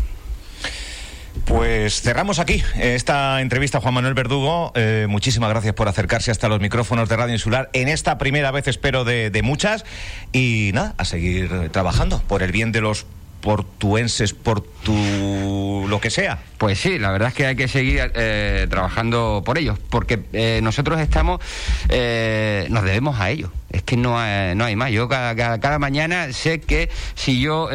Pues 1.45 2.01
cerramos 2.01 2.37
aquí 2.37 2.63
esta 2.79 3.41
entrevista 3.41 3.81
Juan 3.81 3.95
Manuel 3.95 4.13
Verdugo. 4.13 4.71
Eh, 4.75 5.07
muchísimas 5.09 5.49
gracias 5.49 5.73
por 5.73 5.87
acercarse 5.87 6.29
hasta 6.29 6.47
los 6.49 6.59
micrófonos 6.59 7.09
de 7.09 7.17
Radio 7.17 7.33
Insular 7.33 7.71
en 7.73 7.87
esta 7.87 8.19
primera 8.19 8.51
vez, 8.51 8.67
espero, 8.67 9.03
de 9.03 9.41
muchas. 9.43 9.85
Y 10.33 10.69
nada, 10.75 10.93
a 10.97 11.05
seguir 11.05 11.69
trabajando 11.71 12.21
por 12.27 12.43
el 12.43 12.51
bien 12.51 12.71
de 12.71 12.81
los 12.81 13.07
portuenses, 13.41 14.33
por 14.33 14.61
tu 14.61 15.85
lo 15.87 15.99
que 15.99 16.09
sea. 16.09 16.39
Pues 16.57 16.79
sí, 16.79 16.99
la 16.99 17.11
verdad 17.11 17.29
es 17.29 17.33
que 17.33 17.45
hay 17.47 17.55
que 17.55 17.67
seguir 17.67 18.11
eh, 18.15 18.67
trabajando 18.69 19.41
por 19.45 19.57
ellos, 19.57 19.77
porque 19.89 20.19
eh, 20.31 20.59
nosotros 20.63 20.99
estamos, 20.99 21.41
eh, 21.89 22.67
nos 22.69 22.83
debemos 22.83 23.19
a 23.19 23.29
ellos. 23.29 23.49
Es 23.71 23.83
que 23.83 23.97
no 23.97 24.19
hay, 24.19 24.55
no 24.55 24.65
hay 24.65 24.75
más. 24.75 24.91
Yo 24.91 25.07
cada, 25.07 25.35
cada, 25.35 25.79
mañana 25.79 26.31
sé 26.33 26.59
que 26.59 26.89
si 27.15 27.39
yo 27.39 27.69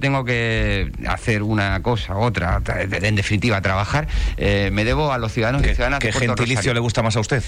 tengo 0.00 0.24
que 0.24 0.90
hacer 1.06 1.42
una 1.42 1.82
cosa, 1.82 2.16
otra, 2.16 2.62
en 2.66 3.16
definitiva 3.16 3.60
trabajar, 3.60 4.08
me 4.38 4.84
debo 4.84 5.12
a 5.12 5.18
los 5.18 5.32
ciudadanos 5.32 5.62
y 5.62 5.74
ciudadanas. 5.74 6.00
¿Qué 6.00 6.12
gentilicio 6.12 6.72
le 6.72 6.80
gusta 6.80 7.02
más 7.02 7.16
a 7.16 7.20
usted? 7.20 7.42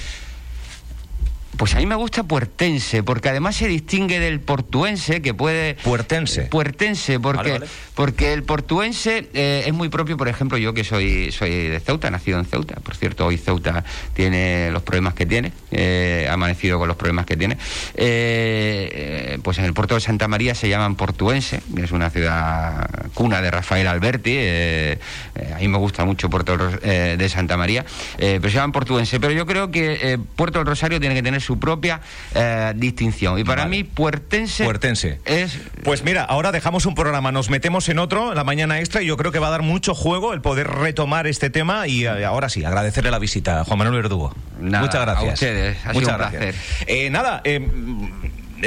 Pues 1.56 1.74
a 1.74 1.78
mí 1.78 1.86
me 1.86 1.94
gusta 1.94 2.24
puertense, 2.24 3.02
porque 3.02 3.28
además 3.28 3.56
se 3.56 3.68
distingue 3.68 4.18
del 4.18 4.40
portuense, 4.40 5.20
que 5.20 5.34
puede... 5.34 5.74
Puertense. 5.74 6.42
Puertense, 6.42 7.20
porque, 7.20 7.60
porque 7.94 8.32
el 8.32 8.42
portuense 8.42 9.28
eh, 9.34 9.64
es 9.66 9.72
muy 9.72 9.90
propio, 9.90 10.16
por 10.16 10.28
ejemplo, 10.28 10.56
yo 10.56 10.72
que 10.72 10.82
soy, 10.82 11.30
soy 11.30 11.68
de 11.68 11.78
Ceuta, 11.80 12.10
nacido 12.10 12.38
en 12.38 12.46
Ceuta, 12.46 12.76
por 12.76 12.96
cierto, 12.96 13.26
hoy 13.26 13.36
Ceuta 13.36 13.84
tiene 14.14 14.70
los 14.70 14.82
problemas 14.82 15.12
que 15.12 15.26
tiene, 15.26 15.52
eh, 15.70 16.26
ha 16.28 16.32
amanecido 16.32 16.78
con 16.78 16.88
los 16.88 16.96
problemas 16.96 17.26
que 17.26 17.36
tiene, 17.36 17.58
eh, 17.94 19.38
pues 19.42 19.58
en 19.58 19.66
el 19.66 19.74
puerto 19.74 19.94
de 19.94 20.00
Santa 20.00 20.28
María 20.28 20.54
se 20.54 20.70
llaman 20.70 20.96
portuense, 20.96 21.60
es 21.76 21.92
una 21.92 22.08
ciudad 22.08 22.88
cuna 23.12 23.42
de 23.42 23.50
Rafael 23.50 23.86
Alberti, 23.86 24.38
a 24.38 25.58
mí 25.58 25.68
me 25.68 25.78
gusta 25.78 26.04
mucho 26.04 26.30
Puerto 26.30 26.56
de 26.56 27.28
Santa 27.28 27.56
María, 27.58 27.84
pero 28.16 28.48
se 28.48 28.54
llaman 28.54 28.72
portuense, 28.72 29.20
pero 29.20 29.34
yo 29.34 29.44
creo 29.44 29.70
que 29.70 30.18
Puerto 30.34 30.58
del 30.58 30.66
Rosario 30.66 30.98
tiene 30.98 31.14
que 31.14 31.22
tener 31.22 31.41
su 31.42 31.58
propia 31.58 32.00
eh, 32.34 32.72
distinción. 32.76 33.38
Y 33.38 33.44
para 33.44 33.66
mí, 33.66 33.84
puertense, 33.84 34.64
puertense 34.64 35.20
es... 35.24 35.58
Pues 35.84 36.04
mira, 36.04 36.24
ahora 36.24 36.52
dejamos 36.52 36.86
un 36.86 36.94
programa, 36.94 37.32
nos 37.32 37.50
metemos 37.50 37.88
en 37.88 37.98
otro, 37.98 38.34
la 38.34 38.44
mañana 38.44 38.80
extra, 38.80 39.02
y 39.02 39.06
yo 39.06 39.16
creo 39.16 39.32
que 39.32 39.38
va 39.38 39.48
a 39.48 39.50
dar 39.50 39.62
mucho 39.62 39.94
juego 39.94 40.32
el 40.32 40.40
poder 40.40 40.68
retomar 40.68 41.26
este 41.26 41.50
tema 41.50 41.86
y 41.86 42.06
eh, 42.06 42.24
ahora 42.24 42.48
sí, 42.48 42.64
agradecerle 42.64 43.10
la 43.10 43.18
visita 43.18 43.60
a 43.60 43.64
Juan 43.64 43.78
Manuel 43.78 44.02
Verdugo. 44.02 44.34
Muchas 44.60 45.02
gracias. 45.02 45.30
A 45.30 45.34
ustedes, 45.34 45.76
ha 45.84 45.92
Muchas 45.92 46.18
gracias. 46.18 46.56
Eh, 46.86 47.10
nada, 47.10 47.42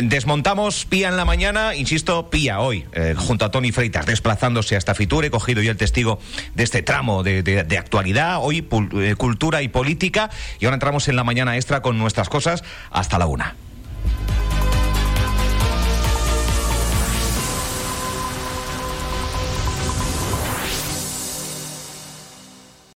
desmontamos 0.03 0.85
Pía 0.85 1.07
en 1.07 1.17
la 1.17 1.25
mañana, 1.25 1.75
insisto, 1.75 2.29
Pía 2.29 2.59
hoy, 2.59 2.85
eh, 2.93 3.15
junto 3.17 3.45
a 3.45 3.51
Tony 3.51 3.71
Freitas, 3.71 4.05
desplazándose 4.05 4.75
hasta 4.75 4.93
Fiture, 4.93 5.27
he 5.27 5.31
cogido 5.31 5.61
yo 5.61 5.71
el 5.71 5.77
testigo 5.77 6.19
de 6.53 6.63
este 6.63 6.81
tramo 6.81 7.23
de, 7.23 7.77
actualidad, 7.77 8.39
hoy 8.41 8.67
eh, 8.93 9.15
cultura 9.15 9.61
y 9.61 9.67
política, 9.67 10.29
y 10.59 10.65
ahora 10.65 10.75
entramos 10.75 11.07
en 11.07 11.15
la 11.15 11.23
mañana 11.23 11.55
extra 11.55 11.81
con 11.81 11.97
nuestras 11.97 12.29
cosas 12.29 12.63
hasta 12.91 13.17
la 13.17 13.27
una. 13.27 13.55